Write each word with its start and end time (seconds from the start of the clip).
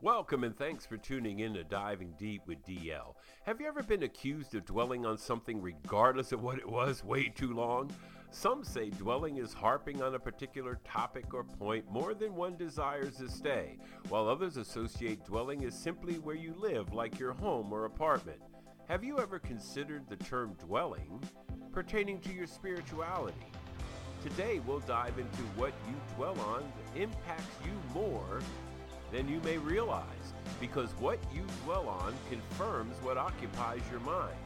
Welcome 0.00 0.44
and 0.44 0.56
thanks 0.56 0.86
for 0.86 0.96
tuning 0.96 1.40
in 1.40 1.54
to 1.54 1.64
Diving 1.64 2.14
Deep 2.16 2.42
with 2.46 2.64
DL. 2.64 3.16
Have 3.42 3.60
you 3.60 3.66
ever 3.66 3.82
been 3.82 4.04
accused 4.04 4.54
of 4.54 4.64
dwelling 4.64 5.04
on 5.04 5.18
something 5.18 5.60
regardless 5.60 6.30
of 6.30 6.40
what 6.40 6.58
it 6.58 6.68
was 6.68 7.02
way 7.02 7.24
too 7.28 7.52
long? 7.52 7.90
Some 8.30 8.62
say 8.62 8.90
dwelling 8.90 9.38
is 9.38 9.52
harping 9.52 10.00
on 10.00 10.14
a 10.14 10.20
particular 10.20 10.78
topic 10.84 11.34
or 11.34 11.42
point 11.42 11.90
more 11.90 12.14
than 12.14 12.36
one 12.36 12.56
desires 12.56 13.16
to 13.16 13.28
stay, 13.28 13.76
while 14.08 14.28
others 14.28 14.56
associate 14.56 15.24
dwelling 15.24 15.64
as 15.64 15.76
simply 15.76 16.20
where 16.20 16.36
you 16.36 16.54
live, 16.56 16.92
like 16.92 17.18
your 17.18 17.32
home 17.32 17.72
or 17.72 17.84
apartment. 17.84 18.40
Have 18.88 19.02
you 19.02 19.18
ever 19.18 19.40
considered 19.40 20.08
the 20.08 20.16
term 20.16 20.54
dwelling 20.60 21.20
pertaining 21.72 22.20
to 22.20 22.32
your 22.32 22.46
spirituality? 22.46 23.50
Today 24.22 24.60
we'll 24.66 24.80
dive 24.80 25.16
into 25.18 25.42
what 25.56 25.72
you 25.86 25.94
dwell 26.16 26.38
on 26.40 26.62
that 26.62 27.00
impacts 27.00 27.54
you 27.64 27.70
more 27.94 28.40
than 29.12 29.28
you 29.28 29.40
may 29.40 29.58
realize, 29.58 30.34
because 30.60 30.90
what 30.98 31.18
you 31.32 31.42
dwell 31.64 31.88
on 31.88 32.12
confirms 32.28 32.96
what 33.00 33.16
occupies 33.16 33.80
your 33.90 34.00
mind, 34.00 34.36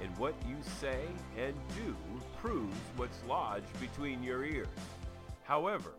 and 0.00 0.16
what 0.16 0.34
you 0.48 0.56
say 0.80 1.00
and 1.36 1.54
do 1.74 1.96
proves 2.40 2.76
what's 2.96 3.22
lodged 3.28 3.80
between 3.80 4.22
your 4.22 4.44
ears. 4.44 4.68
However, 5.42 5.94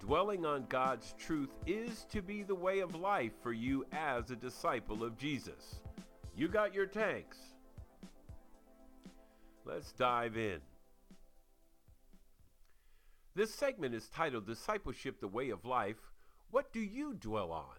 dwelling 0.00 0.44
on 0.44 0.66
God's 0.68 1.14
truth 1.18 1.50
is 1.66 2.06
to 2.10 2.22
be 2.22 2.42
the 2.42 2.54
way 2.54 2.80
of 2.80 2.94
life 2.96 3.32
for 3.40 3.52
you 3.52 3.86
as 3.92 4.30
a 4.30 4.36
disciple 4.36 5.04
of 5.04 5.16
Jesus. 5.16 5.76
You 6.36 6.48
got 6.48 6.74
your 6.74 6.86
tanks. 6.86 7.38
Let's 9.64 9.92
dive 9.92 10.36
in. 10.36 10.60
This 13.36 13.54
segment 13.54 13.94
is 13.94 14.08
titled 14.08 14.46
Discipleship 14.46 15.20
the 15.20 15.28
Way 15.28 15.50
of 15.50 15.66
Life 15.66 16.10
what 16.50 16.72
do 16.72 16.80
you 16.80 17.12
dwell 17.12 17.52
on? 17.52 17.76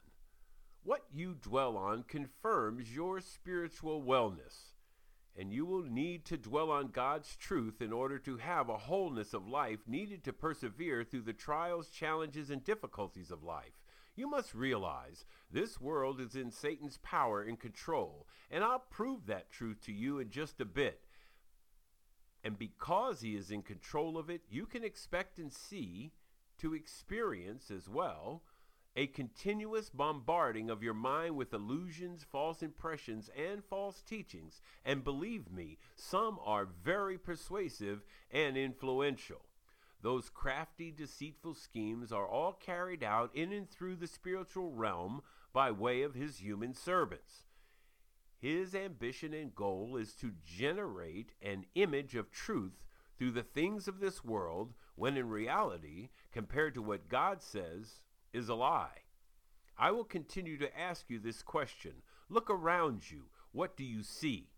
What 0.84 1.05
you 1.12 1.34
dwell 1.34 1.76
on 1.76 2.04
confirms 2.04 2.93
your 2.93 3.20
spiritual 3.21 4.04
wellness, 4.04 4.76
and 5.35 5.51
you 5.51 5.65
will 5.65 5.82
need 5.82 6.26
to 6.26 6.37
dwell 6.37 6.70
on 6.70 6.90
God's 6.90 7.35
truth 7.35 7.82
in 7.82 7.91
order 7.91 8.20
to 8.20 8.37
have 8.37 8.70
a 8.70 8.77
wholeness 8.77 9.34
of 9.34 9.48
life 9.48 9.79
needed 9.87 10.23
to 10.26 10.32
persevere 10.32 11.04
through 11.04 11.23
the 11.23 11.34
trials, 11.34 11.89
challenges, 11.89 12.51
and 12.51 12.63
difficulties 12.63 13.32
of 13.32 13.43
life. 13.43 13.82
You 14.15 14.29
must 14.29 14.54
realize 14.54 15.26
this 15.49 15.82
world 15.82 16.21
is 16.21 16.35
in 16.35 16.51
Satan's 16.51 16.99
power 16.99 17.41
and 17.41 17.60
control, 17.60 18.27
and 18.51 18.63
I'll 18.63 18.85
prove 18.91 19.26
that 19.26 19.49
truth 19.49 19.82
to 19.85 19.91
you 19.91 20.20
in 20.20 20.29
just 20.29 20.62
a 20.62 20.65
bit. 20.65 21.07
And 22.43 22.57
because 22.57 23.21
he 23.21 23.35
is 23.35 23.52
in 23.52 23.62
control 23.62 24.18
of 24.18 24.30
it, 24.30 24.41
you 24.49 24.66
can 24.66 24.84
expect 24.84 25.40
and 25.40 25.52
see, 25.52 26.12
to 26.60 26.74
experience 26.74 27.70
as 27.70 27.88
well, 27.90 28.44
a 28.96 29.07
continuous 29.07 29.91
bombarding 29.91 30.71
of 30.71 30.82
your 30.82 30.94
mind 30.94 31.35
with 31.35 31.54
illusions, 31.54 32.26
false 32.32 32.63
impressions, 32.63 33.29
and 33.38 33.63
false 33.63 34.02
teachings. 34.02 34.60
And 34.84 35.04
believe 35.04 35.52
me, 35.52 35.77
some 35.96 36.40
are 36.44 36.68
very 36.84 37.18
persuasive 37.18 38.04
and 38.32 38.57
influential. 38.57 39.41
Those 40.01 40.29
crafty, 40.29 40.91
deceitful 40.91 41.55
schemes 41.55 42.12
are 42.12 42.27
all 42.27 42.54
carried 42.54 43.04
out 43.04 43.29
in 43.35 43.51
and 43.51 43.70
through 43.70 43.98
the 43.98 44.07
spiritual 44.07 44.72
realm 44.72 45.22
by 45.54 45.72
way 45.72 46.01
of 46.01 46.13
his 46.13 46.38
human 46.38 46.74
servants. 46.74 47.44
His 48.40 48.76
ambition 48.76 49.34
and 49.34 49.54
goal 49.55 49.98
is 49.98 50.13
to 50.16 50.32
generate 50.46 51.34
an 51.41 51.66
image 51.76 52.16
of 52.16 52.32
truth 52.32 52.85
through 53.18 53.32
the 53.32 53.44
things 53.44 53.88
of 53.88 53.99
this 53.99 54.24
world, 54.24 54.74
when 54.96 55.18
in 55.18 55.27
reality, 55.27 56.10
compared 56.32 56.76
to 56.76 56.82
what 56.82 57.10
God 57.10 57.41
says, 57.41 58.02
is 58.34 58.49
a 58.49 58.55
lie. 58.55 59.02
I 59.77 59.91
will 59.91 60.04
continue 60.04 60.57
to 60.60 60.79
ask 60.79 61.10
you 61.10 61.20
this 61.20 61.41
question. 61.41 61.94
Look 62.29 62.49
around 62.49 63.10
you. 63.10 63.24
What 63.52 63.76
do 63.76 63.84
you 63.84 64.03
see? 64.03 64.50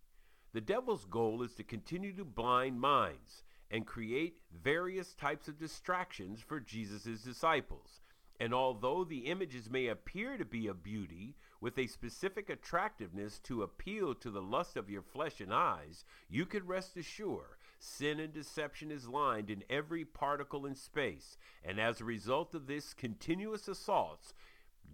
The 0.53 0.61
devil's 0.61 1.05
goal 1.05 1.43
is 1.43 1.53
to 1.55 1.63
continue 1.63 2.13
to 2.13 2.25
blind 2.25 2.81
minds 2.81 3.43
and 3.71 3.85
create 3.85 4.39
various 4.51 5.13
types 5.13 5.47
of 5.47 5.59
distractions 5.59 6.41
for 6.41 6.59
Jesus' 6.59 7.21
disciples. 7.21 8.01
And 8.39 8.53
although 8.53 9.03
the 9.03 9.25
images 9.27 9.69
may 9.69 9.87
appear 9.87 10.37
to 10.37 10.45
be 10.45 10.67
of 10.67 10.81
beauty, 10.81 11.35
with 11.61 11.77
a 11.77 11.87
specific 11.87 12.49
attractiveness 12.49 13.39
to 13.39 13.63
appeal 13.63 14.15
to 14.15 14.29
the 14.29 14.41
lust 14.41 14.77
of 14.77 14.89
your 14.89 15.01
flesh 15.01 15.41
and 15.41 15.53
eyes, 15.53 16.05
you 16.29 16.45
can 16.45 16.65
rest 16.65 16.97
assured 16.97 17.57
sin 17.79 18.19
and 18.19 18.33
deception 18.33 18.91
is 18.91 19.07
lined 19.07 19.49
in 19.49 19.63
every 19.69 20.03
particle 20.03 20.65
in 20.65 20.75
space. 20.75 21.37
And 21.63 21.79
as 21.79 22.01
a 22.01 22.05
result 22.05 22.53
of 22.53 22.67
this 22.67 22.93
continuous 22.93 23.67
assaults, 23.67 24.33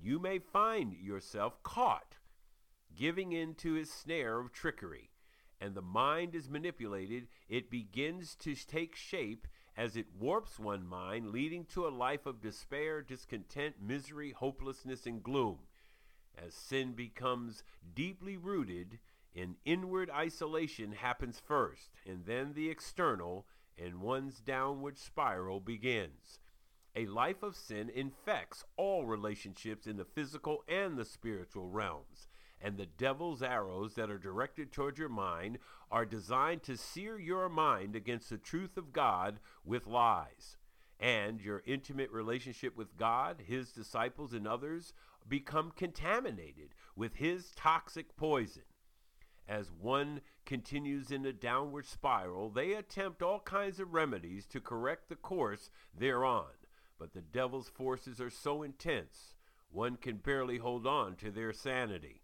you 0.02 0.20
may 0.20 0.40
find 0.40 0.94
yourself 0.94 1.62
caught 1.64 2.18
giving 2.96 3.34
in 3.34 3.53
to 3.56 3.74
his 3.74 3.92
snare 3.92 4.40
of 4.40 4.52
trickery. 4.52 5.09
And 5.59 5.76
the 5.76 5.82
mind 5.82 6.36
is 6.36 6.50
manipulated, 6.50 7.28
it 7.47 7.72
begins 7.72 8.36
to 8.36 8.56
take 8.56 8.96
shape 8.96 9.47
as 9.78 9.97
it 9.97 10.08
warps 10.18 10.58
one 10.58 10.86
mind, 10.88 11.32
leading 11.32 11.66
to 11.66 11.88
a 11.88 11.90
life 11.90 12.26
of 12.26 12.42
despair, 12.42 13.02
discontent, 13.02 13.76
misery, 13.82 14.32
hopelessness, 14.32 15.06
and 15.06 15.22
gloom. 15.22 15.59
As 16.38 16.53
sin 16.53 16.94
becomes 16.94 17.63
deeply 17.94 18.38
rooted, 18.38 19.00
in 19.34 19.57
inward 19.66 20.09
isolation 20.09 20.94
happens 20.94 21.40
first, 21.40 21.91
and 22.06 22.25
then 22.25 22.53
the 22.53 22.69
external, 22.69 23.46
and 23.78 24.01
one's 24.01 24.40
downward 24.40 24.97
spiral 24.97 25.59
begins. 25.59 26.40
A 26.96 27.06
life 27.07 27.44
of 27.44 27.57
sin 27.57 27.90
infects 27.90 28.63
all 28.78 29.06
relationships 29.06 29.85
in 29.85 29.97
the 29.97 30.06
physical 30.06 30.63
and 30.68 30.97
the 30.97 31.03
spiritual 31.03 31.69
realms. 31.69 32.28
And 32.62 32.78
the 32.78 32.85
devil's 32.85 33.44
arrows 33.44 33.96
that 33.96 34.09
are 34.09 34.17
directed 34.17 34.72
toward 34.72 34.97
your 34.97 35.09
mind 35.09 35.59
are 35.91 36.06
designed 36.06 36.63
to 36.63 36.78
sear 36.78 37.19
your 37.19 37.50
mind 37.50 37.96
against 37.96 38.29
the 38.29 38.38
truth 38.38 38.78
of 38.78 38.94
God 38.94 39.40
with 39.66 39.85
lies. 39.85 40.56
And 41.00 41.42
your 41.42 41.62
intimate 41.66 42.12
relationship 42.12 42.78
with 42.78 42.98
God, 42.98 43.44
his 43.46 43.72
disciples, 43.72 44.34
and 44.34 44.48
others 44.48 44.94
become 45.28 45.72
contaminated 45.76 46.70
with 46.96 47.16
his 47.16 47.52
toxic 47.56 48.16
poison. 48.16 48.64
As 49.48 49.72
one 49.72 50.22
continues 50.46 51.12
in 51.12 51.26
a 51.26 51.34
downward 51.34 51.86
spiral, 51.86 52.50
they 52.50 52.74
attempt 52.74 53.22
all 53.22 53.40
kinds 53.42 53.80
of 53.80 53.94
remedies 53.94 54.46
to 54.48 54.60
correct 54.60 55.10
the 55.10 55.16
course 55.16 55.70
they're 55.96 56.26
on. 56.26 56.52
But 56.98 57.14
the 57.14 57.22
devil's 57.22 57.70
forces 57.70 58.22
are 58.22 58.30
so 58.30 58.64
intense, 58.64 59.36
one 59.70 59.98
can 59.98 60.18
barely 60.18 60.58
hold 60.58 60.88
on 60.88 61.16
to 61.18 61.30
their 61.30 61.52
sanity. 61.52 62.22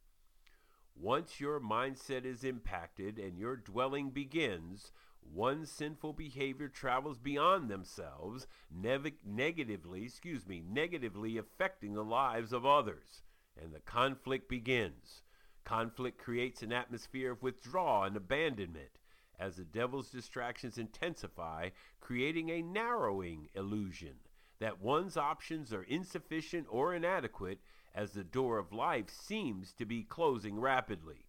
Once 0.95 1.39
your 1.39 1.59
mindset 1.59 2.25
is 2.25 2.43
impacted 2.43 3.19
and 3.19 3.37
your 3.37 3.55
dwelling 3.55 4.09
begins, 4.09 4.91
one 5.21 5.65
sinful 5.65 6.13
behavior 6.13 6.67
travels 6.67 7.17
beyond 7.17 7.69
themselves, 7.69 8.47
nev- 8.69 9.13
negatively, 9.25 10.03
excuse 10.03 10.47
me, 10.47 10.61
negatively 10.61 11.37
affecting 11.37 11.93
the 11.93 12.03
lives 12.03 12.53
of 12.53 12.65
others, 12.65 13.23
and 13.61 13.73
the 13.73 13.79
conflict 13.79 14.49
begins. 14.49 15.23
Conflict 15.63 16.17
creates 16.17 16.63
an 16.63 16.73
atmosphere 16.73 17.31
of 17.31 17.43
withdrawal 17.43 18.03
and 18.03 18.17
abandonment 18.17 18.99
as 19.39 19.55
the 19.55 19.63
devil's 19.63 20.09
distractions 20.09 20.77
intensify, 20.77 21.69
creating 21.99 22.49
a 22.49 22.61
narrowing 22.61 23.49
illusion 23.55 24.15
that 24.59 24.79
one's 24.79 25.17
options 25.17 25.73
are 25.73 25.83
insufficient 25.83 26.67
or 26.69 26.93
inadequate 26.93 27.59
as 27.95 28.11
the 28.11 28.23
door 28.23 28.59
of 28.59 28.71
life 28.71 29.09
seems 29.09 29.73
to 29.73 29.85
be 29.85 30.03
closing 30.03 30.59
rapidly. 30.59 31.25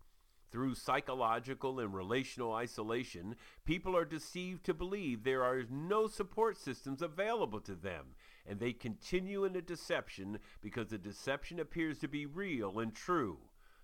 Through 0.52 0.74
psychological 0.74 1.80
and 1.80 1.94
relational 1.94 2.52
isolation, 2.52 3.36
people 3.64 3.96
are 3.96 4.04
deceived 4.04 4.64
to 4.64 4.74
believe 4.74 5.24
there 5.24 5.42
are 5.42 5.64
no 5.70 6.06
support 6.06 6.58
systems 6.58 7.00
available 7.00 7.60
to 7.62 7.74
them, 7.74 8.08
and 8.46 8.60
they 8.60 8.74
continue 8.74 9.44
in 9.44 9.54
the 9.54 9.62
deception 9.62 10.38
because 10.60 10.88
the 10.88 10.98
deception 10.98 11.58
appears 11.58 11.98
to 12.00 12.08
be 12.08 12.26
real 12.26 12.78
and 12.80 12.94
true. 12.94 13.38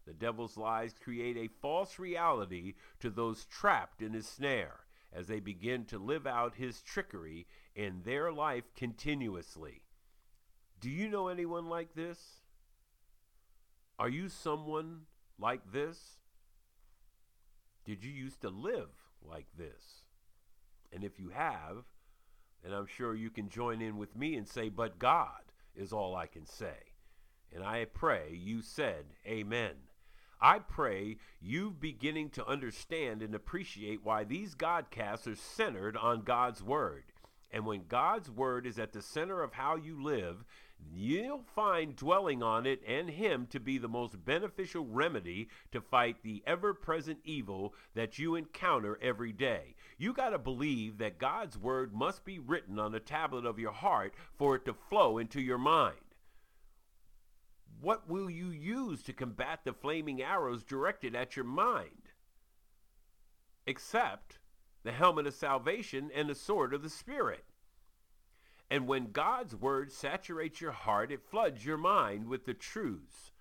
The 0.06 0.12
devil's 0.12 0.58
lies 0.58 0.94
create 1.02 1.38
a 1.38 1.48
false 1.62 1.98
reality 1.98 2.74
to 3.00 3.08
those 3.08 3.46
trapped 3.46 4.02
in 4.02 4.12
his 4.12 4.28
snare 4.28 4.80
as 5.10 5.26
they 5.26 5.40
begin 5.40 5.86
to 5.86 5.98
live 5.98 6.26
out 6.26 6.56
his 6.56 6.82
trickery 6.82 7.46
in 7.74 8.02
their 8.04 8.30
life 8.30 8.64
continuously. 8.76 9.84
Do 10.80 10.90
you 10.90 11.08
know 11.08 11.28
anyone 11.28 11.66
like 11.66 11.94
this? 11.94 12.42
Are 13.98 14.10
you 14.10 14.28
someone 14.28 15.06
like 15.38 15.72
this? 15.72 16.17
Did 17.88 18.04
you 18.04 18.12
used 18.12 18.42
to 18.42 18.50
live 18.50 18.90
like 19.22 19.46
this? 19.56 20.02
And 20.92 21.02
if 21.02 21.18
you 21.18 21.30
have, 21.30 21.86
then 22.62 22.74
I'm 22.74 22.86
sure 22.86 23.14
you 23.14 23.30
can 23.30 23.48
join 23.48 23.80
in 23.80 23.96
with 23.96 24.14
me 24.14 24.36
and 24.36 24.46
say, 24.46 24.68
But 24.68 24.98
God 24.98 25.40
is 25.74 25.90
all 25.90 26.14
I 26.14 26.26
can 26.26 26.44
say. 26.44 26.92
And 27.50 27.64
I 27.64 27.86
pray 27.86 28.34
you 28.34 28.60
said, 28.60 29.06
Amen. 29.26 29.72
I 30.38 30.58
pray 30.58 31.16
you 31.40 31.70
beginning 31.70 32.28
to 32.32 32.46
understand 32.46 33.22
and 33.22 33.34
appreciate 33.34 34.04
why 34.04 34.24
these 34.24 34.54
Godcasts 34.54 35.26
are 35.26 35.34
centered 35.34 35.96
on 35.96 36.24
God's 36.24 36.62
Word 36.62 37.04
And 37.50 37.64
when 37.64 37.86
God's 37.88 38.30
word 38.30 38.66
is 38.66 38.78
at 38.78 38.92
the 38.92 39.02
center 39.02 39.42
of 39.42 39.54
how 39.54 39.76
you 39.76 40.02
live, 40.02 40.44
you'll 40.92 41.44
find 41.54 41.96
dwelling 41.96 42.42
on 42.42 42.66
it 42.66 42.80
and 42.86 43.08
Him 43.08 43.46
to 43.50 43.60
be 43.60 43.78
the 43.78 43.88
most 43.88 44.24
beneficial 44.24 44.84
remedy 44.84 45.48
to 45.72 45.80
fight 45.80 46.22
the 46.22 46.42
ever 46.46 46.74
present 46.74 47.18
evil 47.24 47.74
that 47.94 48.18
you 48.18 48.34
encounter 48.34 48.98
every 49.00 49.32
day. 49.32 49.74
You 49.96 50.12
got 50.12 50.30
to 50.30 50.38
believe 50.38 50.98
that 50.98 51.18
God's 51.18 51.56
word 51.56 51.94
must 51.94 52.24
be 52.24 52.38
written 52.38 52.78
on 52.78 52.92
the 52.92 53.00
tablet 53.00 53.46
of 53.46 53.58
your 53.58 53.72
heart 53.72 54.14
for 54.36 54.56
it 54.56 54.64
to 54.64 54.74
flow 54.74 55.18
into 55.18 55.40
your 55.40 55.58
mind. 55.58 55.96
What 57.80 58.08
will 58.08 58.28
you 58.28 58.48
use 58.48 59.02
to 59.04 59.12
combat 59.12 59.60
the 59.64 59.72
flaming 59.72 60.20
arrows 60.20 60.64
directed 60.64 61.14
at 61.14 61.36
your 61.36 61.44
mind? 61.44 62.10
Except 63.66 64.38
the 64.82 64.92
helmet 64.92 65.26
of 65.26 65.34
salvation 65.34 66.10
and 66.14 66.28
the 66.28 66.34
sword 66.34 66.74
of 66.74 66.82
the 66.82 66.90
Spirit. 66.90 67.44
And 68.70 68.86
when 68.86 69.12
God's 69.12 69.56
word 69.56 69.90
saturates 69.90 70.60
your 70.60 70.72
heart, 70.72 71.10
it 71.10 71.22
floods 71.30 71.64
your 71.64 71.78
mind 71.78 72.26
with 72.26 72.44
the 72.44 72.54
truths. 72.54 73.32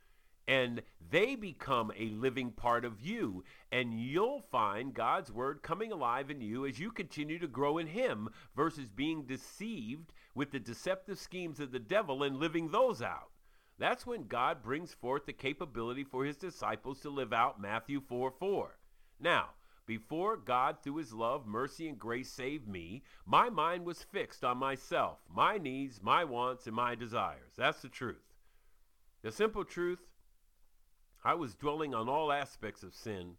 And 0.47 0.81
they 1.12 1.35
become 1.35 1.91
a 1.97 2.09
living 2.09 2.51
part 2.51 2.85
of 2.85 3.01
you. 3.01 3.44
And 3.69 4.00
you'll 4.00 4.41
find 4.41 4.94
God's 4.94 5.29
word 5.29 5.62
coming 5.62 5.91
alive 5.91 6.29
in 6.29 6.39
you 6.39 6.65
as 6.65 6.79
you 6.79 6.91
continue 6.91 7.38
to 7.39 7.47
grow 7.47 7.77
in 7.77 7.88
Him 7.88 8.29
versus 8.56 8.88
being 8.88 9.24
deceived 9.24 10.13
with 10.33 10.51
the 10.51 10.59
deceptive 10.59 11.19
schemes 11.19 11.59
of 11.59 11.71
the 11.71 11.79
devil 11.79 12.24
and 12.24 12.38
living 12.38 12.69
those 12.71 13.01
out. 13.01 13.31
That's 13.77 14.07
when 14.07 14.27
God 14.27 14.63
brings 14.63 14.94
forth 14.94 15.25
the 15.25 15.33
capability 15.33 16.06
for 16.06 16.24
His 16.24 16.38
disciples 16.38 17.01
to 17.01 17.09
live 17.09 17.33
out 17.33 17.62
Matthew 17.62 18.00
4 18.00 18.31
4. 18.31 18.77
Now, 19.19 19.50
before 19.88 20.36
God, 20.38 20.78
through 20.84 20.98
his 20.98 21.13
love, 21.13 21.48
mercy, 21.48 21.88
and 21.88 21.98
grace, 21.98 22.30
saved 22.30 22.68
me, 22.68 23.01
my 23.25 23.50
mind 23.50 23.86
was 23.86 24.04
fixed 24.04 24.44
on 24.44 24.57
myself, 24.57 25.19
my 25.34 25.57
needs, 25.57 26.01
my 26.04 26.25
wants, 26.25 26.68
and 26.68 26.75
my 26.75 26.94
desires. 26.94 27.54
That's 27.57 27.81
the 27.81 27.89
truth. 27.89 28.36
The 29.24 29.31
simple 29.31 29.63
truth 29.63 30.00
I 31.24 31.34
was 31.34 31.56
dwelling 31.56 31.95
on 31.95 32.07
all 32.07 32.31
aspects 32.31 32.84
of 32.84 32.94
sin, 32.94 33.38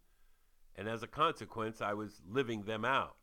and 0.75 0.89
as 0.89 1.03
a 1.03 1.07
consequence, 1.07 1.81
I 1.81 1.93
was 1.93 2.21
living 2.29 2.63
them 2.63 2.85
out. 2.85 3.15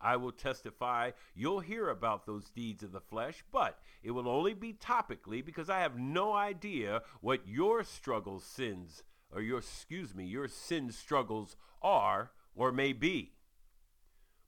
I 0.00 0.16
will 0.16 0.32
testify 0.32 1.12
you'll 1.34 1.60
hear 1.60 1.88
about 1.88 2.26
those 2.26 2.50
deeds 2.50 2.82
of 2.82 2.92
the 2.92 3.00
flesh, 3.00 3.42
but 3.50 3.78
it 4.02 4.10
will 4.10 4.28
only 4.28 4.52
be 4.52 4.74
topically 4.74 5.44
because 5.44 5.70
I 5.70 5.80
have 5.80 5.98
no 5.98 6.34
idea 6.34 7.02
what 7.22 7.48
your 7.48 7.82
struggles, 7.82 8.44
sins, 8.44 9.02
or 9.32 9.40
your, 9.40 9.58
excuse 9.58 10.14
me, 10.14 10.26
your 10.26 10.48
sin 10.48 10.92
struggles 10.92 11.56
are 11.82 12.30
or 12.56 12.72
may 12.72 12.92
be. 12.92 13.34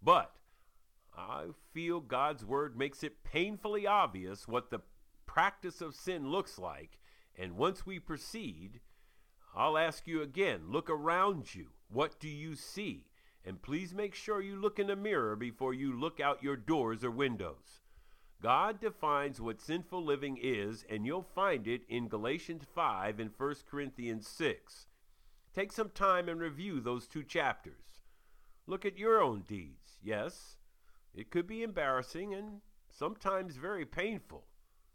But 0.03 0.35
I 1.17 1.49
feel 1.73 2.01
God's 2.01 2.45
word 2.45 2.77
makes 2.77 3.05
it 3.05 3.23
painfully 3.23 3.87
obvious 3.87 4.49
what 4.49 4.71
the 4.71 4.81
practice 5.27 5.81
of 5.81 5.95
sin 5.95 6.31
looks 6.31 6.59
like. 6.59 6.99
And 7.37 7.57
once 7.57 7.87
we 7.87 8.01
proceed, 8.01 8.81
I'll 9.55 9.79
ask 9.79 10.07
you 10.07 10.23
again 10.23 10.63
look 10.69 10.91
around 10.91 11.55
you. 11.55 11.69
What 11.89 12.19
do 12.19 12.29
you 12.29 12.55
see? 12.55 13.05
And 13.45 13.63
please 13.63 13.95
make 13.95 14.15
sure 14.15 14.43
you 14.43 14.57
look 14.57 14.79
in 14.79 14.89
the 14.89 14.97
mirror 14.97 15.37
before 15.37 15.73
you 15.73 15.93
look 15.93 16.21
out 16.21 16.43
your 16.43 16.57
doors 16.57 17.05
or 17.05 17.11
windows. 17.11 17.81
God 18.41 18.81
defines 18.81 19.41
what 19.41 19.61
sinful 19.61 20.05
living 20.05 20.39
is, 20.41 20.85
and 20.89 21.05
you'll 21.05 21.27
find 21.35 21.67
it 21.67 21.83
in 21.89 22.09
Galatians 22.09 22.65
5 22.73 23.19
and 23.19 23.31
1 23.37 23.55
Corinthians 23.69 24.29
6. 24.29 24.87
Take 25.59 25.73
some 25.73 25.91
time 25.91 26.29
and 26.29 26.39
review 26.39 26.79
those 26.79 27.09
two 27.09 27.25
chapters. 27.25 28.05
Look 28.69 28.85
at 28.85 28.97
your 28.97 29.21
own 29.21 29.41
deeds. 29.41 29.99
Yes, 30.01 30.57
it 31.13 31.33
could 31.33 31.49
be 31.49 31.65
embarrassing 31.65 32.33
and 32.33 32.61
sometimes 32.97 33.57
very 33.57 33.85
painful 33.85 34.45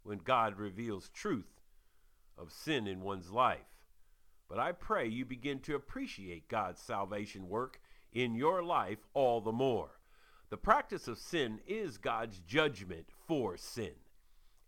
when 0.04 0.16
God 0.16 0.58
reveals 0.58 1.10
truth 1.10 1.60
of 2.38 2.50
sin 2.50 2.86
in 2.86 3.02
one's 3.02 3.30
life. 3.30 3.76
But 4.48 4.58
I 4.58 4.72
pray 4.72 5.06
you 5.06 5.26
begin 5.26 5.58
to 5.64 5.74
appreciate 5.74 6.48
God's 6.48 6.80
salvation 6.80 7.50
work 7.50 7.78
in 8.10 8.34
your 8.34 8.62
life 8.62 9.00
all 9.12 9.42
the 9.42 9.52
more. 9.52 10.00
The 10.48 10.56
practice 10.56 11.08
of 11.08 11.18
sin 11.18 11.60
is 11.66 11.98
God's 11.98 12.40
judgment 12.40 13.08
for 13.28 13.58
sin, 13.58 13.92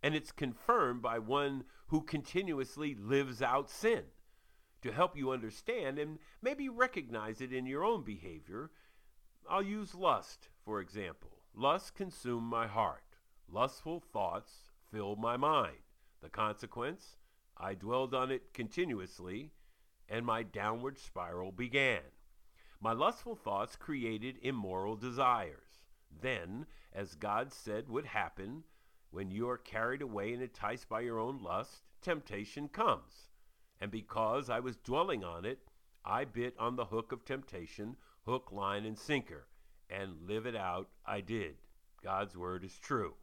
and 0.03 0.13
it's 0.13 0.31
confirmed 0.31 1.01
by 1.01 1.17
one 1.17 1.63
who 1.87 2.03
continuously 2.03 2.93
lives 2.93 3.41
out 3.41 3.71
sin. 3.71 4.03
To 4.83 4.91
help 4.91 5.17
you 5.17 5.31
understand 5.31 5.97
and 5.97 6.19
maybe 6.41 6.69
recognize 6.69 7.41
it 7.41 7.51
in 7.51 7.65
your 7.65 7.83
own 7.83 8.03
behavior, 8.03 8.71
I'll 9.49 9.63
use 9.63 9.95
lust, 9.95 10.49
for 10.63 10.81
example. 10.81 11.31
Lust 11.55 11.95
consumed 11.95 12.47
my 12.47 12.67
heart. 12.67 13.03
Lustful 13.49 13.99
thoughts 13.99 14.69
filled 14.91 15.19
my 15.19 15.37
mind. 15.37 15.77
The 16.21 16.29
consequence, 16.29 17.17
I 17.57 17.73
dwelled 17.73 18.13
on 18.13 18.31
it 18.31 18.53
continuously, 18.53 19.51
and 20.09 20.25
my 20.25 20.43
downward 20.43 20.99
spiral 20.99 21.51
began. 21.51 22.01
My 22.79 22.93
lustful 22.93 23.35
thoughts 23.35 23.75
created 23.75 24.37
immoral 24.41 24.95
desires. 24.95 25.85
Then, 26.21 26.67
as 26.93 27.15
God 27.15 27.51
said 27.51 27.89
would 27.89 28.05
happen, 28.05 28.63
when 29.11 29.31
you 29.31 29.49
are 29.49 29.57
carried 29.57 30.01
away 30.01 30.33
and 30.33 30.43
enticed 30.43 30.87
by 30.87 31.01
your 31.01 31.19
own 31.19 31.41
lust, 31.41 31.83
temptation 32.01 32.67
comes. 32.67 33.29
And 33.79 33.91
because 33.91 34.49
I 34.49 34.59
was 34.59 34.77
dwelling 34.77 35.23
on 35.23 35.45
it, 35.45 35.59
I 36.03 36.25
bit 36.25 36.55
on 36.57 36.75
the 36.75 36.85
hook 36.85 37.11
of 37.11 37.25
temptation 37.25 37.97
hook, 38.27 38.51
line, 38.51 38.85
and 38.85 38.99
sinker. 38.99 39.47
And 39.89 40.27
live 40.27 40.45
it 40.45 40.55
out, 40.55 40.89
I 41.05 41.21
did. 41.21 41.55
God's 42.03 42.35
word 42.35 42.63
is 42.65 42.77
true. 42.77 43.15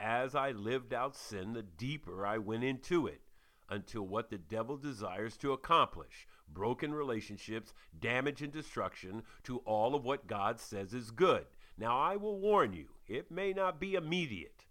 As 0.00 0.34
I 0.34 0.52
lived 0.52 0.94
out 0.94 1.14
sin, 1.14 1.52
the 1.52 1.62
deeper 1.62 2.26
I 2.26 2.38
went 2.38 2.64
into 2.64 3.06
it, 3.06 3.20
until 3.68 4.06
what 4.06 4.30
the 4.30 4.38
devil 4.38 4.78
desires 4.78 5.36
to 5.36 5.52
accomplish 5.52 6.26
broken 6.50 6.94
relationships, 6.94 7.74
damage, 8.00 8.40
and 8.40 8.50
destruction 8.50 9.22
to 9.42 9.58
all 9.58 9.94
of 9.94 10.02
what 10.02 10.26
God 10.26 10.58
says 10.58 10.94
is 10.94 11.10
good. 11.10 11.44
Now, 11.76 11.98
I 11.98 12.16
will 12.16 12.40
warn 12.40 12.72
you, 12.72 12.86
it 13.06 13.30
may 13.30 13.52
not 13.52 13.78
be 13.78 13.94
immediate, 13.94 14.64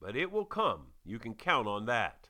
but 0.00 0.16
it 0.16 0.32
will 0.32 0.46
come. 0.46 0.86
You 1.04 1.18
can 1.18 1.34
count 1.34 1.68
on 1.68 1.84
that. 1.84 2.27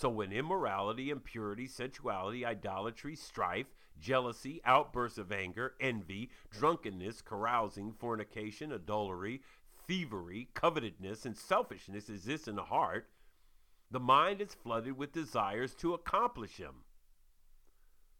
So, 0.00 0.08
when 0.08 0.30
immorality, 0.30 1.10
impurity, 1.10 1.66
sensuality, 1.66 2.46
idolatry, 2.46 3.16
strife, 3.16 3.66
jealousy, 3.98 4.60
outbursts 4.64 5.18
of 5.18 5.32
anger, 5.32 5.74
envy, 5.80 6.30
drunkenness, 6.52 7.20
carousing, 7.20 7.90
fornication, 7.90 8.70
adultery, 8.70 9.42
thievery, 9.88 10.50
covetousness, 10.54 11.26
and 11.26 11.36
selfishness 11.36 12.08
exist 12.08 12.46
in 12.46 12.54
the 12.54 12.62
heart, 12.62 13.08
the 13.90 13.98
mind 13.98 14.40
is 14.40 14.54
flooded 14.54 14.96
with 14.96 15.10
desires 15.10 15.74
to 15.74 15.94
accomplish 15.94 16.58
them. 16.58 16.84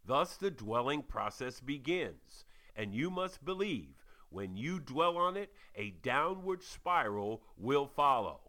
Thus, 0.05 0.37
the 0.37 0.51
dwelling 0.51 1.03
process 1.03 1.61
begins, 1.61 2.45
and 2.75 2.93
you 2.93 3.09
must 3.09 3.45
believe 3.45 3.95
when 4.31 4.57
you 4.57 4.81
dwell 4.81 5.17
on 5.17 5.37
it, 5.37 5.53
a 5.77 5.91
downward 6.03 6.65
spiral 6.65 7.41
will 7.57 7.87
follow. 7.87 8.48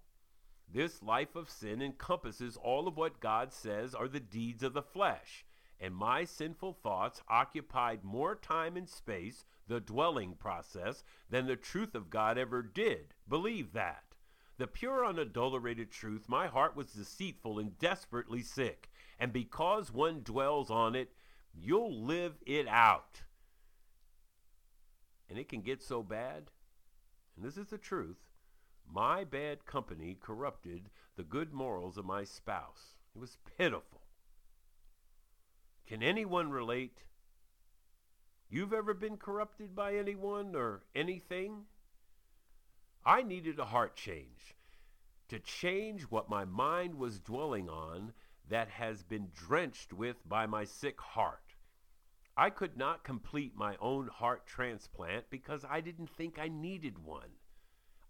This 0.72 1.02
life 1.02 1.36
of 1.36 1.50
sin 1.50 1.82
encompasses 1.82 2.58
all 2.58 2.88
of 2.88 2.98
what 2.98 3.20
God 3.20 3.52
says 3.54 3.96
are 3.96 4.08
the 4.08 4.20
deeds 4.20 4.64
of 4.64 4.74
the 4.74 4.84
flesh 4.84 5.46
and 5.80 5.96
my 5.96 6.26
sinful 6.26 6.74
thoughts 6.74 7.22
occupied 7.30 8.04
more 8.04 8.36
time 8.36 8.76
and 8.76 8.90
space, 8.90 9.46
the 9.68 9.80
dwelling 9.80 10.34
process, 10.34 11.04
than 11.30 11.48
the 11.48 11.56
truth 11.56 11.96
of 11.96 12.10
God 12.10 12.38
ever 12.38 12.62
did. 12.62 13.14
Believe 13.28 13.74
that. 13.74 14.04
The 14.58 14.68
pure, 14.68 15.06
unadulterated 15.06 15.90
truth, 15.90 16.28
my 16.28 16.48
heart 16.48 16.76
was 16.76 16.88
deceitful 16.88 17.60
and 17.60 17.80
desperately 17.80 18.42
sick. 18.42 18.90
And 19.18 19.32
because 19.32 19.94
one 19.94 20.22
dwells 20.22 20.70
on 20.70 20.96
it, 20.96 21.12
you'll 21.54 22.04
live 22.04 22.34
it 22.46 22.68
out. 22.68 23.22
And 25.30 25.40
it 25.40 25.48
can 25.48 25.62
get 25.62 25.82
so 25.82 26.04
bad, 26.04 26.50
and 27.38 27.46
this 27.46 27.56
is 27.56 27.68
the 27.68 27.78
truth, 27.78 28.18
my 28.94 29.24
bad 29.24 29.66
company 29.66 30.18
corrupted 30.20 30.90
the 31.16 31.24
good 31.24 31.54
morals 31.54 31.98
of 31.98 32.06
my 32.06 32.24
spouse. 32.24 32.96
It 33.16 33.20
was 33.20 33.38
pitiful. 33.58 34.02
Can 35.88 36.04
anyone 36.04 36.50
relate? 36.50 37.04
You've 38.50 38.74
ever 38.74 38.94
been 38.94 39.18
corrupted 39.18 39.76
by 39.76 39.96
anyone 39.96 40.56
or 40.56 40.84
anything? 40.96 41.66
I 43.06 43.22
needed 43.22 43.60
a 43.60 43.66
heart 43.66 43.96
change 43.96 44.56
to 45.30 45.40
change 45.40 46.04
what 46.04 46.30
my 46.30 46.46
mind 46.46 46.96
was 46.96 47.20
dwelling 47.20 47.70
on 47.70 48.14
that 48.50 48.70
has 48.70 49.04
been 49.04 49.30
drenched 49.34 49.94
with 49.94 50.18
by 50.28 50.48
my 50.48 50.64
sick 50.64 51.00
heart. 51.00 51.56
I 52.36 52.50
could 52.50 52.78
not 52.78 53.04
complete 53.04 53.56
my 53.56 53.76
own 53.80 54.08
heart 54.08 54.48
transplant 54.48 55.30
because 55.30 55.66
I 55.70 55.82
didn't 55.82 56.10
think 56.10 56.40
I 56.40 56.48
needed 56.48 56.98
one. 56.98 57.30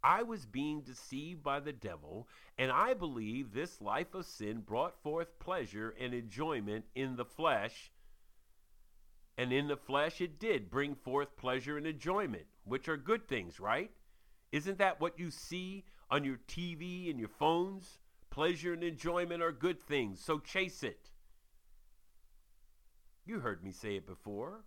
I 0.03 0.23
was 0.23 0.45
being 0.45 0.81
deceived 0.81 1.43
by 1.43 1.59
the 1.59 1.73
devil, 1.73 2.27
and 2.57 2.71
I 2.71 2.93
believe 2.93 3.51
this 3.51 3.81
life 3.81 4.13
of 4.13 4.25
sin 4.25 4.61
brought 4.61 5.01
forth 5.01 5.39
pleasure 5.39 5.93
and 5.99 6.13
enjoyment 6.13 6.85
in 6.95 7.15
the 7.15 7.25
flesh. 7.25 7.91
And 9.37 9.51
in 9.51 9.67
the 9.67 9.77
flesh, 9.77 10.21
it 10.21 10.39
did 10.39 10.69
bring 10.69 10.95
forth 10.95 11.35
pleasure 11.35 11.77
and 11.77 11.87
enjoyment, 11.87 12.45
which 12.63 12.87
are 12.87 12.97
good 12.97 13.27
things, 13.27 13.59
right? 13.59 13.91
Isn't 14.51 14.77
that 14.79 14.99
what 14.99 15.19
you 15.19 15.31
see 15.31 15.85
on 16.09 16.23
your 16.23 16.39
TV 16.47 17.09
and 17.09 17.19
your 17.19 17.29
phones? 17.29 17.99
Pleasure 18.29 18.73
and 18.73 18.83
enjoyment 18.83 19.41
are 19.41 19.51
good 19.51 19.81
things, 19.81 20.23
so 20.23 20.39
chase 20.39 20.83
it. 20.83 21.09
You 23.25 23.39
heard 23.39 23.63
me 23.63 23.71
say 23.71 23.95
it 23.95 24.07
before, 24.07 24.65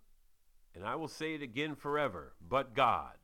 and 0.75 0.85
I 0.85 0.95
will 0.95 1.07
say 1.07 1.33
it 1.35 1.41
again 1.41 1.75
forever. 1.75 2.33
But 2.41 2.73
God. 2.73 3.17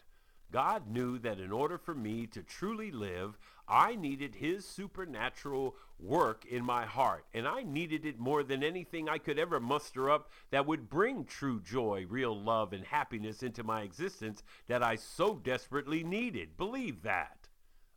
God 0.51 0.87
knew 0.87 1.19
that 1.19 1.39
in 1.39 1.51
order 1.51 1.77
for 1.77 1.93
me 1.93 2.25
to 2.27 2.41
truly 2.41 2.91
live, 2.91 3.37
I 3.67 3.95
needed 3.95 4.33
his 4.33 4.65
supernatural 4.65 5.75
work 5.99 6.45
in 6.45 6.65
my 6.65 6.85
heart, 6.85 7.25
and 7.33 7.47
I 7.47 7.61
needed 7.61 8.05
it 8.05 8.17
more 8.17 8.41
than 8.41 8.63
anything 8.63 9.07
I 9.07 9.19
could 9.19 9.37
ever 9.37 9.59
muster 9.59 10.09
up 10.09 10.31
that 10.49 10.65
would 10.65 10.89
bring 10.89 11.25
true 11.25 11.59
joy, 11.59 12.05
real 12.09 12.39
love, 12.39 12.73
and 12.73 12.83
happiness 12.83 13.43
into 13.43 13.63
my 13.63 13.83
existence 13.83 14.41
that 14.67 14.81
I 14.81 14.95
so 14.95 15.35
desperately 15.35 16.03
needed. 16.03 16.57
Believe 16.57 17.03
that. 17.03 17.47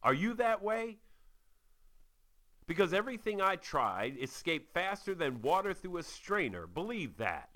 Are 0.03 0.15
you 0.15 0.35
that 0.35 0.63
way? 0.63 0.99
Because 2.67 2.93
everything 2.93 3.41
I 3.41 3.57
tried 3.57 4.17
escaped 4.21 4.75
faster 4.75 5.15
than 5.15 5.43
water 5.43 5.73
through 5.73 5.99
a 5.99 6.03
strainer. 6.03 6.67
Believe 6.67 7.17
that. 7.17 7.52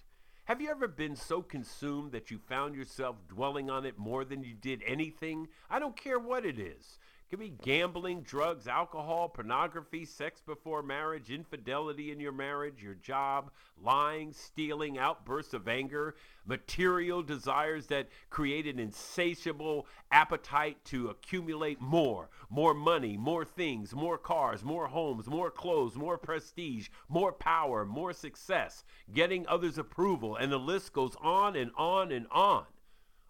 Have 0.47 0.61
you 0.61 0.71
ever 0.71 0.87
been 0.87 1.17
so 1.17 1.43
consumed 1.43 2.13
that 2.13 2.31
you 2.31 2.39
found 2.39 2.77
yourself 2.77 3.17
dwelling 3.27 3.69
on 3.69 3.85
it 3.85 3.99
more 3.99 4.25
than 4.25 4.45
you 4.45 4.55
did 4.55 4.81
anything? 4.87 5.49
I 5.69 5.81
don't 5.81 5.97
care 5.97 6.21
what 6.21 6.47
it 6.47 6.57
is. 6.57 7.01
Could 7.29 7.41
be 7.41 7.49
gambling, 7.49 8.23
drugs, 8.23 8.69
alcohol, 8.69 9.29
pornography, 9.29 10.05
sex 10.05 10.41
before 10.41 10.81
marriage, 10.81 11.29
infidelity 11.29 12.13
in 12.13 12.21
your 12.21 12.31
marriage, 12.31 12.81
your 12.81 12.95
job, 12.95 13.51
lying, 13.83 14.33
stealing, 14.33 14.97
outbursts 14.97 15.53
of 15.53 15.67
anger, 15.67 16.15
material 16.47 17.25
desires 17.25 17.89
that 17.89 18.11
create 18.31 18.69
an 18.69 18.79
insatiable 18.79 19.89
appetite 20.13 20.85
to 20.85 21.09
accumulate 21.09 21.81
more, 21.81 22.31
more 22.49 22.75
money, 22.75 23.17
more 23.17 23.45
things, 23.45 23.93
more 23.93 24.19
cars, 24.19 24.63
more 24.63 24.87
homes, 24.87 25.27
more 25.27 25.51
clothes, 25.51 25.97
more 25.97 26.19
prestige, 26.19 26.91
more 27.09 27.33
power, 27.33 27.85
more 27.85 28.13
success, 28.13 28.85
getting 29.13 29.45
others' 29.49 29.79
approval, 29.79 30.37
and 30.37 30.53
the 30.53 30.59
list 30.59 30.93
goes 30.93 31.17
on 31.21 31.57
and 31.57 31.73
on 31.77 32.13
and 32.13 32.29
on. 32.31 32.67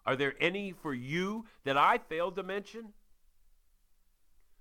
Are 0.05 0.15
there 0.15 0.35
any 0.39 0.71
for 0.71 0.93
you 0.93 1.45
that 1.63 1.77
I 1.77 1.97
failed 1.97 2.35
to 2.35 2.43
mention? 2.43 2.93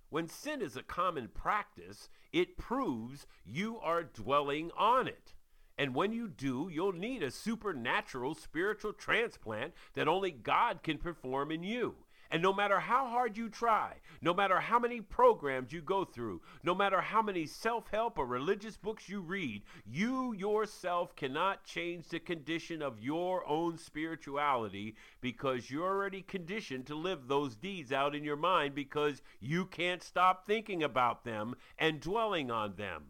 When 0.08 0.28
sin 0.28 0.62
is 0.62 0.76
a 0.76 0.82
common 0.82 1.28
practice, 1.28 2.08
it 2.32 2.56
proves 2.56 3.26
you 3.44 3.78
are 3.78 4.04
dwelling 4.04 4.70
on 4.76 5.08
it. 5.08 5.34
And 5.78 5.94
when 5.94 6.12
you 6.12 6.28
do, 6.28 6.70
you'll 6.72 6.92
need 6.92 7.22
a 7.22 7.30
supernatural 7.30 8.34
spiritual 8.34 8.92
transplant 8.92 9.74
that 9.94 10.08
only 10.08 10.30
God 10.30 10.82
can 10.82 10.98
perform 10.98 11.50
in 11.50 11.62
you. 11.62 11.96
And 12.30 12.42
no 12.42 12.52
matter 12.52 12.80
how 12.80 13.06
hard 13.06 13.36
you 13.36 13.48
try, 13.48 13.94
no 14.20 14.34
matter 14.34 14.58
how 14.58 14.78
many 14.78 15.00
programs 15.00 15.72
you 15.72 15.80
go 15.80 16.04
through, 16.04 16.42
no 16.62 16.74
matter 16.74 17.00
how 17.00 17.22
many 17.22 17.46
self 17.46 17.88
help 17.90 18.18
or 18.18 18.26
religious 18.26 18.76
books 18.76 19.08
you 19.08 19.20
read, 19.20 19.62
you 19.84 20.32
yourself 20.32 21.14
cannot 21.14 21.64
change 21.64 22.08
the 22.08 22.18
condition 22.18 22.82
of 22.82 23.00
your 23.00 23.46
own 23.48 23.78
spirituality 23.78 24.96
because 25.20 25.70
you're 25.70 25.86
already 25.86 26.22
conditioned 26.22 26.86
to 26.86 26.94
live 26.94 27.28
those 27.28 27.54
deeds 27.54 27.92
out 27.92 28.14
in 28.14 28.24
your 28.24 28.36
mind 28.36 28.74
because 28.74 29.22
you 29.40 29.64
can't 29.64 30.02
stop 30.02 30.46
thinking 30.46 30.82
about 30.82 31.24
them 31.24 31.54
and 31.78 32.00
dwelling 32.00 32.50
on 32.50 32.74
them. 32.76 33.04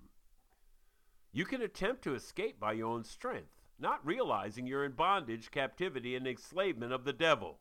You 1.32 1.44
can 1.44 1.62
attempt 1.62 2.02
to 2.04 2.14
escape 2.14 2.58
by 2.58 2.72
your 2.72 2.88
own 2.88 3.04
strength, 3.04 3.50
not 3.78 4.04
realizing 4.06 4.66
you're 4.66 4.84
in 4.84 4.92
bondage, 4.92 5.50
captivity, 5.50 6.16
and 6.16 6.26
enslavement 6.26 6.92
of 6.92 7.04
the 7.04 7.12
devil. 7.12 7.60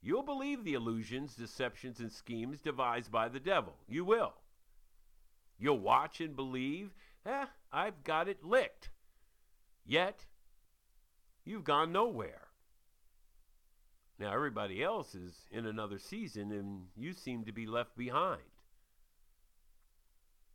You'll 0.00 0.22
believe 0.22 0.64
the 0.64 0.74
illusions, 0.74 1.34
deceptions, 1.34 2.00
and 2.00 2.12
schemes 2.12 2.60
devised 2.60 3.10
by 3.10 3.28
the 3.28 3.40
devil. 3.40 3.74
You 3.88 4.04
will. 4.04 4.34
You'll 5.58 5.80
watch 5.80 6.20
and 6.20 6.36
believe, 6.36 6.94
eh, 7.26 7.46
I've 7.72 8.04
got 8.04 8.28
it 8.28 8.44
licked. 8.44 8.90
Yet, 9.84 10.26
you've 11.44 11.64
gone 11.64 11.90
nowhere. 11.90 12.48
Now, 14.18 14.32
everybody 14.32 14.82
else 14.82 15.14
is 15.14 15.46
in 15.50 15.66
another 15.66 15.98
season, 15.98 16.52
and 16.52 16.86
you 16.96 17.12
seem 17.12 17.44
to 17.44 17.52
be 17.52 17.66
left 17.66 17.96
behind. 17.96 18.42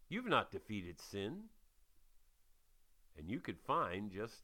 You've 0.09 0.27
not 0.27 0.51
defeated 0.51 1.01
sin, 1.01 1.45
and 3.17 3.29
you 3.29 3.39
could 3.39 3.59
find 3.59 4.11
just 4.11 4.43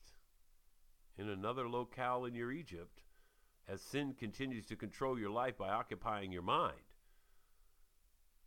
in 1.18 1.30
another 1.30 1.70
locale 1.70 2.26
in 2.26 2.34
your 2.34 2.52
Egypt 2.52 3.02
as 3.72 3.82
sin 3.82 4.14
continues 4.18 4.66
to 4.66 4.76
control 4.76 5.20
your 5.20 5.30
life 5.30 5.58
by 5.58 5.70
occupying 5.70 6.32
your 6.32 6.42
mind. 6.42 6.80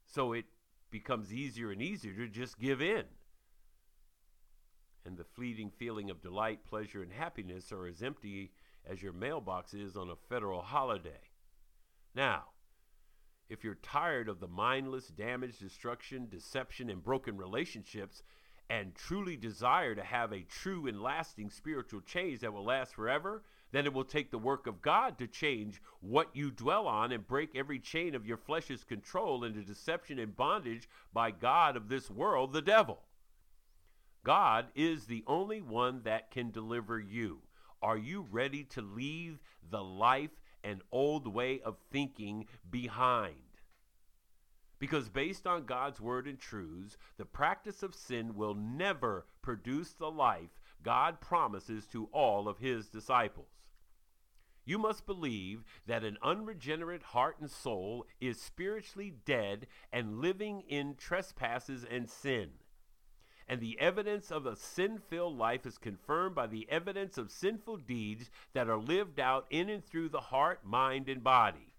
So 0.05 0.33
it 0.33 0.47
becomes 0.91 1.33
easier 1.33 1.71
and 1.71 1.81
easier 1.81 2.15
to 2.15 2.29
just 2.29 2.59
give 2.59 2.83
in. 2.83 3.05
And 5.05 5.17
the 5.17 5.25
fleeting 5.25 5.71
feeling 5.71 6.11
of 6.11 6.21
delight, 6.21 6.65
pleasure, 6.65 7.03
and 7.03 7.13
happiness 7.13 7.73
are 7.73 7.87
as 7.87 8.03
empty 8.03 8.53
as 8.89 9.03
your 9.03 9.13
mailbox 9.13 9.75
is 9.75 9.97
on 9.97 10.11
a 10.11 10.17
federal 10.29 10.63
holiday. 10.63 11.31
Now, 12.15 12.45
if 13.49 13.65
you're 13.65 13.77
tired 13.77 14.29
of 14.29 14.41
the 14.41 14.49
mindless 14.49 15.09
damage, 15.09 15.59
destruction, 15.59 16.29
deception, 16.29 16.91
and 16.91 17.03
broken 17.03 17.37
relationships, 17.37 18.23
and 18.71 18.95
truly 18.95 19.37
desire 19.37 19.95
to 19.95 20.03
have 20.03 20.33
a 20.33 20.43
true 20.43 20.87
and 20.87 21.03
lasting 21.03 21.51
spiritual 21.51 22.01
change 22.01 22.41
that 22.41 22.53
will 22.53 22.65
last 22.65 22.95
forever, 22.95 23.43
then 23.73 23.87
it 23.87 23.93
will 23.93 24.05
take 24.05 24.31
the 24.31 24.39
work 24.39 24.67
of 24.67 24.83
God 24.83 25.19
to 25.19 25.27
change 25.27 25.83
what 26.01 26.29
you 26.35 26.51
dwell 26.51 26.87
on 26.87 27.11
and 27.11 27.27
break 27.27 27.57
every 27.57 27.79
chain 27.79 28.15
of 28.15 28.27
your 28.27 28.37
flesh's 28.37 28.85
control 28.85 29.45
into 29.45 29.63
deception 29.63 30.19
and 30.19 30.37
bondage 30.37 30.89
by 31.13 31.31
God 31.31 31.77
of 31.77 31.89
this 31.89 32.11
world, 32.11 32.53
the 32.53 32.63
devil. 32.63 33.01
God 34.25 34.67
is 34.75 35.07
the 35.07 35.25
only 35.27 35.61
one 35.61 36.03
that 36.05 36.31
can 36.31 36.51
deliver 36.51 37.01
you. 37.01 37.41
Are 37.83 37.99
you 37.99 38.27
ready 38.31 38.63
to 38.65 38.83
leave 38.83 39.41
the 39.71 39.83
life 39.83 40.31
and 40.63 40.83
old 40.93 41.27
way 41.27 41.61
of 41.63 41.77
thinking 41.91 42.47
behind? 42.71 43.35
Because 44.79 45.09
based 45.09 45.47
on 45.47 45.65
God's 45.65 46.01
word 46.01 46.27
and 46.27 46.39
truths, 46.39 46.97
the 47.17 47.25
practice 47.25 47.83
of 47.83 47.95
sin 47.95 48.35
will 48.35 48.55
never 48.55 49.27
produce 49.41 49.93
the 49.93 50.11
life 50.11 50.51
God 50.83 51.21
promises 51.21 51.87
to 51.89 52.09
all 52.13 52.49
of 52.49 52.59
his 52.59 52.89
disciples. 52.89 53.62
You 54.65 54.79
must 54.79 55.07
believe 55.07 55.65
that 55.87 56.05
an 56.05 56.19
unregenerate 56.23 57.03
heart 57.03 57.37
and 57.41 57.51
soul 57.51 58.07
is 58.21 58.41
spiritually 58.41 59.15
dead 59.25 59.67
and 59.93 60.21
living 60.21 60.63
in 60.69 60.95
trespasses 60.95 61.85
and 61.85 62.09
sin. 62.09 62.51
And 63.49 63.61
the 63.61 63.79
evidence 63.81 64.31
of 64.31 64.47
a 64.47 64.55
sin 64.55 64.99
filled 64.99 65.37
life 65.37 65.67
is 65.67 65.79
confirmed 65.79 66.37
by 66.37 66.47
the 66.47 66.67
evidence 66.71 67.19
of 67.19 67.33
sinful 67.33 67.79
deeds 67.79 68.31
that 68.55 68.69
are 68.69 68.79
lived 68.79 69.19
out 69.19 69.47
in 69.51 69.69
and 69.69 69.85
through 69.85 70.11
the 70.11 70.21
heart, 70.21 70.65
mind, 70.65 71.09
and 71.09 71.25
body. 71.25 71.75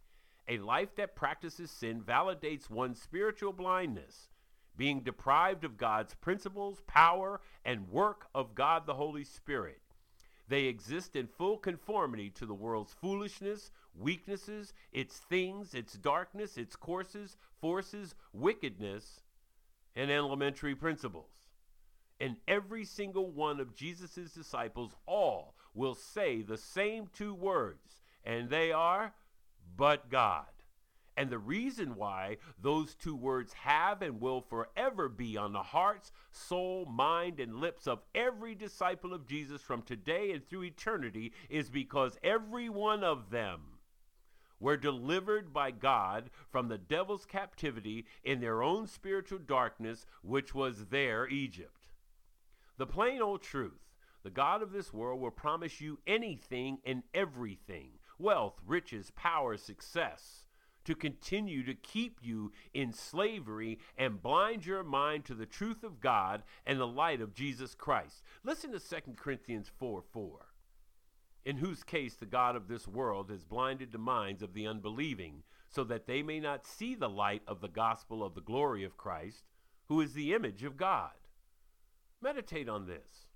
A 0.47 0.57
life 0.57 0.93
that 0.95 1.15
practices 1.15 1.71
sin 1.71 2.01
validates 2.01 2.69
one's 2.69 3.01
spiritual 3.01 3.53
blindness, 3.53 4.27
being 4.75 4.99
deprived 5.01 5.63
of 5.63 5.77
God's 5.77 6.15
principles, 6.15 6.81
power, 6.85 7.39
and 7.63 7.89
work 7.89 8.27
of 8.35 8.53
God 8.53 8.85
the 8.85 8.95
Holy 8.95 9.23
Spirit. 9.23 9.79
They 10.47 10.65
exist 10.65 11.15
in 11.15 11.27
full 11.27 11.57
conformity 11.57 12.29
to 12.31 12.45
the 12.45 12.53
world's 12.53 12.93
foolishness, 12.93 13.71
weaknesses, 13.95 14.73
its 14.91 15.17
things, 15.17 15.73
its 15.73 15.93
darkness, 15.93 16.57
its 16.57 16.75
courses, 16.75 17.37
forces, 17.61 18.15
wickedness, 18.33 19.21
and 19.95 20.11
elementary 20.11 20.75
principles. 20.75 21.31
And 22.19 22.37
every 22.47 22.85
single 22.85 23.31
one 23.31 23.59
of 23.59 23.75
Jesus' 23.75 24.33
disciples 24.33 24.95
all 25.05 25.55
will 25.73 25.95
say 25.95 26.41
the 26.41 26.57
same 26.57 27.07
two 27.13 27.33
words, 27.33 28.01
and 28.23 28.49
they 28.49 28.71
are, 28.71 29.13
but 29.75 30.09
God. 30.09 30.45
And 31.15 31.29
the 31.29 31.37
reason 31.37 31.95
why 31.95 32.37
those 32.59 32.95
two 32.95 33.15
words 33.15 33.53
have 33.53 34.01
and 34.01 34.19
will 34.19 34.41
forever 34.41 35.07
be 35.09 35.37
on 35.37 35.53
the 35.53 35.61
hearts, 35.61 36.11
soul, 36.31 36.85
mind, 36.85 37.39
and 37.39 37.57
lips 37.57 37.87
of 37.87 38.01
every 38.15 38.55
disciple 38.55 39.13
of 39.13 39.27
Jesus 39.27 39.61
from 39.61 39.83
today 39.83 40.31
and 40.31 40.47
through 40.47 40.63
eternity 40.63 41.33
is 41.49 41.69
because 41.69 42.17
every 42.23 42.67
one 42.67 43.03
of 43.03 43.29
them 43.29 43.61
were 44.59 44.77
delivered 44.77 45.53
by 45.53 45.69
God 45.69 46.31
from 46.49 46.67
the 46.67 46.77
devil's 46.77 47.25
captivity 47.25 48.05
in 48.23 48.39
their 48.39 48.63
own 48.63 48.87
spiritual 48.87 49.39
darkness, 49.39 50.05
which 50.23 50.55
was 50.55 50.85
their 50.85 51.27
Egypt. 51.27 51.89
The 52.77 52.87
plain 52.87 53.21
old 53.21 53.43
truth 53.43 53.83
the 54.23 54.29
God 54.29 54.61
of 54.61 54.71
this 54.71 54.93
world 54.93 55.19
will 55.19 55.31
promise 55.31 55.81
you 55.81 55.99
anything 56.07 56.79
and 56.85 57.03
everything 57.13 57.99
wealth, 58.17 58.61
riches, 58.65 59.11
power, 59.15 59.57
success 59.57 60.42
to 60.85 60.95
continue 60.95 61.63
to 61.63 61.73
keep 61.73 62.19
you 62.21 62.51
in 62.73 62.91
slavery 62.91 63.79
and 63.97 64.21
blind 64.21 64.65
your 64.65 64.83
mind 64.83 65.25
to 65.25 65.33
the 65.33 65.45
truth 65.45 65.83
of 65.83 66.01
God 66.01 66.43
and 66.65 66.79
the 66.79 66.87
light 66.87 67.21
of 67.21 67.33
Jesus 67.33 67.75
Christ. 67.75 68.23
Listen 68.43 68.71
to 68.71 68.79
2 68.79 69.13
Corinthians 69.15 69.71
4 69.79 70.01
4. 70.01 70.39
In 71.45 71.57
whose 71.57 71.83
case 71.83 72.15
the 72.15 72.25
God 72.25 72.55
of 72.55 72.67
this 72.67 72.87
world 72.87 73.29
has 73.29 73.43
blinded 73.43 73.91
the 73.91 73.97
minds 73.97 74.41
of 74.41 74.53
the 74.53 74.65
unbelieving, 74.65 75.43
so 75.69 75.83
that 75.83 76.05
they 76.05 76.21
may 76.21 76.39
not 76.39 76.65
see 76.65 76.95
the 76.95 77.09
light 77.09 77.41
of 77.47 77.59
the 77.59 77.67
gospel 77.67 78.23
of 78.23 78.35
the 78.35 78.41
glory 78.41 78.83
of 78.83 78.95
Christ, 78.95 79.43
who 79.87 79.99
is 80.01 80.13
the 80.13 80.33
image 80.33 80.63
of 80.63 80.77
God. 80.77 81.11
Meditate 82.21 82.69
on 82.69 82.85
this. 82.85 83.27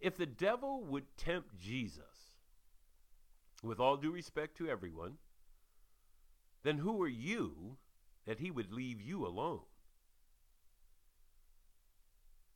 If 0.00 0.16
the 0.16 0.26
devil 0.26 0.84
would 0.84 1.16
tempt 1.16 1.58
Jesus, 1.58 2.36
with 3.62 3.80
all 3.80 3.96
due 3.96 4.10
respect 4.10 4.56
to 4.58 4.68
everyone, 4.68 5.14
then 6.62 6.78
who 6.78 7.02
are 7.02 7.08
you 7.08 7.76
that 8.26 8.38
he 8.38 8.50
would 8.50 8.72
leave 8.72 9.00
you 9.00 9.26
alone? 9.26 9.62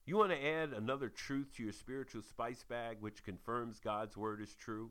You 0.05 0.17
want 0.17 0.31
to 0.31 0.47
add 0.47 0.73
another 0.73 1.09
truth 1.09 1.53
to 1.57 1.65
your 1.65 1.73
spiritual 1.73 2.23
spice 2.23 2.63
bag 2.63 2.99
which 3.01 3.25
confirms 3.25 3.81
God's 3.81 4.17
word 4.17 4.41
is 4.41 4.55
true? 4.55 4.91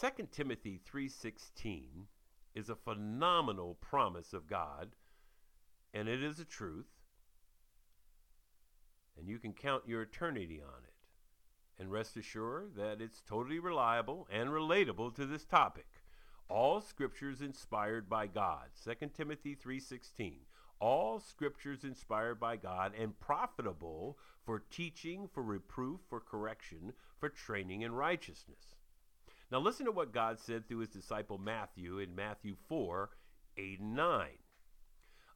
2 0.00 0.28
Timothy 0.32 0.80
3:16 0.84 2.06
is 2.54 2.68
a 2.68 2.74
phenomenal 2.74 3.76
promise 3.76 4.32
of 4.32 4.48
God 4.48 4.96
and 5.94 6.08
it 6.08 6.22
is 6.22 6.40
a 6.40 6.44
truth 6.44 6.90
and 9.16 9.28
you 9.28 9.38
can 9.38 9.52
count 9.52 9.86
your 9.86 10.02
eternity 10.02 10.60
on 10.60 10.82
it 10.84 10.94
and 11.78 11.92
rest 11.92 12.16
assured 12.16 12.74
that 12.74 13.00
it's 13.00 13.22
totally 13.22 13.58
reliable 13.58 14.26
and 14.30 14.50
relatable 14.50 15.14
to 15.14 15.26
this 15.26 15.44
topic 15.44 16.01
all 16.48 16.80
scriptures 16.80 17.40
inspired 17.40 18.08
by 18.08 18.26
God 18.26 18.68
2 18.84 19.08
Timothy 19.14 19.54
3:16 19.54 20.40
all 20.78 21.20
scriptures 21.20 21.84
inspired 21.84 22.40
by 22.40 22.56
God 22.56 22.92
and 22.98 23.18
profitable 23.20 24.18
for 24.44 24.58
teaching 24.58 25.28
for 25.28 25.42
reproof 25.42 26.00
for 26.08 26.20
correction 26.20 26.92
for 27.18 27.28
training 27.28 27.82
in 27.82 27.92
righteousness 27.92 28.74
now 29.52 29.58
listen 29.58 29.84
to 29.84 29.92
what 29.92 30.14
God 30.14 30.38
said 30.38 30.66
through 30.66 30.78
his 30.78 30.88
disciple 30.88 31.36
Matthew 31.36 31.98
in 31.98 32.14
Matthew 32.14 32.56
4 32.68 33.10
8 33.58 33.80
and 33.80 33.94
9. 33.94 34.28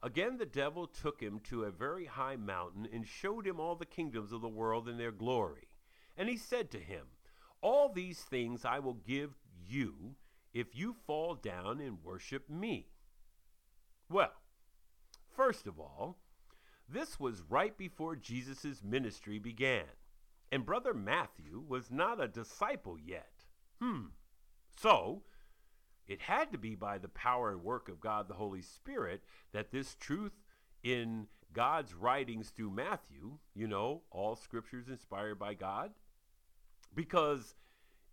Again, 0.01 0.37
the 0.37 0.45
devil 0.47 0.87
took 0.87 1.21
him 1.21 1.39
to 1.41 1.63
a 1.63 1.71
very 1.71 2.05
high 2.05 2.35
mountain 2.35 2.87
and 2.91 3.05
showed 3.05 3.45
him 3.45 3.59
all 3.59 3.75
the 3.75 3.85
kingdoms 3.85 4.31
of 4.31 4.41
the 4.41 4.47
world 4.47 4.87
and 4.87 4.99
their 4.99 5.11
glory. 5.11 5.67
And 6.17 6.29
he 6.29 6.37
said 6.37 6.71
to 6.71 6.79
him, 6.79 7.05
All 7.61 7.89
these 7.89 8.19
things 8.19 8.65
I 8.65 8.79
will 8.79 8.95
give 8.95 9.37
you 9.67 10.15
if 10.57 10.75
you 10.75 10.95
fall 11.05 11.35
down 11.35 11.79
and 11.79 12.03
worship 12.03 12.49
me. 12.49 12.87
Well, 14.09 14.33
first 15.35 15.67
of 15.67 15.79
all, 15.79 16.17
this 16.89 17.19
was 17.19 17.43
right 17.47 17.77
before 17.77 18.15
Jesus' 18.15 18.81
ministry 18.83 19.37
began, 19.37 19.85
and 20.51 20.65
Brother 20.65 20.95
Matthew 20.95 21.63
was 21.67 21.91
not 21.91 22.19
a 22.19 22.27
disciple 22.27 22.97
yet. 22.97 23.45
Hmm. 23.79 24.05
So, 24.75 25.21
it 26.07 26.21
had 26.21 26.51
to 26.53 26.57
be 26.57 26.73
by 26.73 26.97
the 26.97 27.09
power 27.09 27.51
and 27.51 27.63
work 27.63 27.87
of 27.87 28.01
God 28.01 28.27
the 28.27 28.33
Holy 28.33 28.63
Spirit 28.63 29.21
that 29.51 29.69
this 29.69 29.93
truth 29.93 30.41
in 30.81 31.27
God's 31.53 31.93
writings 31.93 32.49
through 32.49 32.71
Matthew, 32.71 33.37
you 33.53 33.67
know, 33.67 34.01
all 34.09 34.35
scriptures 34.35 34.87
inspired 34.87 35.37
by 35.37 35.53
God. 35.53 35.91
Because 36.95 37.53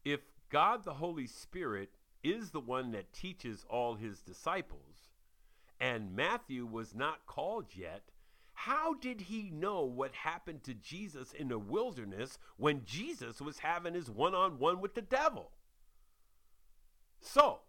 if 0.05 0.21
God 0.51 0.85
the 0.85 0.95
Holy 0.95 1.27
Spirit 1.27 1.89
is 2.25 2.51
the 2.51 2.61
one 2.61 2.91
that 2.93 3.13
teaches 3.13 3.65
all 3.69 3.95
his 3.95 4.21
disciples, 4.21 5.11
and 5.79 6.17
Matthew 6.17 6.67
was 6.67 6.95
not 6.95 7.27
called 7.27 7.67
yet, 7.77 8.03
how 8.55 8.95
did 8.95 9.21
he 9.21 9.51
know 9.51 9.83
what 9.83 10.15
happened 10.15 10.63
to 10.65 10.75
Jesus 10.75 11.33
in 11.33 11.49
the 11.49 11.59
wilderness 11.59 12.39
when 12.57 12.85
Jesus 12.85 13.41
was 13.41 13.59
having 13.59 13.95
his 13.95 14.11
one 14.11 14.35
on 14.35 14.59
one 14.59 14.81
with 14.81 14.95
the 14.95 15.03
devil? 15.03 15.51
So, 17.21 17.61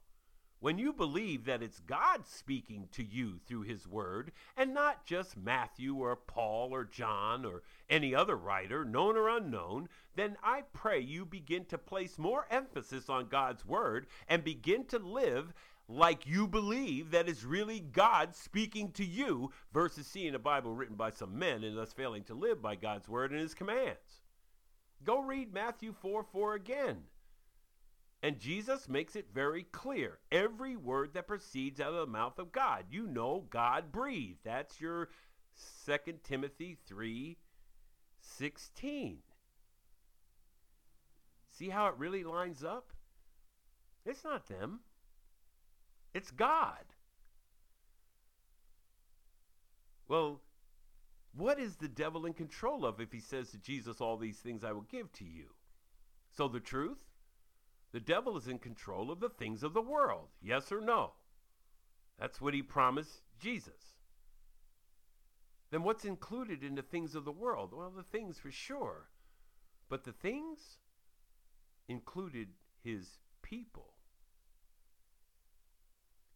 when 0.60 0.78
you 0.78 0.94
believe 0.94 1.46
that 1.46 1.62
it's 1.62 1.80
God 1.80 2.26
speaking 2.26 2.88
to 2.94 3.04
you 3.04 3.40
through 3.46 3.64
his 3.64 3.88
word, 3.88 4.32
and 4.58 4.74
not 4.74 5.06
just 5.06 5.38
Matthew 5.38 5.96
or 5.96 6.16
Paul 6.16 6.74
or 6.74 6.86
John 6.86 7.46
or 7.46 7.64
any 7.90 8.16
other 8.16 8.36
writer, 8.36 8.86
known 8.86 9.18
or 9.18 9.30
unknown, 9.30 9.90
then 10.16 10.38
I 10.44 10.64
pray 10.74 11.00
you 11.00 11.26
begin 11.26 11.66
to 11.66 11.78
place 11.78 12.18
more 12.18 12.48
emphasis 12.50 13.10
on 13.10 13.28
God's 13.28 13.66
word 13.66 14.08
and 14.28 14.44
begin 14.44 14.86
to 14.86 15.00
live 15.00 15.54
like 15.88 16.26
you 16.26 16.48
believe 16.48 17.12
that 17.12 17.30
it's 17.30 17.44
really 17.44 17.80
God 17.80 18.36
speaking 18.36 18.92
to 18.94 19.06
you 19.06 19.52
versus 19.72 20.08
seeing 20.08 20.34
a 20.34 20.40
Bible 20.40 20.74
written 20.74 20.96
by 20.96 21.12
some 21.12 21.38
men 21.38 21.64
and 21.64 21.78
thus 21.78 21.94
failing 21.94 22.24
to 22.24 22.34
live 22.34 22.62
by 22.62 22.76
God's 22.76 23.08
word 23.08 23.32
and 23.32 23.40
his 23.40 23.54
commands. 23.54 24.24
Go 25.04 25.20
read 25.20 25.54
Matthew 25.54 25.94
4 25.94 26.24
4 26.24 26.56
again. 26.56 27.04
And 28.26 28.40
Jesus 28.40 28.90
makes 28.90 29.16
it 29.16 29.28
very 29.32 29.68
clear. 29.72 30.18
Every 30.32 30.76
word 30.76 31.14
that 31.14 31.28
proceeds 31.28 31.80
out 31.80 31.94
of 31.94 32.08
the 32.08 32.12
mouth 32.12 32.40
of 32.40 32.52
God, 32.52 32.86
you 32.90 33.06
know 33.06 33.46
God 33.52 33.92
breathed. 33.92 34.40
That's 34.44 34.82
your 34.82 35.10
2 35.86 35.98
Timothy 36.24 36.80
3 36.88 37.38
16. 38.20 39.20
See 41.52 41.70
how 41.70 41.86
it 41.86 41.94
really 42.00 42.24
lines 42.24 42.64
up? 42.64 42.94
It's 44.08 44.24
not 44.24 44.48
them. 44.48 44.80
It's 46.16 46.32
God. 46.32 46.84
Well, 50.08 50.42
what 51.36 51.60
is 51.60 51.76
the 51.76 51.88
devil 51.88 52.26
in 52.26 52.34
control 52.34 52.88
of 52.88 53.00
if 53.00 53.12
he 53.12 53.20
says 53.20 53.52
to 53.52 53.60
Jesus, 53.60 54.02
All 54.02 54.18
these 54.18 54.40
things 54.40 54.64
I 54.64 54.72
will 54.72 54.88
give 54.90 55.12
to 55.14 55.26
you? 55.26 55.52
So 56.36 56.48
the 56.48 56.60
truth? 56.60 57.06
The 57.96 58.02
devil 58.02 58.36
is 58.36 58.50
in 58.50 58.60
control 58.60 59.10
of 59.10 59.22
the 59.22 59.30
things 59.30 59.64
of 59.64 59.74
the 59.74 59.82
world. 59.82 60.28
Yes 60.42 60.70
or 60.70 60.82
no? 60.82 61.14
That's 62.20 62.42
what 62.42 62.54
he 62.54 62.62
promised 62.62 63.22
Jesus. 63.40 63.94
Then 65.72 65.82
what's 65.82 66.04
included 66.04 66.62
in 66.62 66.76
the 66.76 66.82
things 66.82 67.16
of 67.16 67.24
the 67.24 67.32
world? 67.32 67.72
Well, 67.74 67.94
the 67.96 68.04
things 68.04 68.38
for 68.38 68.52
sure. 68.52 69.08
But 69.88 70.04
the 70.04 70.12
things 70.12 70.60
included 71.88 72.50
his 72.84 73.08
people. 73.42 73.94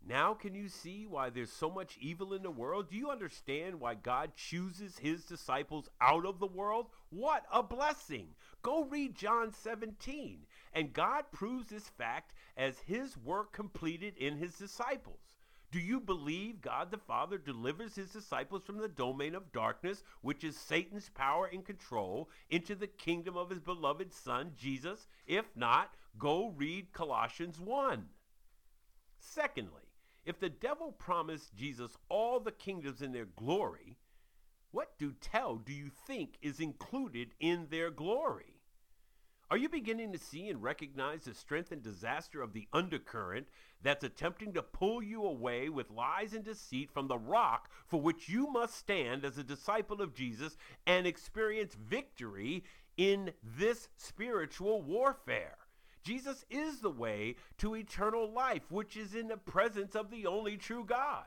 Now, 0.07 0.33
can 0.33 0.55
you 0.55 0.69
see 0.69 1.05
why 1.05 1.29
there's 1.29 1.51
so 1.51 1.69
much 1.69 1.97
evil 1.99 2.33
in 2.33 2.41
the 2.41 2.49
world? 2.49 2.89
Do 2.89 2.95
you 2.95 3.11
understand 3.11 3.81
why 3.81 3.95
God 3.95 4.31
chooses 4.33 4.97
his 4.97 5.25
disciples 5.25 5.89
out 5.99 6.25
of 6.25 6.39
the 6.39 6.47
world? 6.47 6.87
What 7.09 7.43
a 7.51 7.61
blessing! 7.61 8.29
Go 8.61 8.85
read 8.85 9.13
John 9.13 9.51
17. 9.51 10.45
And 10.73 10.93
God 10.93 11.25
proves 11.31 11.69
this 11.69 11.89
fact 11.89 12.33
as 12.55 12.79
his 12.79 13.17
work 13.17 13.53
completed 13.53 14.15
in 14.17 14.37
his 14.37 14.53
disciples. 14.53 15.37
Do 15.71 15.79
you 15.79 15.99
believe 15.99 16.61
God 16.61 16.89
the 16.89 16.97
Father 16.97 17.37
delivers 17.37 17.95
his 17.95 18.09
disciples 18.09 18.63
from 18.63 18.79
the 18.79 18.87
domain 18.87 19.35
of 19.35 19.51
darkness, 19.51 20.03
which 20.21 20.43
is 20.43 20.57
Satan's 20.57 21.09
power 21.09 21.45
and 21.45 21.63
control, 21.63 22.29
into 22.49 22.73
the 22.73 22.87
kingdom 22.87 23.37
of 23.37 23.51
his 23.51 23.59
beloved 23.59 24.11
Son, 24.11 24.53
Jesus? 24.57 25.07
If 25.27 25.45
not, 25.55 25.93
go 26.17 26.49
read 26.57 26.91
Colossians 26.91 27.59
1. 27.59 28.05
Secondly, 29.19 29.83
if 30.25 30.39
the 30.39 30.49
devil 30.49 30.91
promised 30.91 31.55
Jesus 31.55 31.97
all 32.09 32.39
the 32.39 32.51
kingdoms 32.51 33.03
in 33.03 33.11
their 33.11 33.25
glory, 33.25 33.97
what 34.71 34.97
do 34.97 35.13
tell 35.21 35.57
do 35.57 35.73
you 35.73 35.89
think 35.89 36.37
is 36.41 36.59
included 36.59 37.35
in 37.39 37.67
their 37.69 37.91
glory? 37.91 38.48
Are 39.51 39.57
you 39.57 39.67
beginning 39.67 40.11
to 40.11 40.19
see 40.19 40.47
and 40.49 40.61
recognize 40.61 41.23
the 41.23 41.33
strength 41.33 41.71
and 41.71 41.81
disaster 41.81 42.43
of 42.43 42.53
the 42.53 42.67
undercurrent 42.71 43.47
that's 43.81 44.03
attempting 44.03 44.53
to 44.53 44.61
pull 44.61 45.01
you 45.01 45.23
away 45.23 45.69
with 45.69 45.89
lies 45.89 46.33
and 46.33 46.45
deceit 46.45 46.91
from 46.91 47.07
the 47.07 47.17
rock 47.17 47.67
for 47.87 47.99
which 47.99 48.29
you 48.29 48.51
must 48.51 48.75
stand 48.75 49.25
as 49.25 49.39
a 49.39 49.43
disciple 49.43 50.03
of 50.03 50.13
Jesus 50.13 50.55
and 50.85 51.07
experience 51.07 51.73
victory 51.73 52.63
in 52.95 53.31
this 53.43 53.89
spiritual 53.97 54.83
warfare? 54.83 55.57
Jesus 56.03 56.45
is 56.51 56.81
the 56.81 56.91
way 56.91 57.35
to 57.57 57.75
eternal 57.75 58.31
life, 58.31 58.69
which 58.69 58.95
is 58.95 59.15
in 59.15 59.29
the 59.29 59.37
presence 59.37 59.95
of 59.95 60.11
the 60.11 60.27
only 60.27 60.57
true 60.57 60.85
God. 60.85 61.25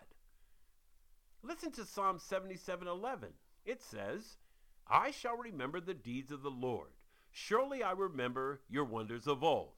Listen 1.42 1.72
to 1.72 1.84
Psalm 1.84 2.20
77:11. 2.20 3.34
It 3.64 3.82
says, 3.82 4.38
"I 4.86 5.10
shall 5.10 5.36
remember 5.36 5.80
the 5.80 5.92
deeds 5.92 6.30
of 6.30 6.42
the 6.42 6.50
Lord. 6.50 6.92
Surely 7.32 7.82
I 7.82 7.92
remember 7.92 8.60
your 8.68 8.84
wonders 8.84 9.26
of 9.26 9.42
old." 9.42 9.74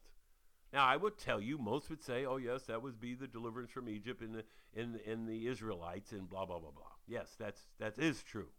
Now 0.71 0.85
I 0.85 0.97
would 0.97 1.17
tell 1.17 1.41
you, 1.41 1.57
most 1.57 1.89
would 1.89 2.03
say, 2.03 2.25
"Oh 2.25 2.37
yes, 2.37 2.65
that 2.65 2.81
would 2.81 2.99
be 2.99 3.15
the 3.15 3.27
deliverance 3.27 3.71
from 3.71 3.89
Egypt 3.89 4.21
and 4.21 4.35
the 4.35 4.45
in 4.73 4.97
in 4.97 5.25
the 5.25 5.47
Israelites 5.47 6.11
and 6.11 6.29
blah 6.29 6.45
blah 6.45 6.59
blah 6.59 6.71
blah." 6.71 6.91
Yes, 7.07 7.35
that's 7.35 7.67
that 7.79 7.97
is 7.97 8.21
true, 8.21 8.49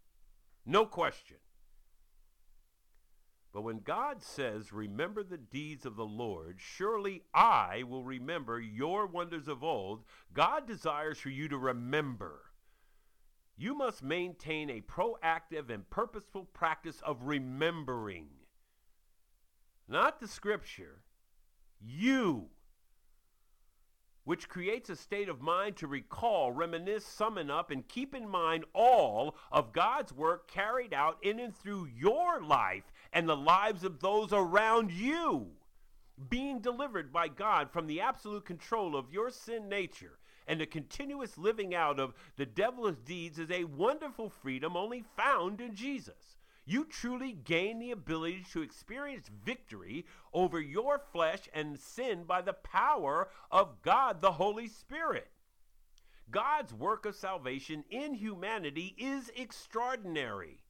no 0.65 0.87
question. 0.87 1.39
But 3.57 3.63
when 3.63 3.81
God 3.81 4.23
says, 4.23 4.71
Remember 4.71 5.23
the 5.23 5.39
deeds 5.39 5.87
of 5.87 5.97
the 5.97 6.05
Lord, 6.05 6.61
surely 6.61 7.23
I 7.33 7.85
will 7.85 8.05
remember 8.05 8.61
your 8.61 9.07
wonders 9.07 9.49
of 9.49 9.65
old, 9.65 10.05
God 10.35 10.67
desires 10.67 11.19
for 11.19 11.31
you 11.31 11.49
to 11.49 11.57
remember. 11.57 12.53
You 13.57 13.75
must 13.75 14.03
maintain 14.03 14.69
a 14.69 14.83
proactive 14.83 15.71
and 15.71 15.89
purposeful 15.89 16.45
practice 16.45 17.01
of 17.01 17.23
remembering. 17.23 18.29
Not 19.89 20.21
the 20.21 20.29
scripture, 20.29 21.03
you. 21.81 22.49
which 24.25 24.49
creates 24.49 24.91
a 24.91 24.97
state 24.97 25.29
of 25.29 25.41
mind 25.41 25.77
to 25.77 25.87
recall, 25.87 26.51
reminisce, 26.51 27.07
summon 27.07 27.49
up, 27.49 27.71
and 27.71 27.87
keep 27.87 28.13
in 28.13 28.29
mind 28.29 28.65
all 28.73 29.37
of 29.53 29.73
God's 29.73 30.13
work 30.13 30.51
carried 30.51 30.93
out 30.93 31.17
in 31.23 31.39
and 31.39 31.57
through 31.57 31.87
your 31.97 32.43
life 32.43 32.93
and 33.13 33.29
the 33.29 33.37
lives 33.37 33.85
of 33.85 34.01
those 34.01 34.33
around 34.33 34.91
you. 34.91 35.53
Being 36.29 36.61
delivered 36.61 37.13
by 37.13 37.29
God 37.29 37.71
from 37.71 37.87
the 37.87 38.01
absolute 38.01 38.45
control 38.45 38.97
of 38.97 39.13
your 39.13 39.31
sin 39.31 39.69
nature 39.69 40.19
and 40.49 40.61
the 40.61 40.67
continuous 40.67 41.39
living 41.39 41.75
out 41.75 42.01
of 42.01 42.15
the 42.37 42.47
devil's 42.47 42.99
deeds 43.05 43.39
is 43.39 43.51
a 43.51 43.65
wonderful 43.65 44.29
freedom 44.29 44.77
only 44.77 45.05
found 45.17 45.61
in 45.61 45.75
Jesus. 45.75 46.36
You 46.69 46.85
truly 46.85 47.33
gain 47.33 47.79
the 47.79 47.93
ability 47.93 48.45
to 48.53 48.61
experience 48.61 49.31
victory 49.45 50.05
over 50.33 50.61
your 50.61 51.01
flesh 51.13 51.49
and 51.55 51.79
sin 51.79 52.25
by 52.25 52.43
the 52.43 52.53
power 52.53 53.29
of 53.53 53.83
God 53.83 54.21
the 54.21 54.33
Holy 54.33 54.67
Spirit. 54.67 55.31
God's 56.29 56.75
work 56.75 57.07
of 57.07 57.15
salvation 57.15 57.85
in 57.89 58.15
humanity 58.15 58.97
is 58.99 59.31
extraordinary. 59.37 60.65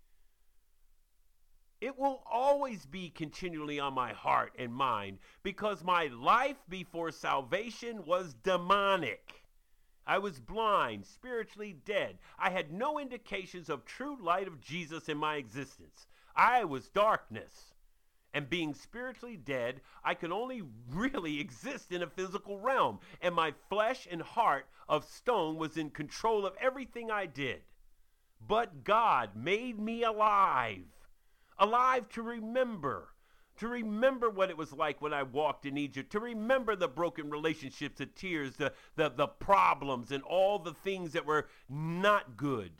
It 1.81 1.99
will 1.99 2.23
always 2.31 2.85
be 2.85 3.09
continually 3.09 3.81
on 3.81 3.95
my 3.95 4.13
heart 4.13 4.53
and 4.59 4.75
mind 4.75 5.19
because 5.43 5.83
my 5.83 6.09
life 6.09 6.57
before 6.69 7.11
salvation 7.11 8.05
was 8.05 8.35
demonic. 8.35 9.46
I 10.07 10.19
was 10.19 10.39
blind, 10.39 11.05
spiritually 11.05 11.77
dead. 11.85 12.19
I 12.39 12.51
had 12.51 12.73
no 12.73 12.99
indications 12.99 13.69
of 13.69 13.85
true 13.85 14.17
light 14.21 14.47
of 14.47 14.61
Jesus 14.61 15.09
in 15.09 15.19
my 15.19 15.37
existence. 15.37 16.07
I 16.37 16.65
was 16.65 16.89
darkness. 16.89 17.75
And 18.33 18.51
being 18.51 18.75
spiritually 18.75 19.37
dead, 19.37 19.81
I 20.05 20.15
could 20.15 20.31
only 20.31 20.63
really 20.91 21.41
exist 21.41 21.91
in 21.91 22.03
a 22.03 22.07
physical 22.07 22.61
realm, 22.61 23.01
and 23.23 23.35
my 23.35 23.55
flesh 23.71 24.07
and 24.11 24.21
heart 24.21 24.67
of 24.89 25.09
stone 25.09 25.57
was 25.57 25.77
in 25.77 25.91
control 25.91 26.45
of 26.45 26.55
everything 26.61 27.11
I 27.11 27.27
did. 27.27 27.63
But 28.47 28.85
God 28.85 29.35
made 29.35 29.79
me 29.79 30.03
alive, 30.03 30.85
alive 31.59 32.09
to 32.11 32.23
remember 32.23 33.09
to 33.59 33.69
remember 33.69 34.31
what 34.31 34.51
it 34.51 34.57
was 34.57 34.73
like 34.73 35.01
when 35.01 35.13
I 35.13 35.23
walked 35.23 35.67
in 35.67 35.79
Egypt, 35.79 36.13
to 36.13 36.21
remember 36.21 36.77
the 36.77 36.89
broken 36.89 37.31
relationships, 37.31 37.99
the 37.99 38.07
tears, 38.07 38.57
the, 38.57 38.73
the, 38.97 39.09
the 39.09 39.27
problems, 39.27 40.13
and 40.13 40.23
all 40.23 40.59
the 40.59 40.75
things 40.75 41.13
that 41.13 41.27
were 41.27 41.49
not 41.69 42.37
good. 42.37 42.73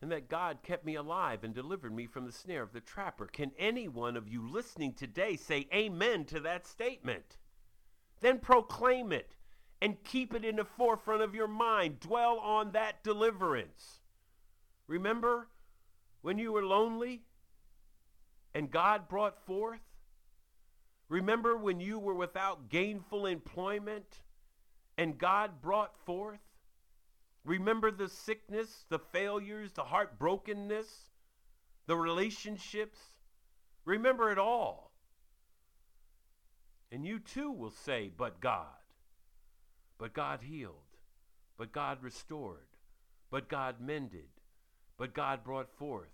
And 0.00 0.12
that 0.12 0.28
God 0.28 0.58
kept 0.62 0.84
me 0.84 0.94
alive 0.94 1.42
and 1.42 1.54
delivered 1.54 1.92
me 1.92 2.06
from 2.06 2.24
the 2.24 2.32
snare 2.32 2.62
of 2.62 2.72
the 2.72 2.80
trapper. 2.80 3.26
Can 3.26 3.50
any 3.58 3.88
one 3.88 4.16
of 4.16 4.28
you 4.28 4.48
listening 4.48 4.92
today 4.92 5.36
say 5.36 5.66
amen 5.74 6.24
to 6.26 6.40
that 6.40 6.66
statement? 6.66 7.36
Then 8.20 8.38
proclaim 8.38 9.12
it 9.12 9.36
and 9.80 10.02
keep 10.04 10.34
it 10.34 10.44
in 10.44 10.56
the 10.56 10.64
forefront 10.64 11.22
of 11.22 11.34
your 11.34 11.48
mind. 11.48 12.00
Dwell 12.00 12.38
on 12.38 12.72
that 12.72 13.02
deliverance. 13.02 14.00
Remember 14.86 15.48
when 16.22 16.38
you 16.38 16.52
were 16.52 16.64
lonely? 16.64 17.22
And 18.54 18.70
God 18.70 19.08
brought 19.08 19.44
forth? 19.46 19.80
Remember 21.08 21.56
when 21.56 21.80
you 21.80 21.98
were 21.98 22.14
without 22.14 22.68
gainful 22.68 23.26
employment 23.26 24.20
and 24.96 25.18
God 25.18 25.62
brought 25.62 25.96
forth? 26.04 26.40
Remember 27.44 27.90
the 27.90 28.08
sickness, 28.08 28.84
the 28.90 28.98
failures, 28.98 29.72
the 29.72 29.84
heartbrokenness, 29.84 30.86
the 31.86 31.96
relationships? 31.96 32.98
Remember 33.84 34.30
it 34.30 34.38
all. 34.38 34.92
And 36.90 37.06
you 37.06 37.18
too 37.18 37.50
will 37.50 37.70
say, 37.70 38.10
but 38.14 38.40
God. 38.40 38.66
But 39.98 40.12
God 40.12 40.40
healed. 40.42 40.74
But 41.56 41.72
God 41.72 42.02
restored. 42.02 42.68
But 43.30 43.48
God 43.48 43.80
mended. 43.80 44.28
But 44.96 45.14
God 45.14 45.44
brought 45.44 45.70
forth. 45.70 46.12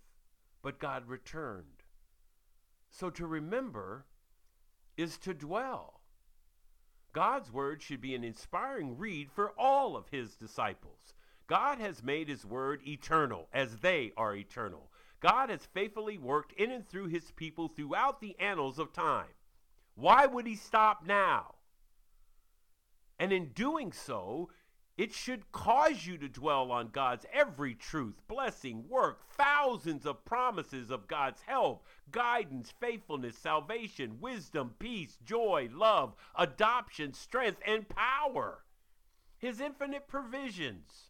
But 0.63 0.79
God 0.79 1.09
returned. 1.09 1.84
So 2.95 3.11
to 3.11 3.27
remember 3.27 4.07
is 4.97 5.19
to 5.19 5.35
dwell. 5.35 6.01
God's 7.13 7.53
word 7.53 7.83
should 7.83 8.01
be 8.01 8.15
an 8.15 8.23
inspiring 8.23 8.97
read 8.97 9.33
for 9.33 9.51
all 9.59 9.97
of 9.97 10.09
his 10.11 10.37
disciples. 10.37 11.13
God 11.49 11.79
has 11.79 12.05
made 12.05 12.29
his 12.29 12.47
word 12.47 12.87
eternal 12.87 13.49
as 13.53 13.79
they 13.79 14.13
are 14.17 14.37
eternal. 14.37 14.93
God 15.19 15.51
has 15.51 15.67
faithfully 15.67 16.19
worked 16.19 16.53
in 16.53 16.71
and 16.71 16.89
through 16.89 17.09
his 17.09 17.33
people 17.33 17.67
throughout 17.67 18.21
the 18.21 18.39
annals 18.39 18.79
of 18.79 18.93
time. 18.93 19.35
Why 19.97 20.27
would 20.27 20.47
he 20.47 20.55
stop 20.55 21.05
now? 21.05 21.57
And 23.19 23.33
in 23.33 23.49
doing 23.55 23.93
so, 23.93 24.51
it 24.97 25.13
should 25.13 25.51
cause 25.51 26.07
you 26.07 26.17
to 26.19 26.29
dwell 26.29 26.71
on 26.71 26.89
God's 26.89 27.27
every 27.33 27.75
truth, 27.75 28.23
blessing, 28.29 28.89
work, 28.89 29.29
thousands 29.31 30.07
of 30.07 30.25
promises 30.25 30.91
of 30.91 31.09
God's 31.09 31.43
help, 31.43 31.85
guidance, 32.13 32.73
faithfulness, 32.81 33.37
salvation, 33.37 34.19
wisdom, 34.21 34.75
peace, 34.79 35.19
joy, 35.25 35.69
love, 35.73 36.15
adoption, 36.37 37.13
strength, 37.13 37.61
and 37.67 37.89
power. 37.89 38.65
His 39.37 39.61
infinite 39.61 40.07
provisions 40.07 41.04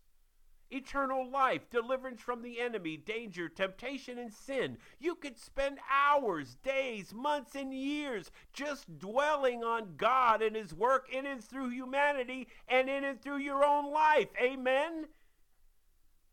eternal 0.75 1.31
life, 1.31 1.71
deliverance 1.71 2.21
from 2.21 2.43
the 2.43 2.61
enemy, 2.61 2.97
danger, 2.97 3.49
temptation, 3.49 4.19
and 4.19 4.33
sin. 4.33 4.79
You 4.99 5.15
could 5.15 5.39
spend 5.39 5.79
hours, 5.91 6.57
days, 6.63 7.13
months, 7.15 7.55
and 7.55 7.73
years 7.73 8.31
just 8.53 8.99
dwelling 8.99 9.63
on 9.63 9.95
God 9.97 10.43
and 10.43 10.57
His 10.57 10.75
work 10.75 11.09
in 11.13 11.27
and 11.27 11.43
through 11.43 11.71
humanity 11.71 12.49
and 12.69 12.89
in 12.89 13.05
and 13.05 13.21
through 13.21 13.39
your 13.39 13.65
own 13.65 13.93
life. 13.93 14.29
Amen? 14.41 15.07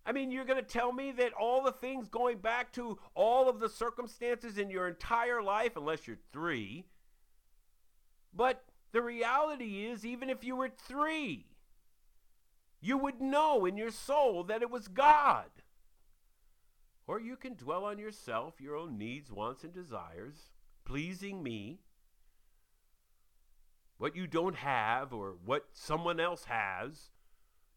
I 0.06 0.12
mean, 0.12 0.32
you're 0.32 0.46
going 0.46 0.64
to 0.64 0.68
tell 0.68 0.92
me 0.92 1.12
that 1.12 1.34
all 1.34 1.64
the 1.64 1.72
things 1.72 2.10
going 2.10 2.40
back 2.40 2.74
to 2.74 2.98
all 3.14 3.48
of 3.48 3.60
the 3.60 3.70
circumstances 3.70 4.58
in 4.58 4.70
your 4.70 4.88
entire 4.88 5.44
life, 5.44 5.76
unless 5.76 6.08
you're 6.08 6.18
three, 6.34 6.86
but 8.34 8.64
the 8.92 9.02
reality 9.02 9.86
is, 9.86 10.06
even 10.06 10.30
if 10.30 10.44
you 10.44 10.56
were 10.56 10.70
three, 10.70 11.46
you 12.82 12.98
would 12.98 13.22
know 13.22 13.66
in 13.66 13.78
your 13.78 13.92
soul 13.92 14.44
that 14.46 14.62
it 14.62 14.72
was 14.72 14.88
God. 14.88 15.50
Or 17.08 17.20
you 17.20 17.36
can 17.36 17.56
dwell 17.56 17.86
on 17.86 18.00
yourself, 18.00 18.60
your 18.60 18.76
own 18.76 18.98
needs, 18.98 19.32
wants, 19.32 19.64
and 19.64 19.74
desires, 19.74 20.52
pleasing 20.84 21.44
me, 21.44 21.80
what 23.98 24.16
you 24.16 24.26
don't 24.26 24.56
have 24.56 25.14
or 25.14 25.36
what 25.46 25.68
someone 25.74 26.20
else 26.20 26.46
has. 26.46 27.12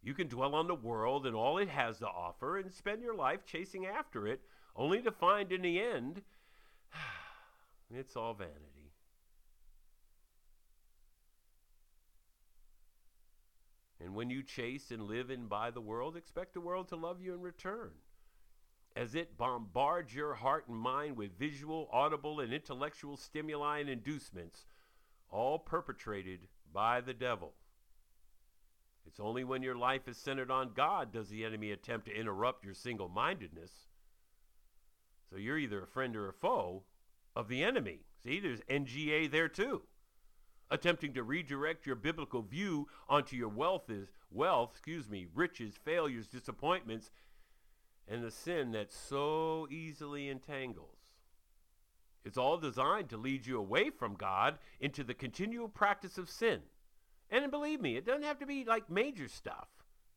You 0.02 0.14
can 0.14 0.28
dwell 0.28 0.54
on 0.54 0.68
the 0.68 0.74
world 0.74 1.26
and 1.26 1.36
all 1.36 1.58
it 1.58 1.68
has 1.68 1.98
to 1.98 2.06
offer 2.06 2.58
and 2.58 2.72
spend 2.72 3.02
your 3.02 3.14
life 3.14 3.44
chasing 3.44 3.84
after 3.84 4.26
it, 4.26 4.40
only 4.74 5.02
to 5.02 5.10
find 5.10 5.52
in 5.52 5.62
the 5.62 5.80
end 5.80 6.22
it's 7.94 8.16
all 8.16 8.32
vanity. 8.32 8.73
And 14.04 14.14
when 14.14 14.28
you 14.28 14.42
chase 14.42 14.90
and 14.90 15.04
live 15.04 15.30
in 15.30 15.46
by 15.46 15.70
the 15.70 15.80
world, 15.80 16.14
expect 16.14 16.52
the 16.52 16.60
world 16.60 16.88
to 16.88 16.96
love 16.96 17.22
you 17.22 17.32
in 17.32 17.40
return. 17.40 17.90
As 18.94 19.14
it 19.14 19.38
bombards 19.38 20.14
your 20.14 20.34
heart 20.34 20.68
and 20.68 20.76
mind 20.76 21.16
with 21.16 21.38
visual, 21.38 21.88
audible, 21.90 22.40
and 22.40 22.52
intellectual 22.52 23.16
stimuli 23.16 23.78
and 23.78 23.88
inducements, 23.88 24.66
all 25.30 25.58
perpetrated 25.58 26.40
by 26.70 27.00
the 27.00 27.14
devil. 27.14 27.54
It's 29.06 29.20
only 29.20 29.42
when 29.42 29.62
your 29.62 29.74
life 29.74 30.06
is 30.06 30.18
centered 30.18 30.50
on 30.50 30.72
God 30.74 31.10
does 31.10 31.30
the 31.30 31.44
enemy 31.44 31.72
attempt 31.72 32.06
to 32.06 32.14
interrupt 32.14 32.64
your 32.64 32.74
single 32.74 33.08
mindedness. 33.08 33.72
So 35.30 35.36
you're 35.38 35.58
either 35.58 35.82
a 35.82 35.88
friend 35.88 36.14
or 36.14 36.28
a 36.28 36.32
foe 36.32 36.82
of 37.34 37.48
the 37.48 37.64
enemy. 37.64 38.00
See, 38.22 38.38
there's 38.38 38.60
NGA 38.62 39.30
there 39.30 39.48
too 39.48 39.82
attempting 40.70 41.14
to 41.14 41.22
redirect 41.22 41.86
your 41.86 41.96
biblical 41.96 42.42
view 42.42 42.88
onto 43.08 43.36
your 43.36 43.48
wealth 43.48 43.90
is 43.90 44.08
wealth, 44.30 44.70
excuse 44.72 45.08
me, 45.08 45.26
riches, 45.34 45.74
failures, 45.84 46.26
disappointments, 46.26 47.10
and 48.08 48.22
the 48.22 48.30
sin 48.30 48.72
that 48.72 48.92
so 48.92 49.66
easily 49.70 50.28
entangles. 50.28 50.98
It's 52.24 52.38
all 52.38 52.56
designed 52.56 53.10
to 53.10 53.16
lead 53.16 53.46
you 53.46 53.58
away 53.58 53.90
from 53.90 54.14
God 54.14 54.58
into 54.80 55.04
the 55.04 55.14
continual 55.14 55.68
practice 55.68 56.16
of 56.16 56.30
sin. 56.30 56.60
And 57.30 57.50
believe 57.50 57.80
me, 57.80 57.96
it 57.96 58.06
doesn't 58.06 58.22
have 58.22 58.38
to 58.38 58.46
be 58.46 58.64
like 58.64 58.90
major 58.90 59.28
stuff, 59.28 59.68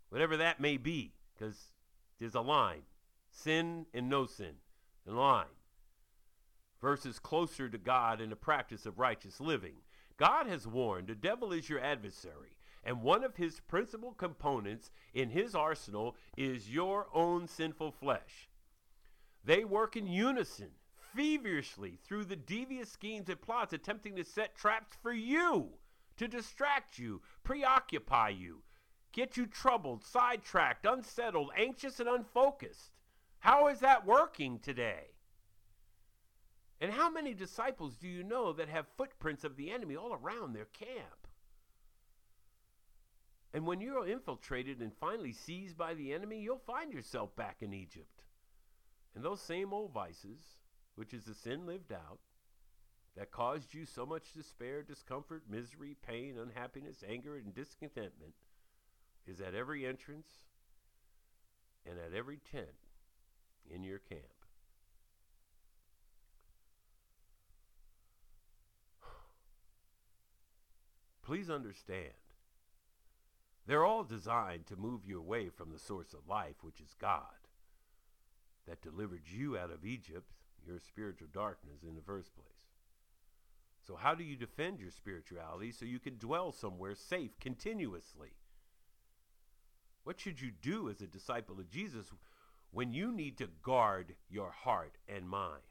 whatever 0.09 0.37
that 0.37 0.59
may 0.59 0.77
be, 0.77 1.13
because 1.33 1.71
there's 2.19 2.35
a 2.35 2.41
line 2.41 2.83
sin 3.29 3.85
and 3.93 4.09
no 4.09 4.25
sin, 4.25 4.55
a 5.07 5.11
line. 5.11 5.45
Versus 6.81 7.19
closer 7.19 7.69
to 7.69 7.77
God 7.77 8.21
in 8.21 8.29
the 8.29 8.35
practice 8.35 8.85
of 8.85 8.99
righteous 8.99 9.39
living. 9.39 9.77
God 10.17 10.47
has 10.47 10.67
warned 10.67 11.07
the 11.07 11.15
devil 11.15 11.53
is 11.53 11.69
your 11.69 11.79
adversary, 11.79 12.57
and 12.83 13.01
one 13.01 13.23
of 13.23 13.35
his 13.35 13.59
principal 13.59 14.13
components 14.13 14.89
in 15.13 15.29
his 15.29 15.53
arsenal 15.53 16.15
is 16.35 16.69
your 16.69 17.07
own 17.13 17.47
sinful 17.47 17.91
flesh. 17.91 18.49
They 19.43 19.63
work 19.63 19.95
in 19.95 20.07
unison, 20.07 20.71
feverishly, 21.15 21.99
through 22.03 22.25
the 22.25 22.35
devious 22.35 22.91
schemes 22.91 23.29
and 23.29 23.39
plots 23.39 23.73
attempting 23.73 24.15
to 24.15 24.23
set 24.23 24.55
traps 24.55 24.97
for 25.01 25.13
you 25.13 25.69
to 26.17 26.27
distract 26.27 26.97
you, 26.97 27.21
preoccupy 27.43 28.29
you, 28.29 28.63
get 29.11 29.37
you 29.37 29.45
troubled, 29.45 30.03
sidetracked, 30.03 30.85
unsettled, 30.85 31.51
anxious, 31.55 31.99
and 31.99 32.09
unfocused. 32.09 32.91
How 33.39 33.67
is 33.67 33.79
that 33.79 34.05
working 34.05 34.59
today? 34.59 35.11
And 36.79 36.91
how 36.91 37.09
many 37.09 37.33
disciples 37.33 37.95
do 37.95 38.07
you 38.07 38.23
know 38.23 38.53
that 38.53 38.69
have 38.69 38.85
footprints 38.97 39.43
of 39.43 39.55
the 39.55 39.71
enemy 39.71 39.95
all 39.95 40.13
around 40.13 40.53
their 40.53 40.65
camp? 40.65 41.27
And 43.53 43.65
when 43.65 43.81
you're 43.81 44.07
infiltrated 44.07 44.81
and 44.81 44.91
finally 44.99 45.33
seized 45.33 45.77
by 45.77 45.95
the 45.95 46.13
enemy, 46.13 46.39
you'll 46.39 46.61
find 46.67 46.93
yourself 46.93 47.35
back 47.35 47.57
in 47.61 47.73
Egypt. 47.73 48.23
And 49.15 49.23
those 49.23 49.41
same 49.41 49.73
old 49.73 49.93
vices, 49.93 50.57
which 50.95 51.13
is 51.13 51.23
the 51.23 51.33
sin 51.33 51.65
lived 51.65 51.91
out, 51.91 52.19
that 53.15 53.31
caused 53.31 53.73
you 53.73 53.85
so 53.85 54.05
much 54.05 54.33
despair, 54.33 54.83
discomfort, 54.83 55.41
misery, 55.49 55.95
pain, 56.05 56.37
unhappiness, 56.37 57.03
anger, 57.07 57.35
and 57.37 57.55
discontentment, 57.55 58.35
is 59.25 59.41
at 59.41 59.55
every 59.55 59.87
entrance 59.87 60.27
and 61.89 61.97
at 61.97 62.15
every 62.15 62.37
tent 62.51 62.67
in 63.73 63.83
your 63.83 63.97
camp. 63.97 64.36
Please 71.27 71.49
understand, 71.49 72.13
they're 73.65 73.83
all 73.83 74.05
designed 74.05 74.65
to 74.67 74.77
move 74.77 75.01
you 75.05 75.19
away 75.19 75.49
from 75.49 75.73
the 75.73 75.77
source 75.77 76.13
of 76.13 76.29
life, 76.29 76.55
which 76.61 76.79
is 76.79 76.95
God, 76.97 77.49
that 78.65 78.81
delivered 78.81 79.23
you 79.25 79.57
out 79.57 79.69
of 79.69 79.83
Egypt, 79.83 80.31
your 80.65 80.79
spiritual 80.79 81.27
darkness, 81.33 81.83
in 81.85 81.95
the 81.95 82.01
first 82.01 82.33
place. 82.33 82.47
So, 83.85 83.97
how 83.97 84.15
do 84.15 84.23
you 84.23 84.37
defend 84.37 84.79
your 84.79 84.89
spirituality 84.89 85.73
so 85.73 85.83
you 85.83 85.99
can 85.99 86.17
dwell 86.17 86.53
somewhere 86.53 86.95
safe 86.95 87.37
continuously? 87.41 88.31
What 90.05 90.21
should 90.21 90.39
you 90.39 90.51
do 90.61 90.89
as 90.89 91.01
a 91.01 91.07
disciple 91.07 91.59
of 91.59 91.69
Jesus 91.69 92.05
when 92.71 92.93
you 92.93 93.11
need 93.11 93.37
to 93.39 93.49
guard 93.63 94.15
your 94.29 94.51
heart 94.51 94.93
and 95.09 95.27
mind? 95.27 95.63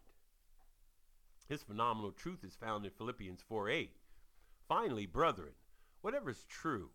This 1.49 1.63
phenomenal 1.63 2.13
truth 2.13 2.45
is 2.45 2.55
found 2.55 2.85
in 2.85 2.91
Philippians 2.91 3.41
4 3.49 3.71
8. 3.71 3.97
Finally, 4.69 5.07
brethren, 5.07 5.53
whatever 6.01 6.31
is 6.31 6.45
true, 6.49 6.91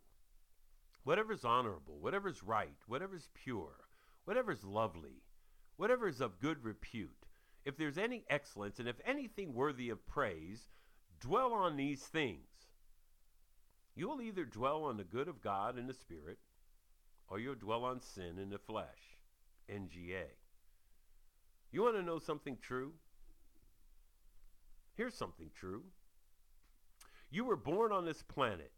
whatever 1.04 1.32
is 1.32 1.44
honorable, 1.44 1.98
whatever 1.98 2.28
is 2.28 2.42
right, 2.42 2.76
whatever 2.86 3.16
is 3.16 3.28
pure, 3.34 3.88
whatever 4.24 4.52
is 4.52 4.64
lovely, 4.64 5.22
whatever 5.76 6.06
is 6.06 6.20
of 6.20 6.38
good 6.38 6.62
repute, 6.64 7.26
if 7.64 7.76
there's 7.76 7.98
any 7.98 8.24
excellence 8.28 8.78
and 8.78 8.88
if 8.88 8.96
anything 9.04 9.54
worthy 9.54 9.88
of 9.88 10.06
praise, 10.06 10.68
dwell 11.20 11.52
on 11.52 11.76
these 11.76 12.02
things. 12.02 12.48
You 13.94 14.08
will 14.08 14.20
either 14.20 14.44
dwell 14.44 14.84
on 14.84 14.96
the 14.96 15.04
good 15.04 15.28
of 15.28 15.42
God 15.42 15.78
in 15.78 15.86
the 15.86 15.94
Spirit, 15.94 16.38
or 17.28 17.38
you'll 17.38 17.54
dwell 17.54 17.84
on 17.84 18.00
sin 18.00 18.38
in 18.38 18.50
the 18.50 18.58
flesh. 18.58 19.16
NGA. 19.70 20.24
You 21.70 21.82
want 21.82 21.96
to 21.96 22.02
know 22.02 22.18
something 22.18 22.58
true? 22.60 22.92
Here's 24.94 25.14
something 25.14 25.50
true. 25.54 25.84
You 27.32 27.46
were 27.46 27.56
born 27.56 27.92
on 27.92 28.04
this 28.04 28.22
planet. 28.22 28.72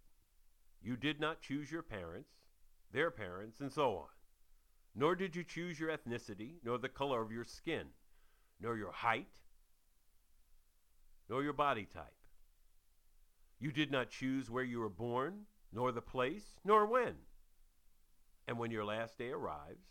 You 0.81 0.97
did 0.97 1.19
not 1.19 1.43
choose 1.43 1.73
your 1.73 1.83
parents, 1.83 2.31
their 2.93 3.11
parents, 3.11 3.59
and 3.59 3.73
so 3.73 3.97
on. 3.97 4.07
Nor 4.95 5.17
did 5.17 5.35
you 5.35 5.43
choose 5.43 5.81
your 5.81 5.91
ethnicity, 5.91 6.59
nor 6.63 6.79
the 6.79 6.89
color 6.89 7.21
of 7.21 7.33
your 7.33 7.43
skin, 7.43 7.89
nor 8.61 8.77
your 8.77 8.93
height, 8.93 9.41
nor 11.29 11.43
your 11.43 11.53
body 11.53 11.85
type. 11.85 12.15
You 13.59 13.73
did 13.73 13.91
not 13.91 14.11
choose 14.11 14.49
where 14.49 14.63
you 14.63 14.79
were 14.79 14.89
born, 14.89 15.47
nor 15.73 15.91
the 15.91 16.01
place, 16.01 16.61
nor 16.65 16.87
when. 16.87 17.17
And 18.47 18.57
when 18.57 18.71
your 18.71 18.85
last 18.85 19.19
day 19.19 19.31
arrives, 19.31 19.89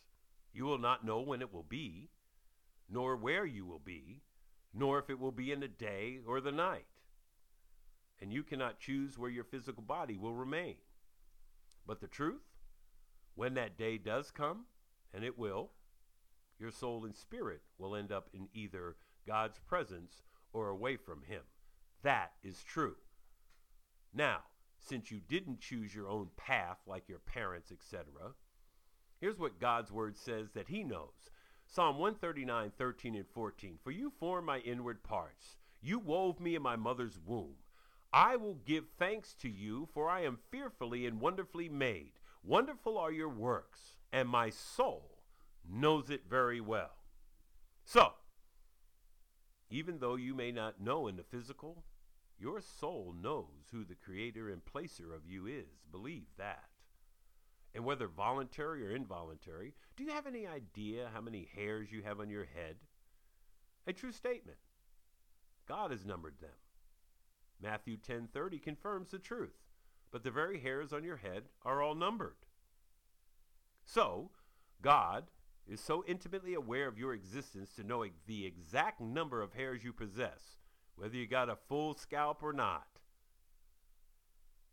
you 0.54 0.64
will 0.64 0.78
not 0.78 1.06
know 1.06 1.20
when 1.20 1.42
it 1.42 1.54
will 1.54 1.66
be, 1.68 2.12
nor 2.90 3.18
where 3.18 3.46
you 3.46 3.66
will 3.66 3.82
be, 3.84 4.22
nor 4.74 5.00
if 5.00 5.10
it 5.10 5.20
will 5.20 5.34
be 5.34 5.52
in 5.52 5.60
the 5.60 5.68
day 5.68 6.20
or 6.26 6.40
the 6.40 6.52
night 6.54 6.86
and 8.24 8.32
you 8.32 8.42
cannot 8.42 8.80
choose 8.80 9.18
where 9.18 9.30
your 9.30 9.44
physical 9.44 9.84
body 9.84 10.18
will 10.18 10.34
remain. 10.34 10.76
But 11.86 12.00
the 12.00 12.08
truth, 12.08 12.54
when 13.36 13.54
that 13.56 13.78
day 13.78 13.98
does 13.98 14.32
come, 14.32 14.64
and 15.14 15.26
it 15.26 15.38
will, 15.38 15.72
your 16.58 16.72
soul 16.72 17.04
and 17.04 17.14
spirit 17.14 17.64
will 17.78 17.98
end 17.98 18.14
up 18.14 18.30
in 18.34 18.48
either 18.54 18.96
God's 19.28 19.60
presence 19.68 20.24
or 20.54 20.70
away 20.70 20.96
from 20.96 21.24
Him. 21.24 21.42
That 22.02 22.32
is 22.42 22.64
true. 22.64 22.96
Now, 24.14 24.38
since 24.80 25.12
you 25.12 25.20
didn't 25.28 25.60
choose 25.60 25.94
your 25.94 26.08
own 26.08 26.30
path 26.38 26.78
like 26.88 27.10
your 27.10 27.20
parents, 27.20 27.74
etc., 27.74 28.06
here's 29.20 29.38
what 29.38 29.60
God's 29.60 29.92
word 29.92 30.16
says 30.16 30.52
that 30.54 30.70
He 30.70 30.86
knows. 30.86 31.30
Psalm 31.68 31.98
139, 31.98 32.72
13, 32.78 33.16
and 33.16 33.28
14. 33.28 33.80
For 33.84 33.92
you 33.92 34.14
formed 34.18 34.48
my 34.48 34.60
inward 34.60 35.04
parts. 35.04 35.58
You 35.82 36.00
wove 36.00 36.40
me 36.40 36.56
in 36.56 36.62
my 36.62 36.78
mother's 36.78 37.20
womb. 37.26 37.56
I 38.14 38.36
will 38.36 38.60
give 38.66 38.86
thanks 39.00 39.34
to 39.42 39.50
you, 39.50 39.88
for 39.92 40.08
I 40.08 40.22
am 40.22 40.38
fearfully 40.52 41.08
and 41.08 41.20
wonderfully 41.20 41.68
made. 41.68 42.12
Wonderful 42.44 42.98
are 42.98 43.12
your 43.12 43.30
works, 43.30 43.80
and 44.12 44.30
my 44.30 44.52
soul 44.52 45.24
knows 45.68 46.12
it 46.12 46.22
very 46.30 46.62
well. 46.62 46.98
So, 47.86 48.14
even 49.72 49.98
though 49.98 50.16
you 50.16 50.36
may 50.36 50.52
not 50.52 50.80
know 50.80 51.08
in 51.08 51.16
the 51.16 51.24
physical, 51.24 51.84
your 52.38 52.62
soul 52.62 53.16
knows 53.20 53.70
who 53.72 53.84
the 53.84 53.96
creator 53.96 54.50
and 54.50 54.64
placer 54.64 55.14
of 55.14 55.26
you 55.26 55.48
is. 55.48 55.82
Believe 55.92 56.28
that. 56.38 56.66
And 57.74 57.84
whether 57.84 58.08
voluntary 58.08 58.86
or 58.86 58.96
involuntary, 58.96 59.74
do 59.98 60.04
you 60.04 60.12
have 60.12 60.28
any 60.28 60.46
idea 60.46 61.10
how 61.12 61.22
many 61.22 61.50
hairs 61.56 61.92
you 61.92 62.04
have 62.04 62.20
on 62.20 62.30
your 62.30 62.46
head? 62.46 62.76
A 63.88 63.94
true 63.94 64.12
statement. 64.12 64.58
God 65.68 65.90
has 65.90 66.06
numbered 66.06 66.36
them. 66.40 66.52
Matthew 67.62 67.98
10:30 67.98 68.60
confirms 68.60 69.12
the 69.12 69.20
truth. 69.20 69.64
But 70.12 70.24
the 70.24 70.32
very 70.32 70.60
hairs 70.60 70.94
on 70.94 71.04
your 71.04 71.18
head 71.18 71.50
are 71.64 71.82
all 71.82 71.96
numbered. 71.96 72.46
So, 73.86 74.32
God 74.82 75.32
is 75.66 75.80
so 75.80 76.04
intimately 76.06 76.54
aware 76.54 76.88
of 76.88 76.98
your 76.98 77.14
existence 77.14 77.74
to 77.76 77.84
know 77.84 78.06
the 78.26 78.46
exact 78.46 79.00
number 79.00 79.42
of 79.42 79.54
hairs 79.54 79.84
you 79.84 79.94
possess, 79.94 80.58
whether 80.96 81.16
you 81.16 81.26
got 81.26 81.50
a 81.50 81.56
full 81.56 81.94
scalp 81.94 82.44
or 82.44 82.54
not. 82.54 83.00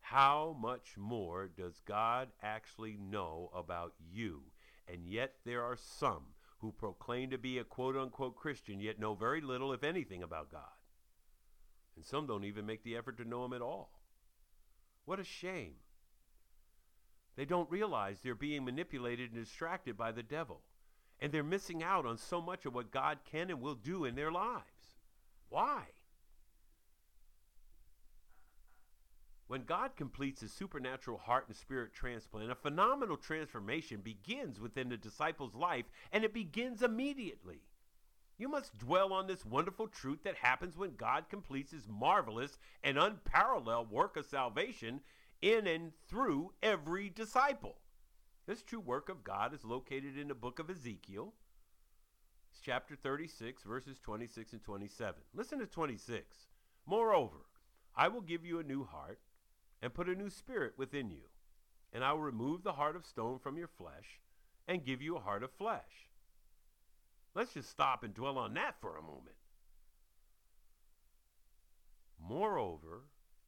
How 0.00 0.56
much 0.58 0.96
more 0.96 1.48
does 1.48 1.80
God 1.86 2.32
actually 2.42 2.96
know 2.96 3.50
about 3.54 3.94
you? 4.12 4.42
And 4.88 5.06
yet 5.06 5.36
there 5.44 5.62
are 5.62 5.76
some 5.76 6.34
who 6.58 6.72
proclaim 6.72 7.30
to 7.30 7.38
be 7.38 7.58
a 7.58 7.64
quote 7.64 7.96
unquote 7.96 8.36
Christian, 8.36 8.80
yet 8.80 8.98
know 8.98 9.14
very 9.14 9.40
little, 9.40 9.72
if 9.72 9.84
anything, 9.84 10.22
about 10.22 10.50
God. 10.50 10.79
And 11.96 12.04
some 12.04 12.26
don't 12.26 12.44
even 12.44 12.66
make 12.66 12.82
the 12.82 12.96
effort 12.96 13.18
to 13.18 13.28
know 13.28 13.44
him 13.44 13.52
at 13.52 13.62
all. 13.62 13.90
What 15.04 15.20
a 15.20 15.24
shame. 15.24 15.74
They 17.36 17.44
don't 17.44 17.70
realize 17.70 18.20
they're 18.20 18.34
being 18.34 18.64
manipulated 18.64 19.32
and 19.32 19.44
distracted 19.44 19.96
by 19.96 20.12
the 20.12 20.22
devil. 20.22 20.60
And 21.20 21.32
they're 21.32 21.42
missing 21.42 21.82
out 21.82 22.06
on 22.06 22.16
so 22.16 22.40
much 22.40 22.64
of 22.66 22.74
what 22.74 22.90
God 22.90 23.18
can 23.30 23.50
and 23.50 23.60
will 23.60 23.74
do 23.74 24.04
in 24.04 24.14
their 24.14 24.32
lives. 24.32 24.96
Why? 25.48 25.82
When 29.50 29.64
God 29.64 29.96
completes 29.96 30.42
his 30.42 30.52
supernatural 30.52 31.18
heart 31.18 31.46
and 31.48 31.56
spirit 31.56 31.92
transplant, 31.92 32.52
a 32.52 32.54
phenomenal 32.54 33.16
transformation 33.16 34.00
begins 34.00 34.60
within 34.60 34.88
the 34.88 34.96
disciple's 34.96 35.56
life, 35.56 35.86
and 36.12 36.22
it 36.22 36.32
begins 36.32 36.82
immediately. 36.82 37.62
You 38.40 38.48
must 38.48 38.78
dwell 38.78 39.12
on 39.12 39.26
this 39.26 39.44
wonderful 39.44 39.86
truth 39.86 40.22
that 40.22 40.36
happens 40.36 40.74
when 40.74 40.96
God 40.96 41.28
completes 41.28 41.72
his 41.72 41.86
marvelous 41.86 42.56
and 42.82 42.96
unparalleled 42.96 43.90
work 43.90 44.16
of 44.16 44.24
salvation 44.24 45.02
in 45.42 45.66
and 45.66 45.92
through 46.08 46.54
every 46.62 47.10
disciple. 47.10 47.76
This 48.46 48.62
true 48.62 48.80
work 48.80 49.10
of 49.10 49.24
God 49.24 49.52
is 49.52 49.62
located 49.62 50.16
in 50.16 50.26
the 50.26 50.34
book 50.34 50.58
of 50.58 50.70
Ezekiel, 50.70 51.34
chapter 52.64 52.96
36, 52.96 53.62
verses 53.64 53.98
26 53.98 54.54
and 54.54 54.64
27. 54.64 55.20
Listen 55.34 55.58
to 55.58 55.66
26. 55.66 56.46
Moreover, 56.86 57.44
I 57.94 58.08
will 58.08 58.22
give 58.22 58.46
you 58.46 58.58
a 58.58 58.64
new 58.64 58.84
heart 58.84 59.20
and 59.82 59.92
put 59.92 60.08
a 60.08 60.14
new 60.14 60.30
spirit 60.30 60.72
within 60.78 61.10
you, 61.10 61.28
and 61.92 62.02
I 62.02 62.14
will 62.14 62.22
remove 62.22 62.62
the 62.62 62.72
heart 62.72 62.96
of 62.96 63.04
stone 63.04 63.38
from 63.38 63.58
your 63.58 63.68
flesh 63.68 64.18
and 64.66 64.82
give 64.82 65.02
you 65.02 65.18
a 65.18 65.20
heart 65.20 65.42
of 65.42 65.50
flesh. 65.50 66.09
Let's 67.34 67.54
just 67.54 67.70
stop 67.70 68.02
and 68.02 68.12
dwell 68.12 68.38
on 68.38 68.54
that 68.54 68.80
for 68.80 68.96
a 68.96 69.02
moment. 69.02 69.36
Moreover, 72.20 73.04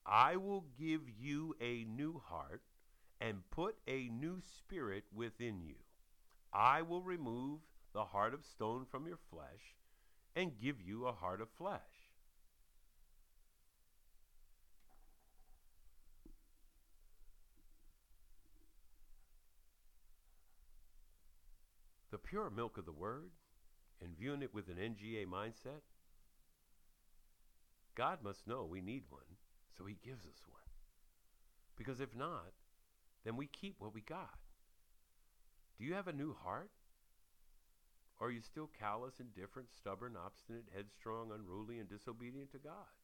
I 0.06 0.36
will 0.36 0.64
give 0.78 1.02
you 1.20 1.54
a 1.60 1.84
new 1.84 2.20
heart 2.24 2.62
and 3.20 3.48
put 3.50 3.76
a 3.86 4.08
new 4.08 4.40
spirit 4.58 5.04
within 5.14 5.62
you. 5.62 5.76
I 6.52 6.82
will 6.82 7.02
remove 7.02 7.60
the 7.92 8.04
heart 8.04 8.34
of 8.34 8.44
stone 8.44 8.86
from 8.90 9.06
your 9.06 9.18
flesh 9.30 9.76
and 10.34 10.58
give 10.60 10.80
you 10.80 11.06
a 11.06 11.12
heart 11.12 11.40
of 11.40 11.48
flesh. 11.50 11.80
The 22.10 22.18
pure 22.18 22.50
milk 22.50 22.76
of 22.76 22.84
the 22.84 22.92
word 22.92 23.30
and 24.02 24.16
viewing 24.18 24.42
it 24.42 24.54
with 24.54 24.68
an 24.68 24.76
NGA 24.76 25.26
mindset, 25.26 25.82
God 27.94 28.18
must 28.22 28.46
know 28.46 28.64
we 28.64 28.80
need 28.80 29.04
one, 29.10 29.36
so 29.76 29.84
He 29.84 29.96
gives 30.04 30.24
us 30.26 30.42
one. 30.48 30.62
Because 31.76 32.00
if 32.00 32.16
not, 32.16 32.52
then 33.24 33.36
we 33.36 33.46
keep 33.46 33.76
what 33.78 33.94
we 33.94 34.00
got. 34.00 34.38
Do 35.78 35.84
you 35.84 35.94
have 35.94 36.08
a 36.08 36.12
new 36.12 36.34
heart? 36.44 36.70
Or 38.20 38.28
are 38.28 38.30
you 38.30 38.40
still 38.40 38.70
callous, 38.78 39.14
indifferent, 39.18 39.68
stubborn, 39.76 40.16
obstinate, 40.16 40.68
headstrong, 40.74 41.32
unruly, 41.34 41.78
and 41.78 41.88
disobedient 41.88 42.52
to 42.52 42.58
God? 42.58 43.01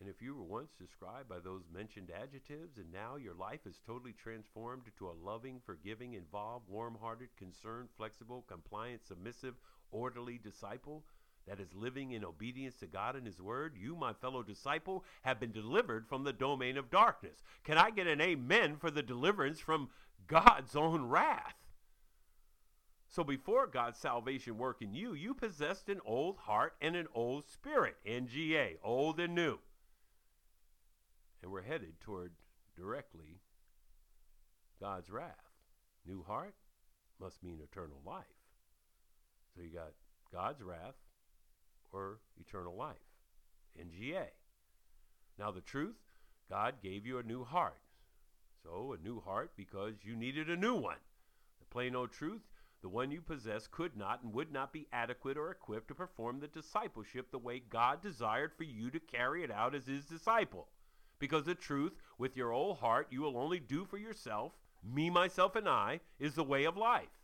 And 0.00 0.08
if 0.08 0.22
you 0.22 0.34
were 0.34 0.44
once 0.44 0.70
described 0.80 1.28
by 1.28 1.40
those 1.40 1.64
mentioned 1.72 2.10
adjectives, 2.10 2.78
and 2.78 2.90
now 2.90 3.16
your 3.16 3.34
life 3.34 3.66
is 3.66 3.82
totally 3.86 4.14
transformed 4.14 4.84
into 4.86 5.10
a 5.10 5.18
loving, 5.22 5.60
forgiving, 5.66 6.14
involved, 6.14 6.64
warm 6.70 6.96
hearted, 6.98 7.28
concerned, 7.36 7.90
flexible, 7.98 8.42
compliant, 8.48 9.02
submissive, 9.06 9.56
orderly 9.92 10.40
disciple 10.42 11.04
that 11.46 11.60
is 11.60 11.74
living 11.74 12.12
in 12.12 12.24
obedience 12.24 12.76
to 12.76 12.86
God 12.86 13.14
and 13.14 13.26
His 13.26 13.42
Word, 13.42 13.74
you, 13.78 13.94
my 13.94 14.14
fellow 14.14 14.42
disciple, 14.42 15.04
have 15.20 15.38
been 15.38 15.52
delivered 15.52 16.08
from 16.08 16.24
the 16.24 16.32
domain 16.32 16.78
of 16.78 16.90
darkness. 16.90 17.42
Can 17.64 17.76
I 17.76 17.90
get 17.90 18.06
an 18.06 18.22
amen 18.22 18.76
for 18.76 18.90
the 18.90 19.02
deliverance 19.02 19.60
from 19.60 19.90
God's 20.26 20.74
own 20.74 21.08
wrath? 21.08 21.56
So 23.06 23.22
before 23.22 23.66
God's 23.66 23.98
salvation 23.98 24.56
work 24.56 24.80
in 24.80 24.94
you, 24.94 25.12
you 25.12 25.34
possessed 25.34 25.90
an 25.90 26.00
old 26.06 26.38
heart 26.38 26.74
and 26.80 26.96
an 26.96 27.08
old 27.14 27.48
spirit, 27.48 27.96
NGA, 28.06 28.76
old 28.82 29.20
and 29.20 29.34
new 29.34 29.58
and 31.42 31.50
we're 31.50 31.62
headed 31.62 32.00
toward 32.00 32.32
directly 32.76 33.40
God's 34.80 35.10
wrath. 35.10 35.34
New 36.06 36.22
heart 36.22 36.54
must 37.20 37.42
mean 37.42 37.60
eternal 37.62 38.00
life. 38.06 38.24
So 39.54 39.62
you 39.62 39.70
got 39.70 39.92
God's 40.32 40.62
wrath 40.62 40.96
or 41.92 42.20
eternal 42.38 42.76
life. 42.76 42.96
NGA. 43.78 44.26
Now 45.38 45.50
the 45.50 45.60
truth, 45.60 45.96
God 46.48 46.74
gave 46.82 47.06
you 47.06 47.18
a 47.18 47.22
new 47.22 47.44
heart. 47.44 47.80
So 48.62 48.94
a 48.98 49.02
new 49.02 49.20
heart 49.20 49.52
because 49.56 49.94
you 50.02 50.16
needed 50.16 50.50
a 50.50 50.56
new 50.56 50.74
one. 50.74 50.98
The 51.60 51.66
plain 51.66 51.94
old 51.94 52.12
truth, 52.12 52.42
the 52.82 52.88
one 52.88 53.10
you 53.10 53.20
possess 53.20 53.66
could 53.66 53.96
not 53.96 54.22
and 54.22 54.32
would 54.32 54.52
not 54.52 54.72
be 54.72 54.86
adequate 54.92 55.36
or 55.36 55.50
equipped 55.50 55.88
to 55.88 55.94
perform 55.94 56.40
the 56.40 56.48
discipleship 56.48 57.30
the 57.30 57.38
way 57.38 57.62
God 57.70 58.02
desired 58.02 58.52
for 58.56 58.64
you 58.64 58.90
to 58.90 59.00
carry 59.00 59.44
it 59.44 59.50
out 59.50 59.74
as 59.74 59.86
his 59.86 60.04
disciple. 60.04 60.68
Because 61.20 61.44
the 61.44 61.54
truth, 61.54 61.92
with 62.18 62.36
your 62.36 62.50
whole 62.50 62.74
heart, 62.74 63.06
you 63.10 63.20
will 63.20 63.38
only 63.38 63.60
do 63.60 63.84
for 63.84 63.98
yourself, 63.98 64.52
me, 64.82 65.10
myself, 65.10 65.54
and 65.54 65.68
I, 65.68 66.00
is 66.18 66.34
the 66.34 66.42
way 66.42 66.64
of 66.64 66.76
life. 66.76 67.20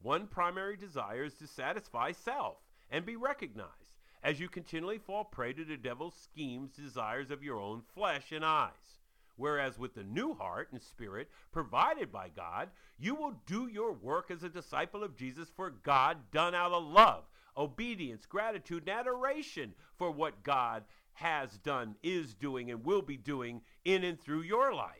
One 0.00 0.26
primary 0.26 0.76
desire 0.76 1.24
is 1.24 1.34
to 1.34 1.46
satisfy 1.46 2.12
self 2.12 2.56
and 2.90 3.04
be 3.04 3.16
recognized 3.16 3.98
as 4.22 4.40
you 4.40 4.48
continually 4.48 4.98
fall 4.98 5.24
prey 5.24 5.52
to 5.52 5.64
the 5.64 5.76
devil's 5.76 6.14
schemes, 6.14 6.70
desires 6.72 7.30
of 7.30 7.42
your 7.42 7.58
own 7.60 7.82
flesh 7.94 8.32
and 8.32 8.44
eyes. 8.44 9.00
Whereas 9.36 9.78
with 9.78 9.94
the 9.94 10.04
new 10.04 10.34
heart 10.34 10.68
and 10.70 10.80
spirit 10.80 11.28
provided 11.52 12.12
by 12.12 12.28
God, 12.28 12.70
you 12.98 13.14
will 13.14 13.34
do 13.46 13.66
your 13.66 13.92
work 13.92 14.30
as 14.30 14.44
a 14.44 14.48
disciple 14.48 15.02
of 15.02 15.16
Jesus 15.16 15.48
for 15.56 15.70
God 15.70 16.18
done 16.30 16.54
out 16.54 16.72
of 16.72 16.84
love, 16.84 17.24
obedience, 17.56 18.26
gratitude, 18.26 18.84
and 18.86 18.96
adoration 18.96 19.74
for 19.96 20.10
what 20.10 20.42
God 20.44 20.84
has 21.14 21.58
done, 21.58 21.96
is 22.02 22.34
doing, 22.34 22.70
and 22.70 22.84
will 22.84 23.02
be 23.02 23.16
doing 23.16 23.62
in 23.84 24.04
and 24.04 24.20
through 24.20 24.42
your 24.42 24.74
life. 24.74 24.90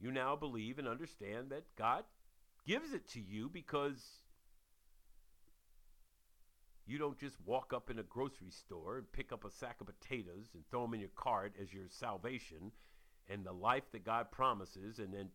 You 0.00 0.12
now 0.12 0.36
believe 0.36 0.78
and 0.78 0.88
understand 0.88 1.50
that 1.50 1.64
God 1.76 2.04
gives 2.66 2.92
it 2.92 3.08
to 3.08 3.20
you 3.20 3.48
because 3.48 4.02
you 6.86 6.98
don't 6.98 7.18
just 7.18 7.36
walk 7.44 7.72
up 7.74 7.90
in 7.90 7.98
a 7.98 8.04
grocery 8.04 8.50
store 8.50 8.96
and 8.96 9.12
pick 9.12 9.32
up 9.32 9.44
a 9.44 9.50
sack 9.50 9.80
of 9.80 9.86
potatoes 9.86 10.50
and 10.54 10.62
throw 10.70 10.82
them 10.82 10.94
in 10.94 11.00
your 11.00 11.10
cart 11.14 11.52
as 11.60 11.72
your 11.72 11.84
salvation 11.88 12.72
and 13.28 13.44
the 13.44 13.52
life 13.52 13.84
that 13.92 14.04
God 14.04 14.30
promises 14.30 14.98
and 14.98 15.12
then 15.12 15.28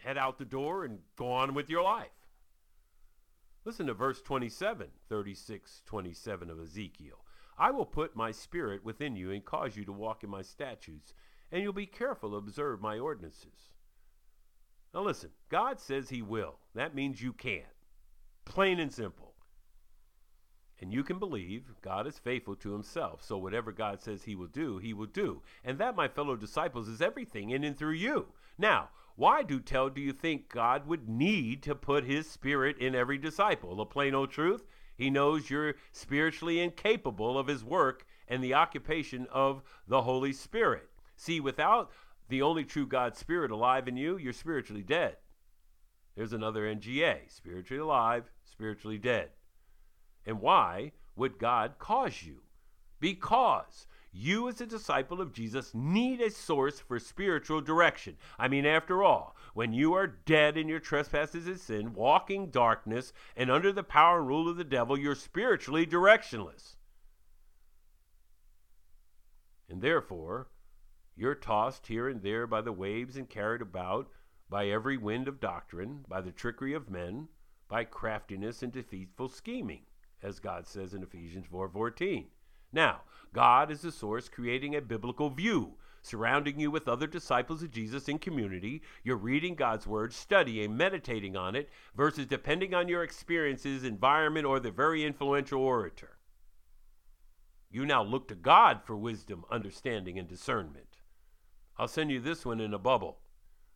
head 0.00 0.18
out 0.18 0.38
the 0.38 0.44
door 0.44 0.84
and 0.84 0.98
go 1.16 1.30
on 1.30 1.54
with 1.54 1.70
your 1.70 1.82
life. 1.82 2.08
Listen 3.64 3.86
to 3.86 3.94
verse 3.94 4.20
27, 4.20 4.88
36, 5.08 5.82
27 5.86 6.50
of 6.50 6.60
Ezekiel. 6.60 7.24
I 7.58 7.70
will 7.70 7.86
put 7.86 8.16
my 8.16 8.30
spirit 8.30 8.84
within 8.84 9.16
you 9.16 9.30
and 9.30 9.44
cause 9.44 9.76
you 9.76 9.84
to 9.84 9.92
walk 9.92 10.22
in 10.22 10.30
my 10.30 10.42
statutes, 10.42 11.14
and 11.50 11.62
you'll 11.62 11.72
be 11.72 11.86
careful 11.86 12.30
to 12.30 12.36
observe 12.36 12.80
my 12.80 12.98
ordinances. 12.98 13.72
Now 14.92 15.02
listen, 15.02 15.30
God 15.48 15.80
says 15.80 16.08
he 16.08 16.22
will. 16.22 16.56
That 16.74 16.94
means 16.94 17.22
you 17.22 17.32
can. 17.32 17.62
Plain 18.44 18.80
and 18.80 18.92
simple. 18.92 19.34
And 20.80 20.92
you 20.92 21.02
can 21.02 21.18
believe 21.18 21.72
God 21.80 22.06
is 22.06 22.18
faithful 22.18 22.54
to 22.56 22.72
himself. 22.72 23.22
So 23.22 23.38
whatever 23.38 23.72
God 23.72 24.00
says 24.00 24.22
he 24.24 24.36
will 24.36 24.46
do, 24.46 24.76
he 24.78 24.92
will 24.92 25.06
do. 25.06 25.42
And 25.64 25.78
that, 25.78 25.96
my 25.96 26.06
fellow 26.06 26.36
disciples, 26.36 26.88
is 26.88 27.00
everything 27.00 27.50
in 27.50 27.64
and 27.64 27.76
through 27.76 27.94
you. 27.94 28.26
Now, 28.58 28.90
why 29.16 29.42
do 29.42 29.58
tell 29.60 29.88
do 29.88 30.02
you 30.02 30.12
think 30.12 30.50
God 30.50 30.86
would 30.86 31.08
need 31.08 31.62
to 31.62 31.74
put 31.74 32.04
his 32.04 32.28
spirit 32.28 32.76
in 32.78 32.94
every 32.94 33.16
disciple? 33.16 33.74
The 33.74 33.86
plain 33.86 34.14
old 34.14 34.30
truth? 34.30 34.66
He 34.96 35.10
knows 35.10 35.50
you're 35.50 35.74
spiritually 35.92 36.60
incapable 36.60 37.38
of 37.38 37.46
his 37.46 37.62
work 37.62 38.06
and 38.28 38.42
the 38.42 38.54
occupation 38.54 39.26
of 39.30 39.62
the 39.86 40.02
Holy 40.02 40.32
Spirit. 40.32 40.88
See, 41.16 41.40
without 41.40 41.90
the 42.28 42.42
only 42.42 42.64
true 42.64 42.86
God 42.86 43.16
Spirit 43.16 43.50
alive 43.50 43.88
in 43.88 43.96
you, 43.96 44.16
you're 44.16 44.32
spiritually 44.32 44.82
dead. 44.82 45.16
There's 46.16 46.32
another 46.32 46.62
NGA 46.62 47.30
spiritually 47.30 47.80
alive, 47.80 48.30
spiritually 48.44 48.98
dead. 48.98 49.30
And 50.24 50.40
why 50.40 50.92
would 51.14 51.38
God 51.38 51.78
cause 51.78 52.22
you? 52.22 52.40
Because 52.98 53.86
you, 54.16 54.48
as 54.48 54.60
a 54.60 54.66
disciple 54.66 55.20
of 55.20 55.32
Jesus, 55.32 55.74
need 55.74 56.20
a 56.20 56.30
source 56.30 56.80
for 56.80 56.98
spiritual 56.98 57.60
direction. 57.60 58.16
I 58.38 58.48
mean, 58.48 58.64
after 58.64 59.02
all, 59.02 59.36
when 59.52 59.72
you 59.72 59.92
are 59.92 60.06
dead 60.06 60.56
in 60.56 60.68
your 60.68 60.80
trespasses 60.80 61.46
and 61.46 61.60
sin, 61.60 61.92
walking 61.92 62.50
darkness, 62.50 63.12
and 63.36 63.50
under 63.50 63.72
the 63.72 63.82
power 63.82 64.20
and 64.20 64.28
rule 64.28 64.48
of 64.48 64.56
the 64.56 64.64
devil, 64.64 64.98
you're 64.98 65.14
spiritually 65.14 65.86
directionless. 65.86 66.76
And 69.68 69.82
therefore, 69.82 70.48
you're 71.14 71.34
tossed 71.34 71.86
here 71.86 72.08
and 72.08 72.22
there 72.22 72.46
by 72.46 72.62
the 72.62 72.72
waves 72.72 73.16
and 73.16 73.28
carried 73.28 73.60
about 73.62 74.08
by 74.48 74.68
every 74.68 74.96
wind 74.96 75.28
of 75.28 75.40
doctrine, 75.40 76.04
by 76.08 76.20
the 76.20 76.32
trickery 76.32 76.72
of 76.72 76.88
men, 76.88 77.28
by 77.68 77.84
craftiness 77.84 78.62
and 78.62 78.72
deceitful 78.72 79.28
scheming, 79.28 79.82
as 80.22 80.38
God 80.38 80.66
says 80.66 80.94
in 80.94 81.02
Ephesians 81.02 81.46
4:14. 81.48 82.30
Now, 82.76 83.04
God 83.32 83.70
is 83.70 83.80
the 83.80 83.90
source 83.90 84.28
creating 84.28 84.76
a 84.76 84.82
biblical 84.82 85.30
view, 85.30 85.78
surrounding 86.02 86.60
you 86.60 86.70
with 86.70 86.86
other 86.86 87.06
disciples 87.06 87.62
of 87.62 87.70
Jesus 87.70 88.06
in 88.06 88.18
community. 88.18 88.82
You're 89.02 89.16
reading 89.16 89.54
God's 89.54 89.86
word, 89.86 90.12
studying, 90.12 90.76
meditating 90.76 91.38
on 91.38 91.56
it, 91.56 91.70
versus 91.96 92.26
depending 92.26 92.74
on 92.74 92.86
your 92.86 93.02
experiences, 93.02 93.82
environment, 93.82 94.44
or 94.44 94.60
the 94.60 94.70
very 94.70 95.06
influential 95.06 95.62
orator. 95.62 96.18
You 97.70 97.86
now 97.86 98.02
look 98.02 98.28
to 98.28 98.34
God 98.34 98.82
for 98.84 98.94
wisdom, 98.94 99.46
understanding, 99.50 100.18
and 100.18 100.28
discernment. 100.28 100.98
I'll 101.78 101.88
send 101.88 102.10
you 102.10 102.20
this 102.20 102.44
one 102.44 102.60
in 102.60 102.74
a 102.74 102.78
bubble 102.78 103.20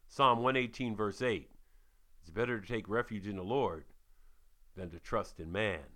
Psalm 0.09 0.41
118, 0.41 0.95
verse 0.95 1.23
8. 1.23 1.49
It's 2.21 2.31
better 2.31 2.61
to 2.61 2.67
take 2.67 2.87
refuge 2.87 3.27
in 3.27 3.37
the 3.37 3.43
Lord 3.43 3.85
than 4.77 4.91
to 4.91 5.01
trust 5.01 5.41
in 5.41 5.51
man. 5.51 5.87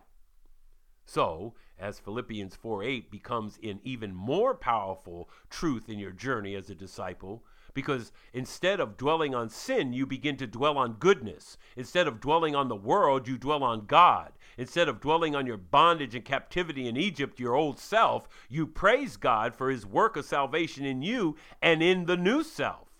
So, 1.06 1.54
as 1.78 1.98
Philippians 1.98 2.56
4 2.56 2.82
8 2.82 3.10
becomes 3.10 3.58
an 3.62 3.80
even 3.82 4.14
more 4.14 4.54
powerful 4.54 5.28
truth 5.50 5.88
in 5.88 5.98
your 5.98 6.12
journey 6.12 6.54
as 6.54 6.70
a 6.70 6.74
disciple, 6.74 7.44
because 7.74 8.12
instead 8.32 8.80
of 8.80 8.96
dwelling 8.96 9.34
on 9.34 9.50
sin, 9.50 9.92
you 9.92 10.06
begin 10.06 10.36
to 10.36 10.46
dwell 10.46 10.78
on 10.78 10.94
goodness. 10.94 11.58
Instead 11.76 12.06
of 12.06 12.20
dwelling 12.20 12.54
on 12.54 12.68
the 12.68 12.76
world, 12.76 13.26
you 13.26 13.36
dwell 13.36 13.64
on 13.64 13.86
God. 13.86 14.32
Instead 14.56 14.88
of 14.88 15.00
dwelling 15.00 15.34
on 15.34 15.46
your 15.46 15.56
bondage 15.56 16.14
and 16.14 16.24
captivity 16.24 16.86
in 16.86 16.96
Egypt, 16.96 17.40
your 17.40 17.54
old 17.54 17.78
self, 17.78 18.28
you 18.48 18.66
praise 18.66 19.16
God 19.16 19.54
for 19.54 19.70
his 19.70 19.84
work 19.84 20.16
of 20.16 20.24
salvation 20.24 20.84
in 20.84 21.02
you 21.02 21.36
and 21.60 21.82
in 21.82 22.06
the 22.06 22.16
new 22.16 22.44
self. 22.44 22.93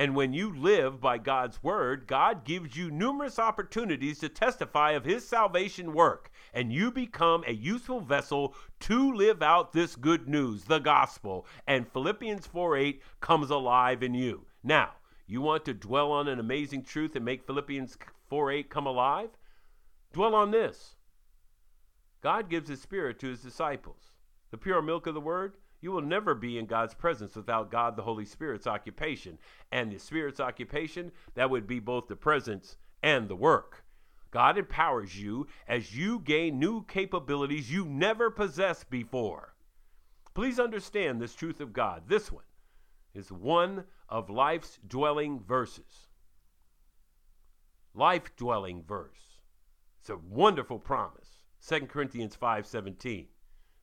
And 0.00 0.16
when 0.16 0.32
you 0.32 0.50
live 0.50 0.98
by 0.98 1.18
God's 1.18 1.62
word, 1.62 2.06
God 2.06 2.46
gives 2.46 2.74
you 2.74 2.90
numerous 2.90 3.38
opportunities 3.38 4.18
to 4.20 4.30
testify 4.30 4.92
of 4.92 5.04
his 5.04 5.28
salvation 5.28 5.92
work, 5.92 6.30
and 6.54 6.72
you 6.72 6.90
become 6.90 7.44
a 7.46 7.52
useful 7.52 8.00
vessel 8.00 8.54
to 8.78 9.12
live 9.12 9.42
out 9.42 9.74
this 9.74 9.96
good 9.96 10.26
news, 10.26 10.64
the 10.64 10.78
gospel. 10.78 11.44
And 11.66 11.86
Philippians 11.86 12.46
4:8 12.46 13.02
comes 13.20 13.50
alive 13.50 14.02
in 14.02 14.14
you. 14.14 14.46
Now, 14.62 14.94
you 15.26 15.42
want 15.42 15.66
to 15.66 15.74
dwell 15.74 16.12
on 16.12 16.28
an 16.28 16.40
amazing 16.40 16.84
truth 16.84 17.14
and 17.14 17.22
make 17.22 17.44
Philippians 17.44 17.98
4:8 18.26 18.70
come 18.70 18.86
alive? 18.86 19.36
Dwell 20.14 20.34
on 20.34 20.50
this. 20.50 20.96
God 22.22 22.48
gives 22.48 22.70
his 22.70 22.80
spirit 22.80 23.18
to 23.18 23.28
his 23.28 23.42
disciples. 23.42 24.14
The 24.50 24.56
pure 24.56 24.80
milk 24.80 25.06
of 25.06 25.12
the 25.12 25.20
word, 25.20 25.58
You 25.80 25.92
will 25.92 26.02
never 26.02 26.34
be 26.34 26.58
in 26.58 26.66
God's 26.66 26.94
presence 26.94 27.34
without 27.34 27.70
God 27.70 27.96
the 27.96 28.02
Holy 28.02 28.26
Spirit's 28.26 28.66
occupation. 28.66 29.38
And 29.72 29.90
the 29.90 29.98
Spirit's 29.98 30.40
occupation, 30.40 31.12
that 31.34 31.50
would 31.50 31.66
be 31.66 31.80
both 31.80 32.06
the 32.06 32.16
presence 32.16 32.76
and 33.02 33.28
the 33.28 33.36
work. 33.36 33.84
God 34.30 34.58
empowers 34.58 35.20
you 35.20 35.46
as 35.66 35.96
you 35.96 36.20
gain 36.20 36.58
new 36.58 36.84
capabilities 36.84 37.72
you 37.72 37.84
never 37.84 38.30
possessed 38.30 38.90
before. 38.90 39.54
Please 40.34 40.60
understand 40.60 41.20
this 41.20 41.34
truth 41.34 41.60
of 41.60 41.72
God. 41.72 42.04
This 42.06 42.30
one 42.30 42.44
is 43.14 43.32
one 43.32 43.84
of 44.08 44.30
life's 44.30 44.78
dwelling 44.86 45.40
verses. 45.40 46.08
Life 47.94 48.36
dwelling 48.36 48.84
verse. 48.84 49.40
It's 50.00 50.10
a 50.10 50.16
wonderful 50.16 50.78
promise. 50.78 51.28
2 51.66 51.88
Corinthians 51.88 52.36
5:17. 52.36 53.26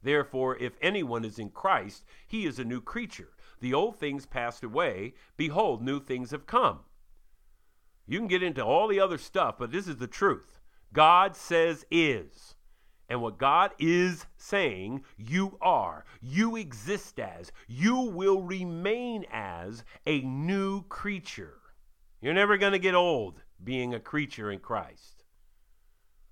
Therefore, 0.01 0.57
if 0.57 0.77
anyone 0.81 1.25
is 1.25 1.39
in 1.39 1.49
Christ, 1.49 2.03
he 2.27 2.45
is 2.45 2.59
a 2.59 2.65
new 2.65 2.81
creature. 2.81 3.29
The 3.59 3.73
old 3.73 3.99
things 3.99 4.25
passed 4.25 4.63
away, 4.63 5.13
behold, 5.35 5.81
new 5.81 5.99
things 5.99 6.31
have 6.31 6.45
come. 6.45 6.79
You 8.05 8.19
can 8.19 8.27
get 8.27 8.43
into 8.43 8.63
all 8.63 8.87
the 8.87 8.99
other 8.99 9.17
stuff, 9.17 9.55
but 9.57 9.71
this 9.71 9.87
is 9.87 9.97
the 9.97 10.07
truth. 10.07 10.59
God 10.93 11.35
says 11.35 11.85
is. 11.91 12.55
And 13.09 13.21
what 13.21 13.37
God 13.37 13.71
is 13.79 14.25
saying, 14.37 15.03
you 15.17 15.57
are, 15.61 16.05
you 16.21 16.57
exist 16.57 17.19
as, 17.19 17.51
you 17.67 17.95
will 17.95 18.41
remain 18.41 19.25
as 19.31 19.83
a 20.05 20.21
new 20.21 20.83
creature. 20.83 21.59
You're 22.21 22.33
never 22.33 22.57
going 22.57 22.73
to 22.73 22.79
get 22.79 22.95
old 22.95 23.41
being 23.63 23.93
a 23.93 23.99
creature 23.99 24.51
in 24.51 24.59
Christ. 24.59 25.23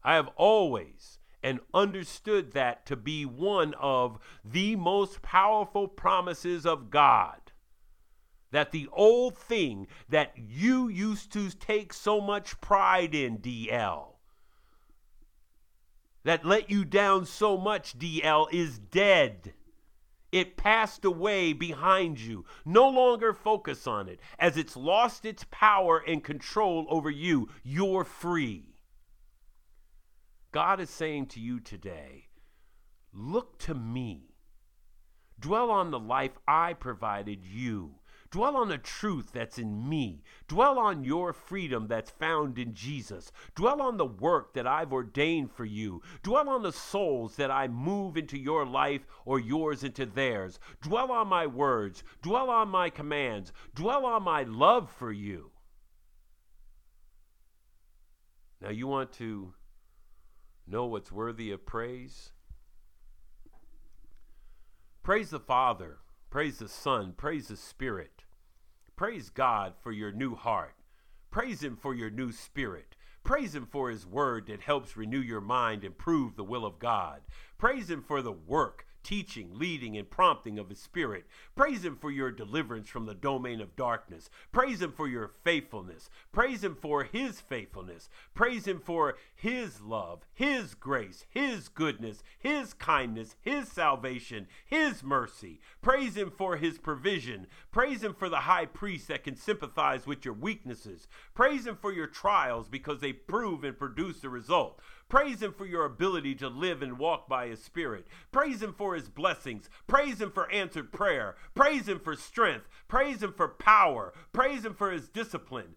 I 0.03 0.15
have 0.15 0.29
always 0.35 1.19
and 1.45 1.59
understood 1.75 2.53
that 2.53 2.87
to 2.87 2.95
be 2.95 3.23
one 3.23 3.75
of 3.75 4.17
the 4.43 4.75
most 4.75 5.21
powerful 5.21 5.87
promises 5.87 6.65
of 6.65 6.89
God. 6.89 7.39
That 8.49 8.71
the 8.71 8.89
old 8.91 9.37
thing 9.37 9.85
that 10.09 10.33
you 10.35 10.87
used 10.87 11.31
to 11.33 11.51
take 11.51 11.93
so 11.93 12.19
much 12.19 12.59
pride 12.61 13.13
in, 13.13 13.37
DL, 13.37 14.13
that 16.23 16.43
let 16.43 16.71
you 16.71 16.83
down 16.83 17.27
so 17.27 17.55
much, 17.57 17.95
DL, 17.99 18.51
is 18.51 18.79
dead. 18.79 19.53
It 20.31 20.57
passed 20.57 21.05
away 21.05 21.53
behind 21.53 22.19
you. 22.19 22.43
No 22.65 22.89
longer 22.89 23.33
focus 23.33 23.85
on 23.85 24.09
it. 24.09 24.19
As 24.39 24.57
it's 24.57 24.75
lost 24.75 25.25
its 25.25 25.45
power 25.51 25.99
and 25.99 26.23
control 26.23 26.87
over 26.89 27.11
you, 27.11 27.49
you're 27.63 28.03
free. 28.03 28.74
God 30.55 30.79
is 30.79 30.89
saying 30.89 31.25
to 31.25 31.41
you 31.41 31.59
today 31.59 32.29
look 33.11 33.59
to 33.59 33.73
me. 33.73 34.35
Dwell 35.37 35.69
on 35.69 35.91
the 35.91 35.99
life 35.99 36.37
I 36.47 36.71
provided 36.71 37.45
you. 37.45 37.95
Dwell 38.31 38.55
on 38.55 38.69
the 38.69 38.77
truth 38.77 39.31
that's 39.33 39.57
in 39.57 39.89
me. 39.89 40.23
Dwell 40.47 40.79
on 40.79 41.03
your 41.03 41.33
freedom 41.33 41.89
that's 41.89 42.09
found 42.09 42.57
in 42.57 42.73
Jesus. 42.73 43.33
Dwell 43.53 43.81
on 43.81 43.97
the 43.97 44.05
work 44.05 44.53
that 44.53 44.65
I've 44.65 44.93
ordained 44.93 45.51
for 45.51 45.65
you. 45.65 46.01
Dwell 46.23 46.47
on 46.47 46.63
the 46.63 46.71
souls 46.71 47.35
that 47.35 47.51
I 47.51 47.67
move 47.67 48.15
into 48.15 48.37
your 48.37 48.65
life 48.65 49.05
or 49.25 49.41
yours 49.41 49.83
into 49.83 50.05
theirs. 50.05 50.57
Dwell 50.81 51.11
on 51.11 51.27
my 51.27 51.45
words. 51.45 52.01
Dwell 52.21 52.49
on 52.49 52.69
my 52.69 52.89
commands. 52.89 53.51
Dwell 53.73 54.05
on 54.05 54.23
my 54.23 54.43
love 54.43 54.89
for 54.89 55.11
you. 55.11 55.51
Now, 58.61 58.69
you 58.69 58.87
want 58.87 59.11
to 59.15 59.53
know 60.67 60.85
what's 60.85 61.11
worthy 61.11 61.51
of 61.51 61.65
praise? 61.65 62.31
Praise 65.03 65.29
the 65.29 65.39
Father. 65.39 65.97
Praise 66.29 66.57
the 66.57 66.67
Son. 66.67 67.13
Praise 67.15 67.47
the 67.47 67.57
Spirit. 67.57 68.23
Praise 68.95 69.29
God 69.29 69.73
for 69.81 69.91
your 69.91 70.11
new 70.11 70.35
heart. 70.35 70.75
Praise 71.29 71.61
Him 71.61 71.75
for 71.75 71.93
your 71.93 72.09
new 72.09 72.31
spirit. 72.31 72.95
Praise 73.23 73.53
Him 73.53 73.67
for 73.69 73.89
His 73.89 74.05
word 74.05 74.47
that 74.47 74.61
helps 74.61 74.95
renew 74.95 75.19
your 75.19 75.41
mind 75.41 75.83
and 75.83 75.97
prove 75.97 76.35
the 76.35 76.43
will 76.43 76.65
of 76.65 76.79
God. 76.79 77.21
Praise 77.57 77.89
Him 77.89 78.01
for 78.01 78.21
the 78.21 78.31
work 78.31 78.85
teaching, 79.05 79.51
leading, 79.53 79.95
and 79.95 80.09
prompting 80.09 80.57
of 80.57 80.69
His 80.69 80.79
Spirit. 80.79 81.25
Praise 81.55 81.85
Him 81.85 81.95
for 81.95 82.11
your 82.11 82.31
deliverance 82.31 82.89
from 82.89 83.05
the 83.05 83.13
domain 83.13 83.61
of 83.61 83.75
darkness. 83.75 84.29
Praise 84.51 84.81
Him 84.81 84.91
for 84.91 85.07
your 85.07 85.31
faithfulness. 85.43 86.09
Praise 86.33 86.63
Him 86.63 86.75
for 86.75 87.03
His 87.03 87.39
faithfulness. 87.39 88.09
Praise 88.33 88.65
Him 88.65 88.81
for 88.83 89.15
His 89.35 89.79
love, 89.79 90.25
His 90.33 90.73
grace, 90.73 91.25
His 91.29 91.69
goodness, 91.69 92.23
His 92.39 92.73
kindness, 92.73 93.35
His 93.41 93.69
salvation, 93.69 94.47
His 94.65 95.03
mercy. 95.03 95.61
Praise 95.81 96.17
Him 96.17 96.31
for 96.35 96.57
His 96.57 96.79
provision. 96.79 97.45
Praise 97.71 98.03
Him 98.03 98.15
for 98.15 98.27
the 98.27 98.37
high 98.37 98.65
priest 98.65 99.07
that 99.09 99.23
can 99.23 99.35
sympathize 99.35 100.07
with 100.07 100.25
your 100.25 100.33
weaknesses. 100.33 101.07
Praise 101.35 101.67
Him 101.67 101.77
for 101.79 101.93
your 101.93 102.07
trials 102.07 102.67
because 102.67 103.01
they 103.01 103.13
prove 103.13 103.63
and 103.63 103.77
produce 103.77 104.19
the 104.21 104.29
result. 104.29 104.79
Praise 105.07 105.41
Him 105.41 105.53
for 105.53 105.65
your 105.65 105.85
ability 105.85 106.35
to 106.35 106.47
live 106.47 106.81
and 106.81 106.97
walk 106.97 107.27
by 107.27 107.47
His 107.47 107.63
Spirit. 107.63 108.07
Praise 108.31 108.61
Him 108.61 108.73
for 108.73 108.95
His 108.95 109.07
blessings. 109.07 109.69
Praise 109.87 110.19
Him 110.19 110.31
for 110.31 110.51
answered 110.51 110.91
prayer. 110.91 111.35
Praise 111.53 111.87
Him 111.87 111.99
for 111.99 112.15
strength. 112.15 112.67
Praise 112.87 113.21
Him 113.21 113.33
for 113.33 113.47
power. 113.47 114.13
Praise 114.33 114.65
Him 114.65 114.73
for 114.73 114.91
His 114.91 115.07
discipline. 115.07 115.75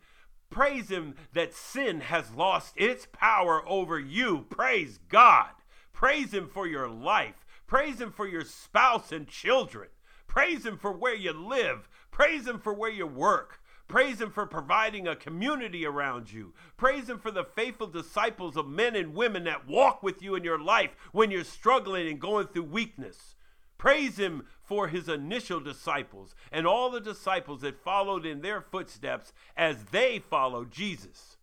Praise 0.50 0.88
Him 0.88 1.14
that 1.34 1.52
sin 1.52 2.00
has 2.00 2.32
lost 2.32 2.72
its 2.76 3.06
power 3.12 3.62
over 3.68 3.98
you. 3.98 4.46
Praise 4.48 4.98
God. 5.08 5.50
Praise 5.92 6.32
Him 6.32 6.48
for 6.48 6.66
your 6.66 6.88
life. 6.88 7.44
Praise 7.66 8.00
Him 8.00 8.10
for 8.10 8.26
your 8.26 8.44
spouse 8.44 9.12
and 9.12 9.28
children. 9.28 9.88
Praise 10.26 10.64
Him 10.64 10.78
for 10.78 10.92
where 10.92 11.14
you 11.14 11.32
live. 11.32 11.88
Praise 12.10 12.46
Him 12.46 12.58
for 12.58 12.72
where 12.72 12.90
you 12.90 13.06
work. 13.06 13.57
Praise 13.88 14.20
Him 14.20 14.30
for 14.30 14.44
providing 14.44 15.08
a 15.08 15.16
community 15.16 15.86
around 15.86 16.30
you. 16.30 16.52
Praise 16.76 17.08
Him 17.08 17.18
for 17.18 17.30
the 17.30 17.44
faithful 17.44 17.86
disciples 17.86 18.54
of 18.54 18.68
men 18.68 18.94
and 18.94 19.14
women 19.14 19.44
that 19.44 19.66
walk 19.66 20.02
with 20.02 20.22
you 20.22 20.34
in 20.34 20.44
your 20.44 20.60
life 20.60 20.90
when 21.12 21.30
you're 21.30 21.42
struggling 21.42 22.06
and 22.06 22.20
going 22.20 22.46
through 22.48 22.64
weakness. 22.64 23.34
Praise 23.78 24.18
Him 24.18 24.44
for 24.62 24.88
His 24.88 25.08
initial 25.08 25.58
disciples 25.58 26.34
and 26.52 26.66
all 26.66 26.90
the 26.90 27.00
disciples 27.00 27.62
that 27.62 27.82
followed 27.82 28.26
in 28.26 28.42
their 28.42 28.60
footsteps 28.60 29.32
as 29.56 29.84
they 29.84 30.18
followed 30.18 30.70
Jesus. 30.70 31.38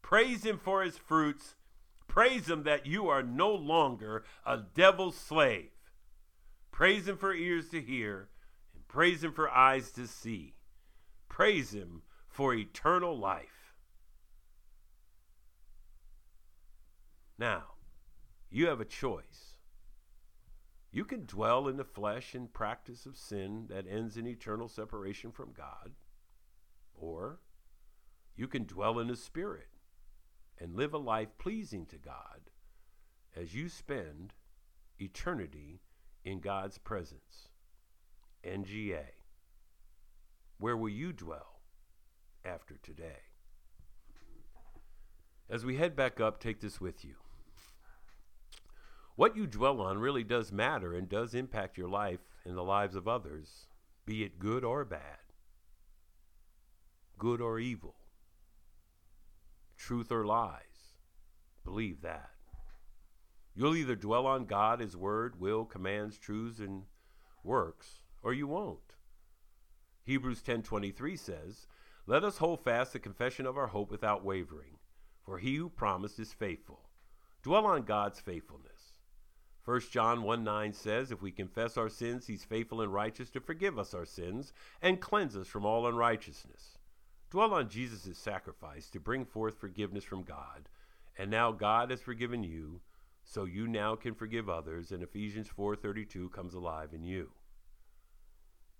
Praise 0.00 0.46
Him 0.46 0.58
for 0.58 0.82
His 0.82 0.96
fruits. 0.96 1.56
Praise 2.08 2.48
Him 2.48 2.62
that 2.62 2.86
you 2.86 3.08
are 3.08 3.22
no 3.22 3.50
longer 3.52 4.24
a 4.46 4.56
devil's 4.74 5.16
slave. 5.16 5.68
Praise 6.70 7.06
Him 7.06 7.18
for 7.18 7.34
ears 7.34 7.68
to 7.68 7.82
hear 7.82 8.28
and 8.74 8.88
praise 8.88 9.22
Him 9.22 9.34
for 9.34 9.50
eyes 9.50 9.90
to 9.92 10.06
see 10.06 10.54
praise 11.32 11.72
him 11.72 12.02
for 12.28 12.52
eternal 12.52 13.18
life. 13.18 13.74
Now, 17.38 17.62
you 18.50 18.66
have 18.66 18.82
a 18.82 18.84
choice. 18.84 19.56
You 20.90 21.06
can 21.06 21.24
dwell 21.24 21.68
in 21.68 21.78
the 21.78 21.84
flesh 21.84 22.34
and 22.34 22.52
practice 22.52 23.06
of 23.06 23.16
sin 23.16 23.64
that 23.70 23.86
ends 23.88 24.18
in 24.18 24.26
eternal 24.26 24.68
separation 24.68 25.32
from 25.32 25.54
God, 25.56 25.92
or 26.94 27.40
you 28.36 28.46
can 28.46 28.64
dwell 28.64 28.98
in 28.98 29.08
the 29.08 29.16
Spirit 29.16 29.68
and 30.58 30.76
live 30.76 30.92
a 30.92 30.98
life 30.98 31.38
pleasing 31.38 31.86
to 31.86 31.96
God 31.96 32.50
as 33.34 33.54
you 33.54 33.70
spend 33.70 34.34
eternity 35.00 35.80
in 36.26 36.40
God's 36.40 36.76
presence. 36.76 37.48
NGA. 38.44 39.21
Where 40.62 40.76
will 40.76 40.90
you 40.90 41.12
dwell 41.12 41.58
after 42.44 42.76
today? 42.84 43.18
As 45.50 45.64
we 45.64 45.74
head 45.74 45.96
back 45.96 46.20
up, 46.20 46.38
take 46.38 46.60
this 46.60 46.80
with 46.80 47.04
you. 47.04 47.16
What 49.16 49.36
you 49.36 49.48
dwell 49.48 49.80
on 49.80 49.98
really 49.98 50.22
does 50.22 50.52
matter 50.52 50.94
and 50.94 51.08
does 51.08 51.34
impact 51.34 51.76
your 51.76 51.88
life 51.88 52.20
and 52.44 52.56
the 52.56 52.62
lives 52.62 52.94
of 52.94 53.08
others, 53.08 53.66
be 54.06 54.22
it 54.22 54.38
good 54.38 54.62
or 54.62 54.84
bad, 54.84 55.32
good 57.18 57.40
or 57.40 57.58
evil, 57.58 57.96
truth 59.76 60.12
or 60.12 60.24
lies. 60.24 60.94
Believe 61.64 62.02
that. 62.02 62.30
You'll 63.56 63.74
either 63.74 63.96
dwell 63.96 64.28
on 64.28 64.44
God, 64.44 64.78
His 64.78 64.96
Word, 64.96 65.40
will, 65.40 65.64
commands, 65.64 66.18
truths, 66.18 66.60
and 66.60 66.84
works, 67.42 68.02
or 68.22 68.32
you 68.32 68.46
won't. 68.46 68.91
Hebrews 70.04 70.42
10:23 70.42 71.16
says, 71.16 71.66
"Let 72.06 72.24
us 72.24 72.38
hold 72.38 72.64
fast 72.64 72.92
the 72.92 72.98
confession 72.98 73.46
of 73.46 73.56
our 73.56 73.68
hope 73.68 73.90
without 73.90 74.24
wavering, 74.24 74.78
for 75.22 75.38
he 75.38 75.56
who 75.56 75.70
promised 75.70 76.18
is 76.18 76.32
faithful." 76.32 76.88
Dwell 77.42 77.66
on 77.66 77.82
God's 77.82 78.20
faithfulness. 78.20 78.98
1 79.64 79.80
John 79.92 80.22
1 80.22 80.42
9 80.42 80.72
says, 80.72 81.12
If 81.12 81.22
we 81.22 81.30
confess 81.30 81.76
our 81.76 81.88
sins, 81.88 82.26
he's 82.26 82.44
faithful 82.44 82.80
and 82.80 82.92
righteous 82.92 83.30
to 83.30 83.40
forgive 83.40 83.78
us 83.78 83.94
our 83.94 84.04
sins 84.04 84.52
and 84.80 85.00
cleanse 85.00 85.36
us 85.36 85.46
from 85.46 85.64
all 85.64 85.86
unrighteousness. 85.86 86.78
Dwell 87.30 87.54
on 87.54 87.68
Jesus' 87.68 88.18
sacrifice 88.18 88.90
to 88.90 89.00
bring 89.00 89.24
forth 89.24 89.58
forgiveness 89.58 90.04
from 90.04 90.24
God. 90.24 90.68
And 91.16 91.30
now 91.30 91.52
God 91.52 91.90
has 91.90 92.02
forgiven 92.02 92.42
you, 92.42 92.80
so 93.22 93.44
you 93.44 93.68
now 93.68 93.94
can 93.94 94.14
forgive 94.14 94.48
others, 94.48 94.90
and 94.90 95.02
Ephesians 95.02 95.48
4:32 95.48 96.28
comes 96.30 96.54
alive 96.54 96.92
in 96.92 97.04
you. 97.04 97.32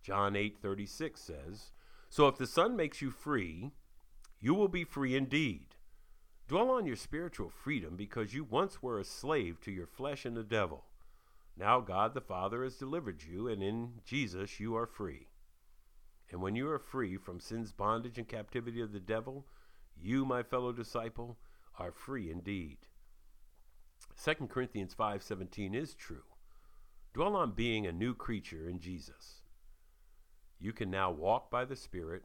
John 0.02 0.34
8:36 0.34 1.20
says, 1.20 1.72
"So 2.08 2.28
if 2.28 2.36
the 2.36 2.46
Son 2.46 2.76
makes 2.76 3.00
you 3.00 3.10
free, 3.10 3.72
you 4.40 4.54
will 4.54 4.68
be 4.68 4.84
free 4.84 5.14
indeed. 5.14 5.76
Dwell 6.48 6.70
on 6.70 6.84
your 6.84 6.96
spiritual 6.96 7.48
freedom 7.48 7.96
because 7.96 8.34
you 8.34 8.42
once 8.42 8.82
were 8.82 8.98
a 8.98 9.04
slave 9.04 9.60
to 9.60 9.70
your 9.70 9.86
flesh 9.86 10.26
and 10.26 10.36
the 10.36 10.42
devil. 10.42 10.84
Now 11.56 11.80
God 11.80 12.12
the 12.12 12.20
Father 12.20 12.64
has 12.64 12.76
delivered 12.76 13.22
you, 13.22 13.46
and 13.46 13.62
in 13.62 14.00
Jesus 14.04 14.58
you 14.58 14.74
are 14.74 14.86
free. 14.86 15.28
And 16.30 16.42
when 16.42 16.56
you 16.56 16.68
are 16.70 16.78
free 16.78 17.16
from 17.16 17.38
sin's 17.38 17.72
bondage 17.72 18.18
and 18.18 18.26
captivity 18.26 18.80
of 18.80 18.92
the 18.92 19.00
devil, 19.00 19.46
you, 19.96 20.24
my 20.24 20.42
fellow 20.42 20.72
disciple, 20.72 21.38
are 21.78 21.92
free 21.92 22.30
indeed. 22.30 22.78
2 24.16 24.48
Corinthians 24.48 24.94
5:17 24.94 25.74
is 25.74 25.94
true. 25.94 26.24
Dwell 27.14 27.36
on 27.36 27.52
being 27.52 27.86
a 27.86 27.92
new 27.92 28.14
creature 28.14 28.68
in 28.68 28.80
Jesus. 28.80 29.41
You 30.62 30.72
can 30.72 30.92
now 30.92 31.10
walk 31.10 31.50
by 31.50 31.64
the 31.64 31.74
Spirit, 31.74 32.22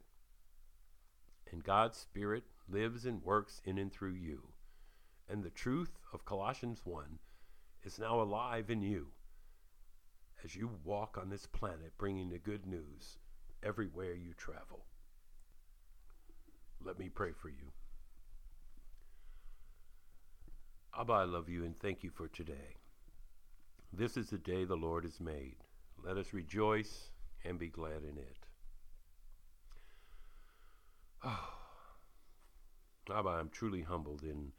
and 1.51 1.63
God's 1.63 1.97
Spirit 1.97 2.43
lives 2.69 3.03
and 3.03 3.23
works 3.23 3.63
in 3.65 3.79
and 3.79 3.91
through 3.91 4.13
you. 4.13 4.49
And 5.27 5.43
the 5.43 5.49
truth 5.49 5.97
of 6.13 6.23
Colossians 6.23 6.81
1 6.83 7.17
is 7.83 7.97
now 7.97 8.21
alive 8.21 8.69
in 8.69 8.83
you 8.83 9.07
as 10.43 10.55
you 10.55 10.69
walk 10.83 11.17
on 11.19 11.31
this 11.31 11.47
planet 11.47 11.97
bringing 11.97 12.29
the 12.29 12.37
good 12.37 12.67
news 12.67 13.17
everywhere 13.63 14.13
you 14.13 14.35
travel. 14.37 14.85
Let 16.79 16.99
me 16.99 17.09
pray 17.09 17.31
for 17.31 17.49
you. 17.49 17.71
Abba, 20.95 21.13
I 21.13 21.23
love 21.23 21.49
you 21.49 21.65
and 21.65 21.75
thank 21.75 22.03
you 22.03 22.11
for 22.11 22.27
today. 22.27 22.77
This 23.91 24.15
is 24.15 24.29
the 24.29 24.37
day 24.37 24.63
the 24.63 24.75
Lord 24.75 25.05
has 25.05 25.19
made. 25.19 25.55
Let 26.05 26.17
us 26.17 26.33
rejoice 26.33 27.09
and 27.45 27.59
be 27.59 27.67
glad 27.67 28.03
in 28.03 28.17
it. 28.17 28.37
Oh, 31.23 31.53
Abba, 33.13 33.29
I'm 33.29 33.49
truly 33.49 33.81
humbled 33.81 34.23
and 34.23 34.51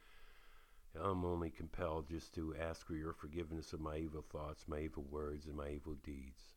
I'm 1.01 1.25
only 1.25 1.51
compelled 1.51 2.09
just 2.09 2.35
to 2.35 2.55
ask 2.61 2.87
for 2.87 2.95
your 2.95 3.13
forgiveness 3.13 3.73
of 3.73 3.81
my 3.81 3.99
evil 3.99 4.25
thoughts, 4.33 4.67
my 4.67 4.81
evil 4.81 5.05
words, 5.11 5.47
and 5.47 5.57
my 5.57 5.71
evil 5.71 5.95
deeds. 6.03 6.55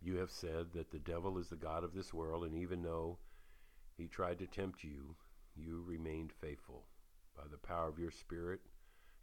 You 0.00 0.16
have 0.16 0.30
said 0.30 0.72
that 0.72 0.90
the 0.90 0.98
devil 0.98 1.36
is 1.38 1.48
the 1.48 1.56
God 1.56 1.84
of 1.84 1.92
this 1.92 2.14
world, 2.14 2.44
and 2.44 2.56
even 2.56 2.82
though 2.82 3.18
he 3.98 4.06
tried 4.06 4.38
to 4.38 4.46
tempt 4.46 4.82
you, 4.82 5.16
you 5.54 5.82
remained 5.86 6.32
faithful. 6.32 6.84
By 7.36 7.44
the 7.50 7.58
power 7.58 7.88
of 7.88 7.98
your 7.98 8.10
Spirit 8.10 8.60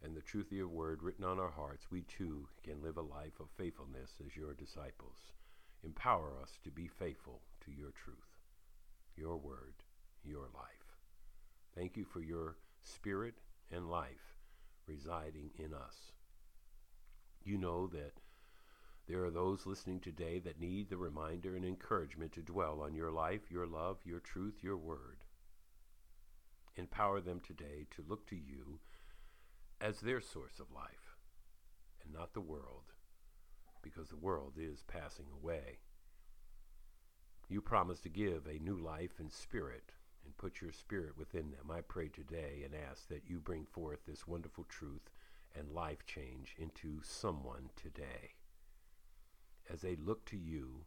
and 0.02 0.16
the 0.16 0.22
truth 0.22 0.46
of 0.46 0.56
your 0.56 0.68
word 0.68 1.02
written 1.02 1.24
on 1.24 1.38
our 1.38 1.50
hearts, 1.50 1.90
we 1.90 2.02
too 2.02 2.48
can 2.62 2.82
live 2.82 2.96
a 2.96 3.02
life 3.02 3.40
of 3.40 3.48
faithfulness 3.56 4.12
as 4.24 4.36
your 4.36 4.54
disciples. 4.54 5.32
Empower 5.84 6.32
us 6.42 6.58
to 6.64 6.70
be 6.70 6.86
faithful 6.86 7.40
to 7.64 7.72
your 7.72 7.90
truth, 7.90 8.16
your 9.16 9.36
word, 9.36 9.74
your 10.24 10.48
life. 10.54 10.96
Thank 11.74 11.96
you 11.96 12.04
for 12.04 12.20
your 12.20 12.56
spirit 12.82 13.34
and 13.70 13.90
life 13.90 14.36
residing 14.86 15.50
in 15.58 15.74
us. 15.74 16.12
You 17.44 17.58
know 17.58 17.86
that 17.88 18.12
there 19.08 19.24
are 19.24 19.30
those 19.30 19.66
listening 19.66 20.00
today 20.00 20.38
that 20.40 20.60
need 20.60 20.90
the 20.90 20.96
reminder 20.96 21.56
and 21.56 21.64
encouragement 21.64 22.32
to 22.32 22.42
dwell 22.42 22.82
on 22.82 22.94
your 22.94 23.10
life, 23.10 23.50
your 23.50 23.66
love, 23.66 23.98
your 24.04 24.20
truth, 24.20 24.56
your 24.62 24.76
word. 24.76 25.24
Empower 26.76 27.20
them 27.20 27.40
today 27.40 27.86
to 27.96 28.04
look 28.06 28.26
to 28.28 28.36
you 28.36 28.78
as 29.80 30.00
their 30.00 30.20
source 30.20 30.58
of 30.58 30.72
life 30.74 31.16
and 32.02 32.12
not 32.12 32.34
the 32.34 32.40
world, 32.40 32.92
because 33.82 34.08
the 34.08 34.16
world 34.16 34.54
is 34.58 34.84
passing 34.88 35.26
away. 35.32 35.78
You 37.48 37.60
promise 37.60 38.00
to 38.00 38.08
give 38.08 38.46
a 38.46 38.62
new 38.62 38.76
life 38.76 39.18
and 39.18 39.32
spirit 39.32 39.92
and 40.24 40.36
put 40.36 40.60
your 40.60 40.72
spirit 40.72 41.16
within 41.16 41.50
them. 41.50 41.70
I 41.70 41.80
pray 41.80 42.08
today 42.08 42.62
and 42.64 42.74
ask 42.74 43.08
that 43.08 43.22
you 43.26 43.38
bring 43.38 43.64
forth 43.64 44.00
this 44.06 44.26
wonderful 44.26 44.64
truth 44.68 45.10
and 45.56 45.72
life 45.72 46.04
change 46.06 46.54
into 46.58 47.00
someone 47.02 47.70
today 47.76 48.34
as 49.70 49.80
they 49.80 49.96
look 49.96 50.24
to 50.26 50.36
you 50.36 50.84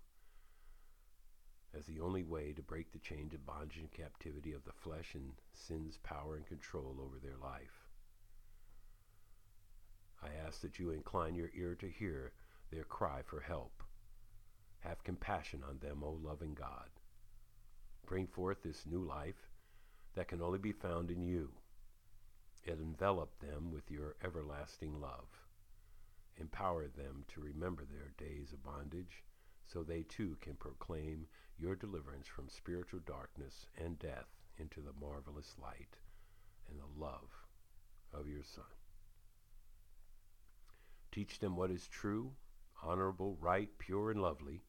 as 1.78 1.86
the 1.86 2.00
only 2.00 2.24
way 2.24 2.52
to 2.52 2.62
break 2.62 2.92
the 2.92 3.00
chains 3.00 3.34
of 3.34 3.46
bondage 3.46 3.78
and 3.78 3.92
captivity 3.92 4.52
of 4.52 4.66
the 4.66 4.74
flesh 4.74 5.16
and 5.16 5.32
sin's 5.54 5.98
power 6.00 6.36
and 6.36 6.46
control 6.46 6.98
over 7.00 7.18
their 7.18 7.38
life. 7.42 7.81
I 10.24 10.30
ask 10.46 10.62
that 10.62 10.80
you 10.80 10.92
incline 10.92 11.36
your 11.36 11.50
ear 11.56 11.76
to 11.76 11.90
hear 11.90 12.34
their 12.72 12.84
cry 12.84 13.22
for 13.26 13.40
help. 13.40 13.84
Have 14.80 15.04
compassion 15.04 15.64
on 15.68 15.80
them, 15.80 16.04
O 16.04 16.12
loving 16.12 16.54
God. 16.54 16.90
Bring 18.06 18.28
forth 18.28 18.62
this 18.64 18.86
new 18.86 19.04
life 19.04 19.50
that 20.16 20.28
can 20.28 20.42
only 20.42 20.60
be 20.60 20.72
found 20.72 21.12
in 21.12 21.22
you, 21.22 21.50
and 22.68 22.80
envelop 22.80 23.40
them 23.40 23.72
with 23.72 23.90
your 23.90 24.16
everlasting 24.24 25.00
love. 25.00 25.28
Empower 26.38 26.88
them 26.88 27.24
to 27.30 27.42
remember 27.42 27.84
their 27.86 28.12
days 28.18 28.52
of 28.52 28.64
bondage 28.64 29.24
so 29.66 29.84
they 29.84 30.04
too 30.04 30.38
can 30.42 30.56
proclaim 30.56 31.26
your 31.58 31.76
deliverance 31.76 32.28
from 32.28 32.50
spiritual 32.50 33.00
darkness 33.06 33.68
and 33.78 34.00
death 34.00 34.28
into 34.58 34.82
the 34.82 34.94
marvelous 35.00 35.56
light 35.62 35.98
and 36.70 36.80
the 36.80 37.04
love 37.04 37.30
of 38.14 38.28
your 38.28 38.44
Son. 38.44 38.81
Teach 41.12 41.40
them 41.40 41.56
what 41.56 41.72
is 41.72 41.88
true, 41.88 42.32
honorable, 42.84 43.38
right, 43.40 43.70
pure, 43.78 44.12
and 44.12 44.22
lovely. 44.22 44.64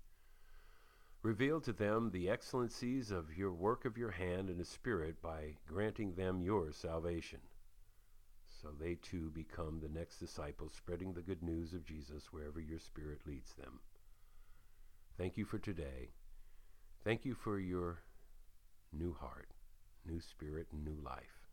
Reveal 1.23 1.61
to 1.61 1.73
them 1.73 2.11
the 2.11 2.29
excellencies 2.29 3.11
of 3.11 3.37
your 3.37 3.53
work 3.53 3.85
of 3.85 3.97
your 3.97 4.11
hand 4.11 4.51
and 4.51 4.67
Spirit 4.67 5.23
by 5.23 5.57
granting 5.67 6.15
them 6.15 6.43
your 6.43 6.73
salvation 6.73 7.41
so 8.63 8.69
they 8.79 8.95
too 8.95 9.31
become 9.35 9.81
the 9.81 9.89
next 9.89 10.19
disciples, 10.19 10.73
spreading 10.77 11.13
the 11.13 11.21
good 11.21 11.43
news 11.43 11.73
of 11.73 11.85
Jesus 11.85 12.33
wherever 12.33 12.61
your 12.61 12.79
Spirit 12.79 13.21
leads 13.27 13.55
them. 13.55 13.81
Thank 15.19 15.37
you 15.37 15.45
for 15.45 15.59
today. 15.59 16.11
Thank 17.05 17.25
you 17.25 17.35
for 17.35 17.59
your 17.59 18.03
new 18.93 19.15
heart, 19.15 19.49
new 20.07 20.21
spirit, 20.21 20.69
and 20.73 20.85
new 20.85 20.97
life. 21.05 21.49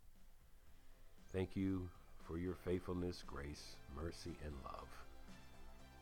Thank 1.34 1.56
you 1.56 1.90
for 2.30 2.38
your 2.38 2.54
faithfulness, 2.54 3.24
grace, 3.26 3.76
mercy, 3.96 4.38
and 4.46 4.54
love. 4.64 4.88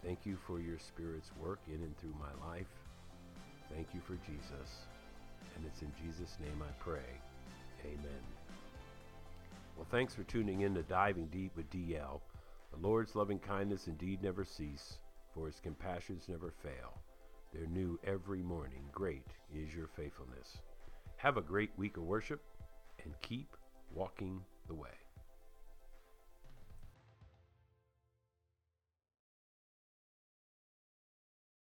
Thank 0.04 0.26
you 0.26 0.36
for 0.46 0.60
your 0.60 0.78
Spirit's 0.78 1.32
work 1.42 1.60
in 1.68 1.76
and 1.76 1.98
through 1.98 2.16
my 2.20 2.48
life. 2.48 2.68
Thank 3.74 3.88
you 3.94 4.02
for 4.02 4.16
Jesus. 4.26 4.82
And 5.56 5.66
it's 5.66 5.82
in 5.82 5.92
Jesus' 6.04 6.38
name 6.42 6.62
I 6.62 6.72
pray. 6.84 7.00
Amen. 7.86 8.24
Well, 9.78 9.88
thanks 9.90 10.14
for 10.14 10.24
tuning 10.24 10.62
in 10.62 10.76
to 10.76 10.84
Diving 10.84 11.28
Deep 11.28 11.56
with 11.56 11.70
DL. 11.70 12.20
The 12.72 12.88
Lord's 12.88 13.16
loving 13.16 13.40
kindness 13.40 13.88
indeed 13.88 14.22
never 14.22 14.44
cease, 14.44 14.98
for 15.34 15.46
his 15.46 15.62
compassions 15.62 16.26
never 16.28 16.52
fail. 16.62 17.00
They're 17.54 17.68
new 17.68 17.98
every 18.04 18.42
morning. 18.42 18.84
Great 18.92 19.28
is 19.56 19.74
your 19.74 19.88
faithfulness. 19.88 20.58
Have 21.18 21.38
a 21.38 21.42
great 21.42 21.72
week 21.78 21.96
of 21.96 22.04
worship 22.04 22.42
and 23.04 23.14
keep 23.22 23.56
walking 23.94 24.42
the 24.68 24.76
way. 24.76 24.90